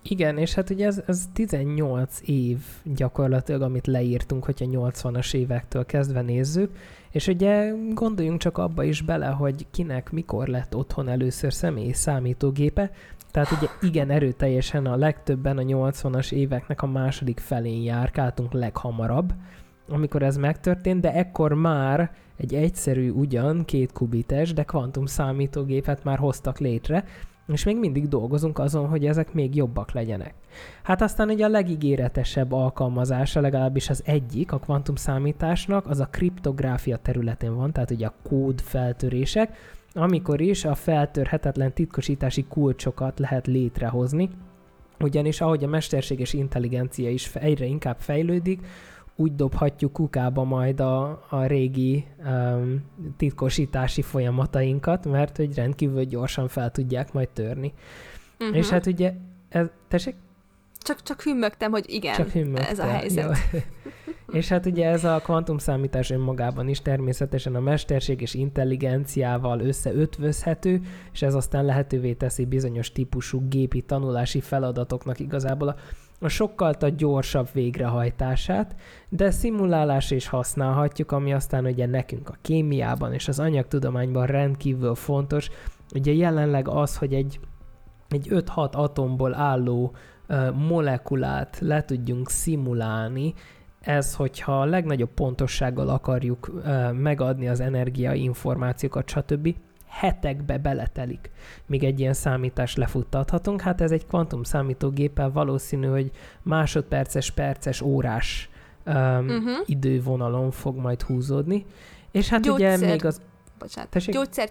Igen, 0.08 0.38
és 0.38 0.54
hát 0.54 0.70
ugye 0.70 0.86
ez, 0.86 1.02
ez 1.06 1.28
18 1.32 2.20
év 2.24 2.58
gyakorlatilag, 2.84 3.62
amit 3.62 3.86
leírtunk, 3.86 4.44
hogyha 4.44 4.66
80-as 4.68 5.34
évektől 5.34 5.86
kezdve 5.86 6.20
nézzük, 6.20 6.70
és 7.10 7.26
ugye 7.26 7.72
gondoljunk 7.94 8.40
csak 8.40 8.58
abba 8.58 8.82
is 8.82 9.02
bele, 9.02 9.26
hogy 9.26 9.66
kinek 9.70 10.10
mikor 10.10 10.48
lett 10.48 10.74
otthon 10.74 11.08
először 11.08 11.52
személyi 11.52 11.92
számítógépe, 11.92 12.90
tehát 13.30 13.50
ugye 13.50 13.66
igen 13.80 14.10
erőteljesen 14.10 14.86
a 14.86 14.96
legtöbben 14.96 15.58
a 15.58 15.62
80-as 15.62 16.32
éveknek 16.32 16.82
a 16.82 16.86
második 16.86 17.38
felén 17.40 17.82
járkáltunk 17.82 18.52
leghamarabb, 18.52 19.32
amikor 19.88 20.22
ez 20.22 20.36
megtörtént, 20.36 21.00
de 21.00 21.12
ekkor 21.12 21.52
már 21.52 22.10
egy 22.36 22.54
egyszerű 22.54 23.10
ugyan 23.10 23.64
két 23.64 23.92
kubites, 23.92 24.52
de 24.52 24.62
kvantum 24.62 25.06
számítógépet 25.06 26.04
már 26.04 26.18
hoztak 26.18 26.58
létre, 26.58 27.04
és 27.52 27.64
még 27.64 27.78
mindig 27.78 28.08
dolgozunk 28.08 28.58
azon, 28.58 28.88
hogy 28.88 29.06
ezek 29.06 29.32
még 29.32 29.54
jobbak 29.54 29.92
legyenek. 29.92 30.34
Hát 30.82 31.02
aztán 31.02 31.28
ugye 31.28 31.44
a 31.44 31.48
legígéretesebb 31.48 32.52
alkalmazása, 32.52 33.40
legalábbis 33.40 33.90
az 33.90 34.02
egyik 34.04 34.52
a 34.52 34.58
kvantum 34.58 34.94
számításnak, 34.94 35.86
az 35.86 36.00
a 36.00 36.08
kriptográfia 36.10 36.96
területén 36.96 37.54
van, 37.54 37.72
tehát 37.72 37.90
ugye 37.90 38.06
a 38.06 38.14
kód 38.22 38.60
feltörések, 38.60 39.56
amikor 39.92 40.40
is 40.40 40.64
a 40.64 40.74
feltörhetetlen 40.74 41.72
titkosítási 41.72 42.44
kulcsokat 42.48 43.18
lehet 43.18 43.46
létrehozni, 43.46 44.30
ugyanis 45.00 45.40
ahogy 45.40 45.64
a 45.64 45.68
mesterséges 45.68 46.32
intelligencia 46.32 47.10
is 47.10 47.34
egyre 47.34 47.64
inkább 47.64 47.96
fejlődik, 47.98 48.60
úgy 49.16 49.34
dobhatjuk 49.34 49.92
kukába 49.92 50.44
majd 50.44 50.80
a, 50.80 51.24
a 51.28 51.46
régi 51.46 52.06
um, 52.24 52.84
titkosítási 53.16 54.02
folyamatainkat, 54.02 55.06
mert 55.06 55.36
hogy 55.36 55.54
rendkívül 55.54 56.04
gyorsan 56.04 56.48
fel 56.48 56.70
tudják 56.70 57.12
majd 57.12 57.28
törni. 57.28 57.72
Uh-huh. 58.40 58.56
És 58.56 58.68
hát 58.68 58.86
ugye, 58.86 59.12
ez, 59.48 59.66
tessék? 59.88 60.14
Csak, 60.78 61.02
csak 61.02 61.22
hümmögtem, 61.22 61.70
hogy 61.70 61.84
igen, 61.88 62.14
csak 62.14 62.34
ez 62.54 62.78
a 62.78 62.84
helyzet. 62.86 63.36
és 64.32 64.48
hát 64.48 64.66
ugye 64.66 64.88
ez 64.88 65.04
a 65.04 65.20
kvantumszámítás 65.22 66.10
önmagában 66.10 66.68
is 66.68 66.82
természetesen 66.82 67.54
a 67.54 67.60
mesterség 67.60 68.20
és 68.20 68.34
intelligenciával 68.34 69.60
összeötvözhető, 69.60 70.80
és 71.12 71.22
ez 71.22 71.34
aztán 71.34 71.64
lehetővé 71.64 72.12
teszi 72.12 72.44
bizonyos 72.44 72.92
típusú 72.92 73.48
gépi 73.48 73.80
tanulási 73.80 74.40
feladatoknak 74.40 75.20
igazából 75.20 75.68
a 75.68 75.76
a 76.20 76.28
sokkal 76.28 76.72
gyorsabb 76.96 77.48
végrehajtását, 77.52 78.76
de 79.08 79.30
szimulálás 79.30 80.10
is 80.10 80.28
használhatjuk, 80.28 81.12
ami 81.12 81.32
aztán 81.32 81.64
ugye 81.64 81.86
nekünk 81.86 82.28
a 82.28 82.36
kémiában 82.40 83.12
és 83.12 83.28
az 83.28 83.40
anyagtudományban 83.40 84.26
rendkívül 84.26 84.94
fontos. 84.94 85.50
Ugye 85.94 86.12
jelenleg 86.12 86.68
az, 86.68 86.96
hogy 86.96 87.14
egy, 87.14 87.40
egy 88.08 88.28
5-6 88.30 88.70
atomból 88.70 89.34
álló 89.34 89.94
molekulát 90.68 91.58
le 91.60 91.84
tudjunk 91.84 92.30
szimulálni, 92.30 93.34
ez, 93.80 94.14
hogyha 94.14 94.60
a 94.60 94.64
legnagyobb 94.64 95.10
pontossággal 95.14 95.88
akarjuk 95.88 96.62
megadni 96.92 97.48
az 97.48 97.60
energiainformációkat, 97.60 99.08
stb., 99.08 99.54
hetekbe 99.88 100.58
beletelik, 100.58 101.30
míg 101.66 101.84
egy 101.84 102.00
ilyen 102.00 102.12
számítást 102.12 102.76
lefuttathatunk. 102.76 103.60
Hát 103.60 103.80
ez 103.80 103.90
egy 103.90 104.06
kvantum 104.06 104.42
számítógéppel 104.42 105.30
valószínű, 105.30 105.86
hogy 105.86 106.10
másodperces, 106.42 107.30
perces, 107.30 107.80
órás 107.80 108.48
um, 108.86 108.94
uh-huh. 108.94 109.56
idővonalon 109.66 110.50
fog 110.50 110.76
majd 110.76 111.02
húzódni. 111.02 111.64
És 112.10 112.28
hát 112.28 112.40
Gyógyszer... 112.40 112.76
ugye 112.76 112.86
még 112.86 113.04
az... 113.04 113.20
Bocsánat. 113.58 113.98
Gyógyszer 114.06 114.48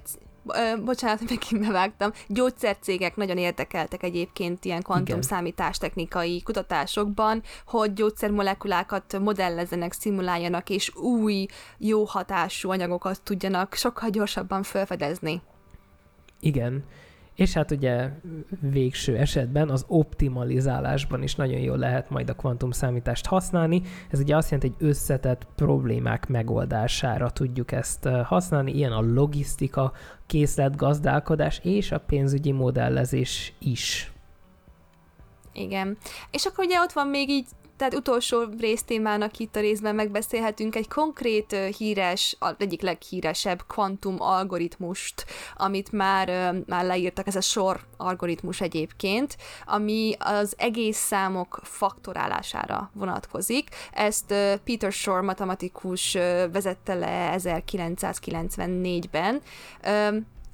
bocsánat, 0.84 1.20
hogy 1.20 1.28
megint 1.30 1.68
bevágtam, 1.68 2.12
gyógyszercégek 2.28 3.16
nagyon 3.16 3.38
érdekeltek 3.38 4.04
egyébként 4.04 4.66
ilyen 4.66 4.82
kvantum 4.82 5.22
számítástechnikai 5.22 6.42
kutatásokban, 6.42 7.44
hogy 7.66 7.94
gyógyszermolekulákat 7.94 9.20
modellezzenek, 9.20 9.94
szimuláljanak, 9.94 10.70
és 10.70 10.96
új, 10.96 11.46
jó 11.78 12.04
hatású 12.04 12.70
anyagokat 12.70 13.22
tudjanak 13.22 13.74
sokkal 13.74 14.10
gyorsabban 14.10 14.64
felfedezni. 14.64 15.42
Igen. 16.40 16.84
És 17.36 17.54
hát 17.54 17.72
ugye 17.72 18.10
végső 18.60 19.18
esetben 19.18 19.70
az 19.70 19.86
optimalizálásban 19.88 21.24
is 21.24 21.36
nagyon 21.36 21.60
jól 21.60 21.78
lehet 21.78 22.10
majd 22.10 22.30
a 22.30 22.34
kvantum 22.34 22.72
számítást 22.72 23.26
használni. 23.26 23.82
Ez 24.10 24.20
ugye 24.20 24.36
azt 24.36 24.52
jelenti, 24.52 24.74
hogy 24.78 24.88
összetett 24.88 25.48
problémák 25.56 26.28
megoldására 26.28 27.30
tudjuk 27.30 27.72
ezt 27.72 28.06
használni, 28.06 28.72
ilyen 28.72 28.92
a 28.92 29.02
logisztika, 29.02 29.94
készletgazdálkodás 30.28 31.60
és 31.64 31.92
a 31.92 32.00
pénzügyi 32.00 32.52
modellezés 32.52 33.54
is. 33.60 34.12
Igen. 35.54 35.98
És 36.32 36.46
akkor 36.46 36.66
ugye 36.66 36.80
ott 36.80 36.92
van 36.92 37.08
még 37.08 37.30
így 37.30 37.48
tehát 37.78 37.96
utolsó 37.96 38.44
résztémának 38.60 39.38
itt 39.38 39.56
a 39.56 39.60
részben 39.60 39.96
megbeszélhetünk 39.96 40.76
egy 40.76 40.88
konkrét 40.88 41.56
híres, 41.78 42.36
az 42.40 42.56
egyik 42.58 42.82
leghíresebb 42.82 43.64
kvantum 43.68 44.16
algoritmust, 44.20 45.26
amit 45.56 45.92
már, 45.92 46.56
már 46.66 46.86
leírtak, 46.86 47.28
ez 47.28 47.36
a 47.36 47.42
sor 47.42 47.80
algoritmus 47.98 48.62
egyébként, 48.62 49.38
ami 49.66 50.16
az 50.20 50.54
egész 50.58 50.98
számok 50.98 51.60
faktorálására 51.64 52.92
vonatkozik. 52.94 53.70
Ezt 53.92 54.34
Peter 54.64 54.92
Shor 54.92 55.22
matematikus 55.22 56.14
vezette 56.52 56.94
le 56.94 57.36
1994-ben 57.38 59.42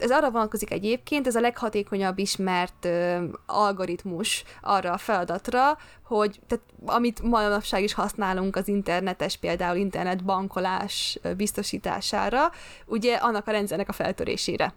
ez 0.02 0.12
arra 0.12 0.32
vonatkozik 0.32 0.72
egyébként, 0.72 1.28
ez 1.28 1.36
a 1.36 1.40
leghatékonyabb 1.40 2.18
ismert 2.18 2.86
ö, 2.86 3.24
algoritmus 3.46 4.44
arra 4.62 4.92
a 4.92 4.98
feladatra, 4.98 5.78
hogy 6.04 6.40
tehát, 6.48 6.64
amit 6.86 7.22
manapság 7.22 7.84
is 7.84 7.94
használunk 7.94 8.56
az 8.56 8.68
internetes, 8.68 9.38
például 9.38 9.78
internetbankolás 9.78 11.20
biztosítására, 11.38 12.52
ugye 12.86 13.16
annak 13.16 13.48
a 13.48 13.52
rendszernek 13.52 13.90
a 13.90 13.94
feltörésére 13.94 14.74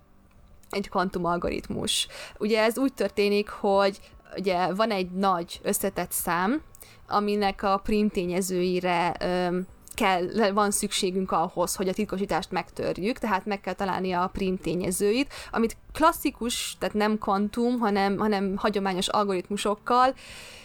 egy 0.71 0.89
kvantum 0.89 1.25
algoritmus. 1.25 2.07
Ugye 2.39 2.63
ez 2.63 2.79
úgy 2.79 2.93
történik, 2.93 3.49
hogy 3.49 4.01
ugye 4.37 4.75
van 4.75 4.91
egy 4.91 5.11
nagy 5.11 5.61
összetett 5.63 6.13
szám, 6.13 6.63
aminek 7.09 7.63
a 7.63 7.81
prim 7.83 8.09
tényezőire 8.09 9.17
ö, 9.21 9.59
kell, 9.95 10.53
van 10.53 10.71
szükségünk 10.71 11.31
ahhoz, 11.31 11.75
hogy 11.75 11.89
a 11.89 11.93
titkosítást 11.93 12.51
megtörjük, 12.51 13.19
tehát 13.19 13.47
meg 13.47 13.61
kell 13.61 13.75
találni 13.75 14.13
a 14.13 14.31
prim 14.33 14.59
tényezőit, 14.59 15.33
amit 15.51 15.77
klasszikus, 15.93 16.77
tehát 16.79 16.95
nem 16.95 17.19
kvantum, 17.19 17.79
hanem, 17.79 18.19
hanem 18.19 18.57
hagyományos 18.57 19.09
algoritmusokkal, 19.09 20.15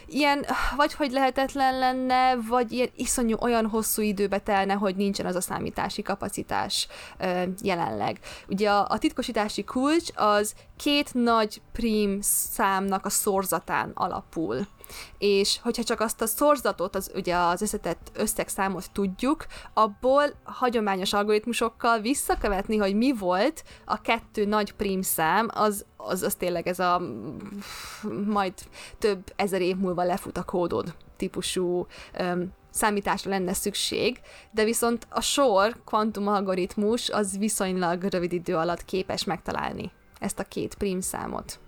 ilyen 0.06 0.44
vagy 0.76 0.94
hogy 0.94 1.10
lehetetlen 1.10 1.78
lenne, 1.78 2.36
vagy 2.48 2.72
ilyen 2.72 2.90
iszonyú 2.96 3.36
olyan 3.40 3.66
hosszú 3.66 4.02
időbe 4.02 4.38
telne, 4.38 4.74
hogy 4.74 4.96
nincsen 4.96 5.26
az 5.26 5.34
a 5.34 5.40
számítási 5.40 6.02
kapacitás 6.02 6.88
ö, 7.18 7.42
jelenleg. 7.62 8.18
Ugye 8.48 8.70
a, 8.70 8.86
a 8.88 8.98
titkosítási 8.98 9.64
kulcs 9.64 10.08
az 10.14 10.54
két 10.76 11.14
nagy 11.14 11.60
prim 11.72 12.18
számnak 12.20 13.06
a 13.06 13.10
szorzatán 13.10 13.90
alapul 13.94 14.66
és 15.18 15.58
hogyha 15.62 15.82
csak 15.82 16.00
azt 16.00 16.22
a 16.22 16.26
szorzatot, 16.26 16.96
az 16.96 17.10
ugye 17.14 17.36
az 17.36 17.62
összetett 17.62 18.10
összegszámot 18.14 18.90
tudjuk, 18.92 19.46
abból 19.74 20.24
hagyományos 20.44 21.12
algoritmusokkal 21.12 22.00
visszakövetni, 22.00 22.76
hogy 22.76 22.94
mi 22.94 23.12
volt 23.12 23.64
a 23.84 24.00
kettő 24.00 24.44
nagy 24.44 24.72
prímszám, 24.72 25.48
az, 25.54 25.84
az, 25.96 26.22
az 26.22 26.34
tényleg 26.34 26.66
ez 26.66 26.78
a 26.78 27.02
majd 28.26 28.54
több 28.98 29.32
ezer 29.36 29.60
év 29.60 29.76
múlva 29.76 30.02
lefut 30.02 30.36
a 30.36 30.44
kódod 30.44 30.94
típusú 31.16 31.86
um, 32.20 32.52
számításra 32.70 33.30
lenne 33.30 33.52
szükség, 33.52 34.20
de 34.50 34.64
viszont 34.64 35.06
a 35.10 35.20
sor 35.20 35.76
kvantum 35.84 36.28
algoritmus 36.28 37.08
az 37.08 37.38
viszonylag 37.38 38.02
rövid 38.02 38.32
idő 38.32 38.56
alatt 38.56 38.84
képes 38.84 39.24
megtalálni 39.24 39.90
ezt 40.18 40.38
a 40.38 40.44
két 40.44 40.74
prímszámot. 40.74 41.58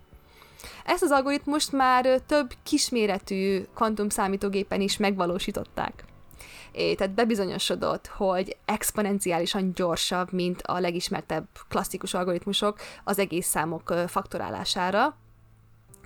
Ezt 0.85 1.03
az 1.03 1.11
algoritmust 1.11 1.73
már 1.73 2.21
több 2.27 2.53
kisméretű 2.63 3.63
kvantum 3.75 4.09
számítógépen 4.09 4.81
is 4.81 4.97
megvalósították. 4.97 6.05
É, 6.73 6.95
tehát 6.95 7.15
bebizonyosodott, 7.15 8.07
hogy 8.07 8.57
exponenciálisan 8.65 9.73
gyorsabb, 9.75 10.33
mint 10.33 10.63
a 10.63 10.81
legismertebb 10.81 11.47
klasszikus 11.69 12.15
algoritmusok 12.15 12.79
az 13.05 13.19
egész 13.19 13.47
számok 13.47 13.95
faktorálására. 14.07 15.17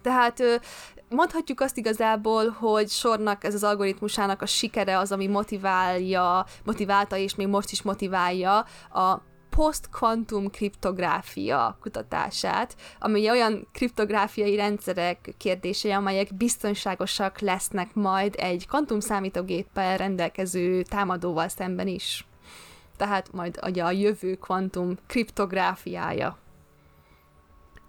Tehát 0.02 0.42
mondhatjuk 1.08 1.60
azt 1.60 1.76
igazából, 1.76 2.48
hogy 2.48 2.88
sornak 2.88 3.44
ez 3.44 3.54
az 3.54 3.64
algoritmusának 3.64 4.42
a 4.42 4.46
sikere 4.46 4.98
az, 4.98 5.12
ami 5.12 5.26
motiválja, 5.26 6.46
motiválta 6.64 7.16
és 7.16 7.34
még 7.34 7.46
most 7.46 7.70
is 7.70 7.82
motiválja 7.82 8.58
a 8.92 9.22
post-quantum 9.56 10.50
kriptográfia 10.50 11.76
kutatását, 11.80 12.76
ami 12.98 13.30
olyan 13.30 13.68
kriptográfiai 13.72 14.56
rendszerek 14.56 15.34
kérdései, 15.36 15.90
amelyek 15.90 16.34
biztonságosak 16.34 17.40
lesznek 17.40 17.94
majd 17.94 18.34
egy 18.38 18.66
kvantum 18.66 19.00
számítógéppel 19.00 19.96
rendelkező 19.96 20.82
támadóval 20.82 21.48
szemben 21.48 21.86
is. 21.86 22.26
Tehát 22.96 23.32
majd 23.32 23.58
ugye 23.66 23.84
a 23.84 23.90
jövő 23.90 24.34
kvantum 24.34 24.96
kriptográfiája. 25.06 26.38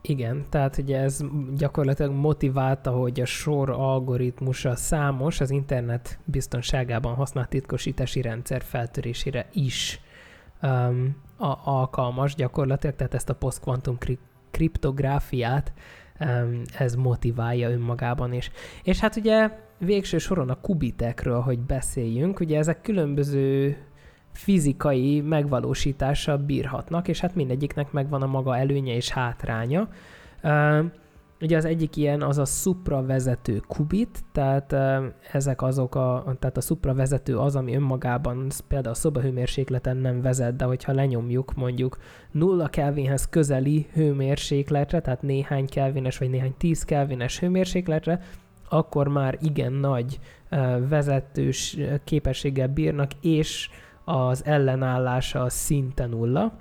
Igen, 0.01 0.45
tehát 0.49 0.78
ugye 0.78 0.99
ez 0.99 1.20
gyakorlatilag 1.55 2.11
motiválta, 2.11 2.91
hogy 2.91 3.20
a 3.20 3.26
sor 3.26 3.70
algoritmusa 3.70 4.76
számos 4.76 5.39
az 5.39 5.49
internet 5.49 6.20
biztonságában 6.26 7.15
használt 7.15 7.49
titkosítási 7.49 8.22
rendszer 8.22 8.61
feltörésére 8.61 9.49
is 9.53 10.01
um, 10.62 11.16
a, 11.38 11.55
alkalmas 11.64 12.36
gyakorlatilag, 12.36 12.95
tehát 12.95 13.14
ezt 13.14 13.30
a 13.30 13.36
post-quantum 13.36 13.97
kri- 13.97 14.20
kriptográfiát 14.51 15.74
um, 16.20 16.62
ez 16.78 16.95
motiválja 16.95 17.70
önmagában 17.70 18.34
is. 18.34 18.51
És 18.84 18.99
hát 18.99 19.16
ugye 19.16 19.49
végső 19.78 20.18
soron 20.18 20.49
a 20.49 20.62
kubitekről, 20.62 21.39
hogy 21.41 21.60
beszéljünk, 21.60 22.39
ugye 22.39 22.58
ezek 22.58 22.82
különböző 22.82 23.78
fizikai 24.32 25.22
megvalósítással 25.22 26.38
bírhatnak, 26.38 27.08
és 27.08 27.20
hát 27.20 27.36
mindegyiknek 27.36 27.91
megvan 27.91 28.22
a 28.22 28.28
maga 28.28 28.58
előnye 28.58 28.93
és 28.93 29.10
hátránya. 29.10 29.89
Um, 30.43 30.91
Ugye 31.41 31.57
az 31.57 31.65
egyik 31.65 31.95
ilyen 31.95 32.21
az 32.21 32.38
a 32.38 32.45
supra 32.45 33.05
vezető 33.05 33.61
kubit, 33.67 34.23
tehát 34.31 34.75
ezek 35.31 35.61
azok 35.61 35.95
a, 35.95 36.35
tehát 36.39 36.57
a 36.57 36.61
supra 36.61 36.93
vezető 36.93 37.38
az, 37.38 37.55
ami 37.55 37.75
önmagában 37.75 38.47
például 38.67 38.93
a 38.93 38.97
szobahőmérsékleten 38.97 39.97
nem 39.97 40.21
vezet, 40.21 40.55
de 40.55 40.65
hogyha 40.65 40.93
lenyomjuk 40.93 41.53
mondjuk 41.53 41.97
nulla 42.31 42.67
Kelvinhez 42.67 43.29
közeli 43.29 43.88
hőmérsékletre, 43.93 45.01
tehát 45.01 45.21
néhány 45.21 45.67
kelvines 45.67 46.17
vagy 46.17 46.29
néhány 46.29 46.53
10 46.57 46.83
kelvines 46.83 47.39
hőmérsékletre, 47.39 48.21
akkor 48.69 49.07
már 49.07 49.38
igen 49.41 49.73
nagy 49.73 50.19
vezetős 50.88 51.77
képességgel 52.03 52.67
bírnak, 52.67 53.11
és 53.21 53.69
az 54.03 54.45
ellenállása 54.45 55.49
szinte 55.49 56.05
nulla. 56.05 56.53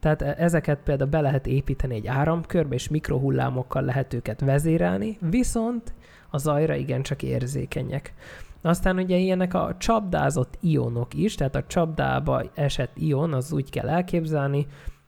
Tehát 0.00 0.22
e, 0.22 0.34
ezeket 0.38 0.78
például 0.84 1.10
be 1.10 1.20
lehet 1.20 1.46
építeni 1.46 1.94
egy 1.94 2.06
áramkörbe, 2.06 2.74
és 2.74 2.88
mikrohullámokkal 2.88 3.82
lehet 3.82 4.14
őket 4.14 4.40
vezérelni, 4.40 5.18
viszont 5.20 5.94
a 6.30 6.38
zajra 6.38 6.74
igencsak 6.74 7.22
érzékenyek. 7.22 8.14
Aztán 8.62 8.96
ugye 8.96 9.16
ilyenek 9.16 9.54
a 9.54 9.74
csapdázott 9.78 10.58
ionok 10.60 11.14
is, 11.14 11.34
tehát 11.34 11.56
a 11.56 11.64
csapdába 11.66 12.42
esett 12.54 12.92
ion, 12.94 13.32
az 13.32 13.52
úgy 13.52 13.70
kell 13.70 13.88
elképzelni, 13.88 14.66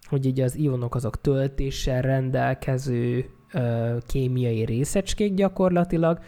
hogy 0.09 0.27
ugye 0.27 0.45
az 0.45 0.57
ionok 0.57 0.95
azok 0.95 1.21
töltéssel 1.21 2.03
rendelkező 2.03 3.31
ö, 3.53 3.97
kémiai 4.07 4.65
részecskék 4.65 5.35
gyakorlatilag, 5.35 6.19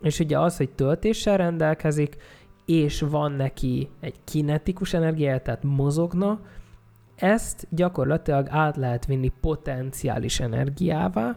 és 0.00 0.18
ugye 0.18 0.38
az, 0.38 0.56
hogy 0.56 0.70
töltéssel 0.70 1.36
rendelkezik, 1.36 2.16
és 2.66 3.00
van 3.00 3.32
neki 3.32 3.88
egy 4.00 4.14
kinetikus 4.24 4.94
energiája, 4.94 5.40
tehát 5.40 5.62
mozogna, 5.62 6.40
ezt 7.16 7.66
gyakorlatilag 7.70 8.46
át 8.50 8.76
lehet 8.76 9.06
vinni 9.06 9.32
potenciális 9.40 10.40
energiává. 10.40 11.36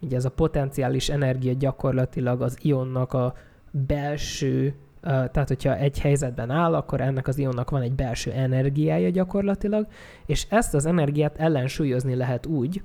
Ugye 0.00 0.16
ez 0.16 0.24
a 0.24 0.30
potenciális 0.30 1.08
energia 1.08 1.52
gyakorlatilag 1.52 2.42
az 2.42 2.58
ionnak 2.62 3.12
a 3.12 3.34
belső, 3.70 4.74
tehát 5.00 5.48
hogyha 5.48 5.76
egy 5.76 6.00
helyzetben 6.00 6.50
áll, 6.50 6.74
akkor 6.74 7.00
ennek 7.00 7.28
az 7.28 7.38
ionnak 7.38 7.70
van 7.70 7.82
egy 7.82 7.92
belső 7.92 8.30
energiája 8.30 9.10
gyakorlatilag, 9.10 9.86
és 10.26 10.46
ezt 10.48 10.74
az 10.74 10.86
energiát 10.86 11.38
ellensúlyozni 11.38 12.14
lehet 12.14 12.46
úgy, 12.46 12.82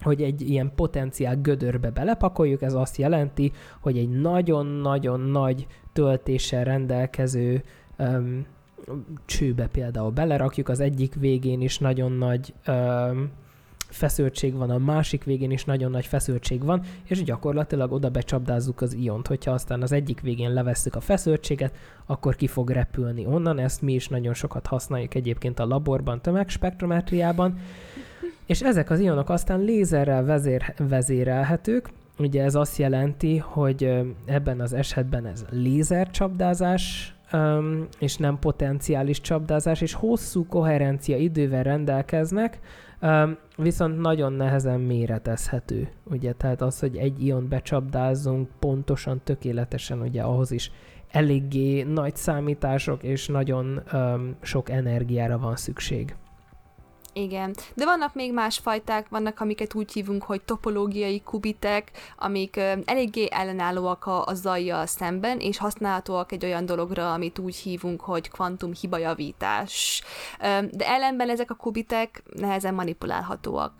hogy 0.00 0.22
egy 0.22 0.50
ilyen 0.50 0.72
potenciál 0.74 1.36
gödörbe 1.36 1.90
belepakoljuk, 1.90 2.62
ez 2.62 2.74
azt 2.74 2.96
jelenti, 2.96 3.52
hogy 3.80 3.98
egy 3.98 4.08
nagyon-nagyon 4.08 5.20
nagy 5.20 5.66
töltéssel 5.92 6.64
rendelkező 6.64 7.62
csőbe 9.24 9.66
például 9.66 10.10
belerakjuk, 10.10 10.68
az 10.68 10.80
egyik 10.80 11.14
végén 11.14 11.60
is 11.60 11.78
nagyon 11.78 12.12
nagy 12.12 12.54
um, 12.66 13.30
feszültség 13.90 14.54
van, 14.54 14.70
a 14.70 14.78
másik 14.78 15.24
végén 15.24 15.50
is 15.50 15.64
nagyon 15.64 15.90
nagy 15.90 16.06
feszültség 16.06 16.64
van, 16.64 16.82
és 17.04 17.22
gyakorlatilag 17.22 17.92
oda 17.92 18.10
becsapdázzuk 18.10 18.80
az 18.80 18.94
iont. 18.94 19.26
Hogyha 19.26 19.50
aztán 19.50 19.82
az 19.82 19.92
egyik 19.92 20.20
végén 20.20 20.52
levesszük 20.52 20.94
a 20.94 21.00
feszültséget, 21.00 21.74
akkor 22.06 22.36
ki 22.36 22.46
fog 22.46 22.70
repülni 22.70 23.26
onnan. 23.26 23.58
Ezt 23.58 23.82
mi 23.82 23.92
is 23.92 24.08
nagyon 24.08 24.34
sokat 24.34 24.66
használjuk 24.66 25.14
egyébként 25.14 25.58
a 25.58 25.66
laborban, 25.66 26.20
tömegspektrometriában. 26.20 27.58
És 28.46 28.62
ezek 28.62 28.90
az 28.90 29.00
ionok 29.00 29.30
aztán 29.30 29.60
lézerrel 29.60 30.24
vezér, 30.24 30.74
vezérelhetők, 30.78 31.90
Ugye 32.20 32.42
ez 32.42 32.54
azt 32.54 32.76
jelenti, 32.76 33.36
hogy 33.36 34.04
ebben 34.24 34.60
az 34.60 34.72
esetben 34.72 35.26
ez 35.26 35.44
lézercsapdázás, 35.50 37.14
és 37.98 38.16
nem 38.16 38.38
potenciális 38.38 39.20
csapdázás, 39.20 39.80
és 39.80 39.92
hosszú 39.92 40.46
koherencia 40.46 41.16
idővel 41.16 41.62
rendelkeznek, 41.62 42.60
viszont 43.56 44.00
nagyon 44.00 44.32
nehezen 44.32 44.80
méretezhető. 44.80 45.88
Ugye, 46.04 46.32
tehát 46.32 46.62
az, 46.62 46.78
hogy 46.80 46.96
egy 46.96 47.24
ion 47.24 47.48
becsapdázzunk 47.48 48.48
pontosan, 48.58 49.20
tökéletesen, 49.24 50.00
ugye 50.00 50.22
ahhoz 50.22 50.50
is 50.50 50.70
eléggé 51.08 51.82
nagy 51.82 52.16
számítások 52.16 53.02
és 53.02 53.26
nagyon 53.26 53.80
um, 53.92 54.36
sok 54.40 54.70
energiára 54.70 55.38
van 55.38 55.56
szükség. 55.56 56.16
Igen, 57.12 57.54
de 57.74 57.84
vannak 57.84 58.14
még 58.14 58.32
más 58.32 58.58
fajták, 58.58 59.08
vannak, 59.08 59.40
amiket 59.40 59.74
úgy 59.74 59.92
hívunk, 59.92 60.22
hogy 60.22 60.42
topológiai 60.42 61.20
kubitek, 61.20 61.90
amik 62.16 62.56
eléggé 62.84 63.28
ellenállóak 63.30 64.06
a, 64.06 64.26
a 64.26 64.34
zajjal 64.34 64.86
szemben, 64.86 65.38
és 65.38 65.58
használhatóak 65.58 66.32
egy 66.32 66.44
olyan 66.44 66.66
dologra, 66.66 67.12
amit 67.12 67.38
úgy 67.38 67.56
hívunk, 67.56 68.00
hogy 68.00 68.30
kvantum 68.30 68.72
hibajavítás. 68.80 70.02
De 70.70 70.86
ellenben 70.86 71.30
ezek 71.30 71.50
a 71.50 71.54
kubitek 71.54 72.22
nehezen 72.32 72.74
manipulálhatóak. 72.74 73.72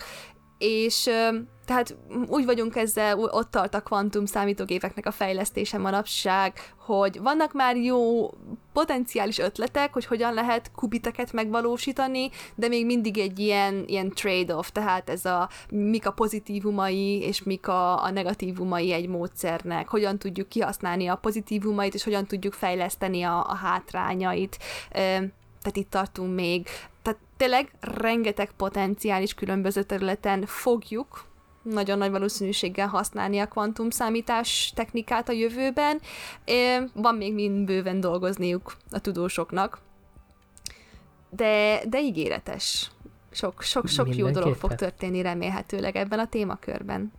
És 0.61 1.11
tehát 1.71 1.97
úgy 2.27 2.45
vagyunk 2.45 2.77
ezzel, 2.77 3.19
ott 3.19 3.51
tart 3.51 3.75
a 3.75 3.81
kvantum 3.81 4.27
számítógépeknek 4.27 5.07
a 5.07 5.11
fejlesztése 5.11 5.79
manapság, 5.79 6.75
hogy 6.77 7.21
vannak 7.21 7.53
már 7.53 7.77
jó 7.77 8.31
potenciális 8.73 9.39
ötletek, 9.39 9.93
hogy 9.93 10.07
hogyan 10.07 10.35
lehet 10.35 10.71
kubiteket 10.75 11.33
megvalósítani, 11.33 12.31
de 12.55 12.69
még 12.69 12.87
mindig 12.87 13.19
egy 13.19 13.39
ilyen, 13.39 13.85
ilyen 13.87 14.09
trade-off, 14.09 14.69
tehát 14.69 15.11
ez 15.11 15.25
a 15.25 15.49
mik 15.71 16.07
a 16.07 16.13
pozitívumai 16.13 17.21
és 17.21 17.43
mik 17.43 17.69
a, 17.69 18.05
a 18.05 18.11
negatívumai 18.11 18.93
egy 18.93 19.09
módszernek, 19.09 19.89
hogyan 19.89 20.19
tudjuk 20.19 20.49
kihasználni 20.49 21.07
a 21.07 21.17
pozitívumait, 21.17 21.95
és 21.95 22.05
hogyan 22.05 22.27
tudjuk 22.27 22.53
fejleszteni 22.53 23.23
a, 23.23 23.47
a 23.49 23.55
hátrányait. 23.55 24.59
Tehát 24.91 25.77
itt 25.77 25.91
tartunk 25.91 26.35
még. 26.35 26.67
Tehát 27.03 27.19
tényleg 27.41 27.70
rengeteg 27.80 28.51
potenciális 28.57 29.34
különböző 29.34 29.82
területen 29.82 30.47
fogjuk 30.47 31.24
nagyon 31.62 31.99
nagy 31.99 32.11
valószínűséggel 32.11 32.86
használni 32.86 33.38
a 33.38 33.47
kvantum 33.47 33.91
számítás 33.91 34.72
technikát 34.74 35.28
a 35.28 35.32
jövőben. 35.32 36.01
Van 36.95 37.14
még 37.14 37.34
mind 37.34 37.66
bőven 37.66 38.01
dolgozniuk 38.01 38.76
a 38.91 38.99
tudósoknak, 38.99 39.80
de, 41.30 41.80
de 41.88 42.01
ígéretes. 42.01 42.91
Sok, 43.30 43.62
sok, 43.62 43.88
sok 43.88 44.16
jó 44.16 44.30
dolog 44.30 44.55
fog 44.55 44.74
történni 44.74 45.22
remélhetőleg 45.22 45.97
ebben 45.97 46.18
a 46.18 46.28
témakörben. 46.28 47.12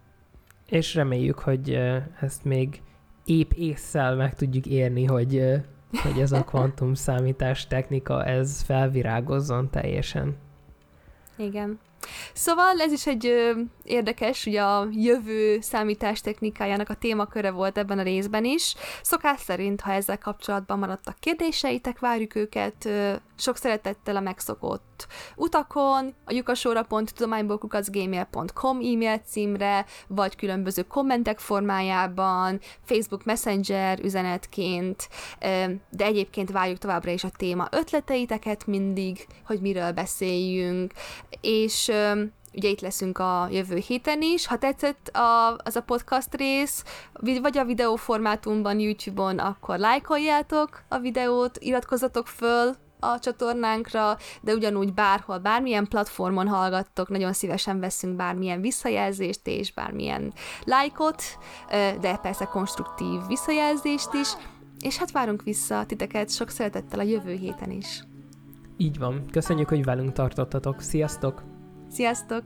És 0.65 0.95
reméljük, 0.95 1.39
hogy 1.39 1.79
ezt 2.19 2.43
még 2.43 2.81
épp 3.25 3.51
észszel 3.51 4.15
meg 4.15 4.35
tudjuk 4.35 4.65
érni, 4.65 5.05
hogy, 5.05 5.43
hogy 5.91 6.19
ez 6.19 6.31
a 6.31 6.43
kvantum 6.43 6.93
számítás 6.93 7.67
technika, 7.67 8.25
ez 8.25 8.61
felvirágozzon 8.61 9.69
teljesen. 9.69 10.35
Igen. 11.37 11.79
Szóval 12.33 12.79
ez 12.79 12.91
is 12.91 13.07
egy 13.07 13.25
ö, 13.25 13.51
érdekes, 13.83 14.45
ugye 14.45 14.61
a 14.61 14.87
jövő 14.91 15.61
számítás 15.61 16.21
technikájának 16.21 16.89
a 16.89 16.93
témaköre 16.93 17.51
volt 17.51 17.77
ebben 17.77 17.99
a 17.99 18.03
részben 18.03 18.45
is. 18.45 18.75
Szokás 19.01 19.39
szerint, 19.39 19.81
ha 19.81 19.91
ezzel 19.91 20.17
kapcsolatban 20.17 20.79
maradtak 20.79 21.19
kérdéseitek, 21.19 21.99
várjuk 21.99 22.35
őket 22.35 22.85
ö, 22.85 23.13
sok 23.37 23.57
szeretettel 23.57 24.15
a 24.15 24.19
megszokott 24.19 25.07
utakon, 25.35 26.13
a 26.25 26.33
lyukasóra.tudományból.gmail.com 26.33 28.77
e-mail 28.77 29.17
címre, 29.17 29.85
vagy 30.07 30.35
különböző 30.35 30.81
kommentek 30.81 31.39
formájában, 31.39 32.59
Facebook 32.83 33.23
Messenger 33.23 33.99
üzenetként, 33.99 35.09
de 35.89 36.05
egyébként 36.05 36.51
várjuk 36.51 36.77
továbbra 36.77 37.11
is 37.11 37.23
a 37.23 37.31
téma 37.37 37.67
ötleteiteket 37.71 38.67
mindig, 38.67 39.27
hogy 39.45 39.61
miről 39.61 39.91
beszéljünk, 39.91 40.93
és 41.41 41.90
ugye 42.53 42.69
itt 42.69 42.81
leszünk 42.81 43.17
a 43.17 43.47
jövő 43.51 43.75
héten 43.75 44.21
is. 44.21 44.47
Ha 44.47 44.57
tetszett 44.57 45.07
a, 45.07 45.57
az 45.63 45.75
a 45.75 45.81
podcast 45.81 46.35
rész, 46.35 46.83
vagy 47.41 47.57
a 47.57 47.65
videó 47.65 47.95
formátumban 47.95 48.79
YouTube-on, 48.79 49.39
akkor 49.39 49.77
lájkoljátok 49.77 50.83
a 50.87 50.97
videót, 50.97 51.57
iratkozzatok 51.57 52.27
föl 52.27 52.75
a 52.99 53.19
csatornánkra, 53.19 54.17
de 54.41 54.53
ugyanúgy 54.53 54.93
bárhol, 54.93 55.37
bármilyen 55.37 55.87
platformon 55.87 56.47
hallgattok, 56.47 57.09
nagyon 57.09 57.33
szívesen 57.33 57.79
veszünk 57.79 58.15
bármilyen 58.15 58.61
visszajelzést 58.61 59.47
és 59.47 59.73
bármilyen 59.73 60.33
lájkot, 60.63 61.23
de 62.01 62.17
persze 62.21 62.45
konstruktív 62.45 63.19
visszajelzést 63.27 64.13
is, 64.13 64.29
és 64.79 64.97
hát 64.97 65.11
várunk 65.11 65.43
vissza 65.43 65.85
titeket 65.85 66.31
sok 66.31 66.49
szeretettel 66.49 66.99
a 66.99 67.03
jövő 67.03 67.33
héten 67.33 67.71
is. 67.71 68.03
Így 68.77 68.97
van. 68.97 69.25
Köszönjük, 69.31 69.69
hogy 69.69 69.83
velünk 69.83 70.11
tartottatok. 70.11 70.81
Sziasztok! 70.81 71.50
Sziasztok! 71.91 72.43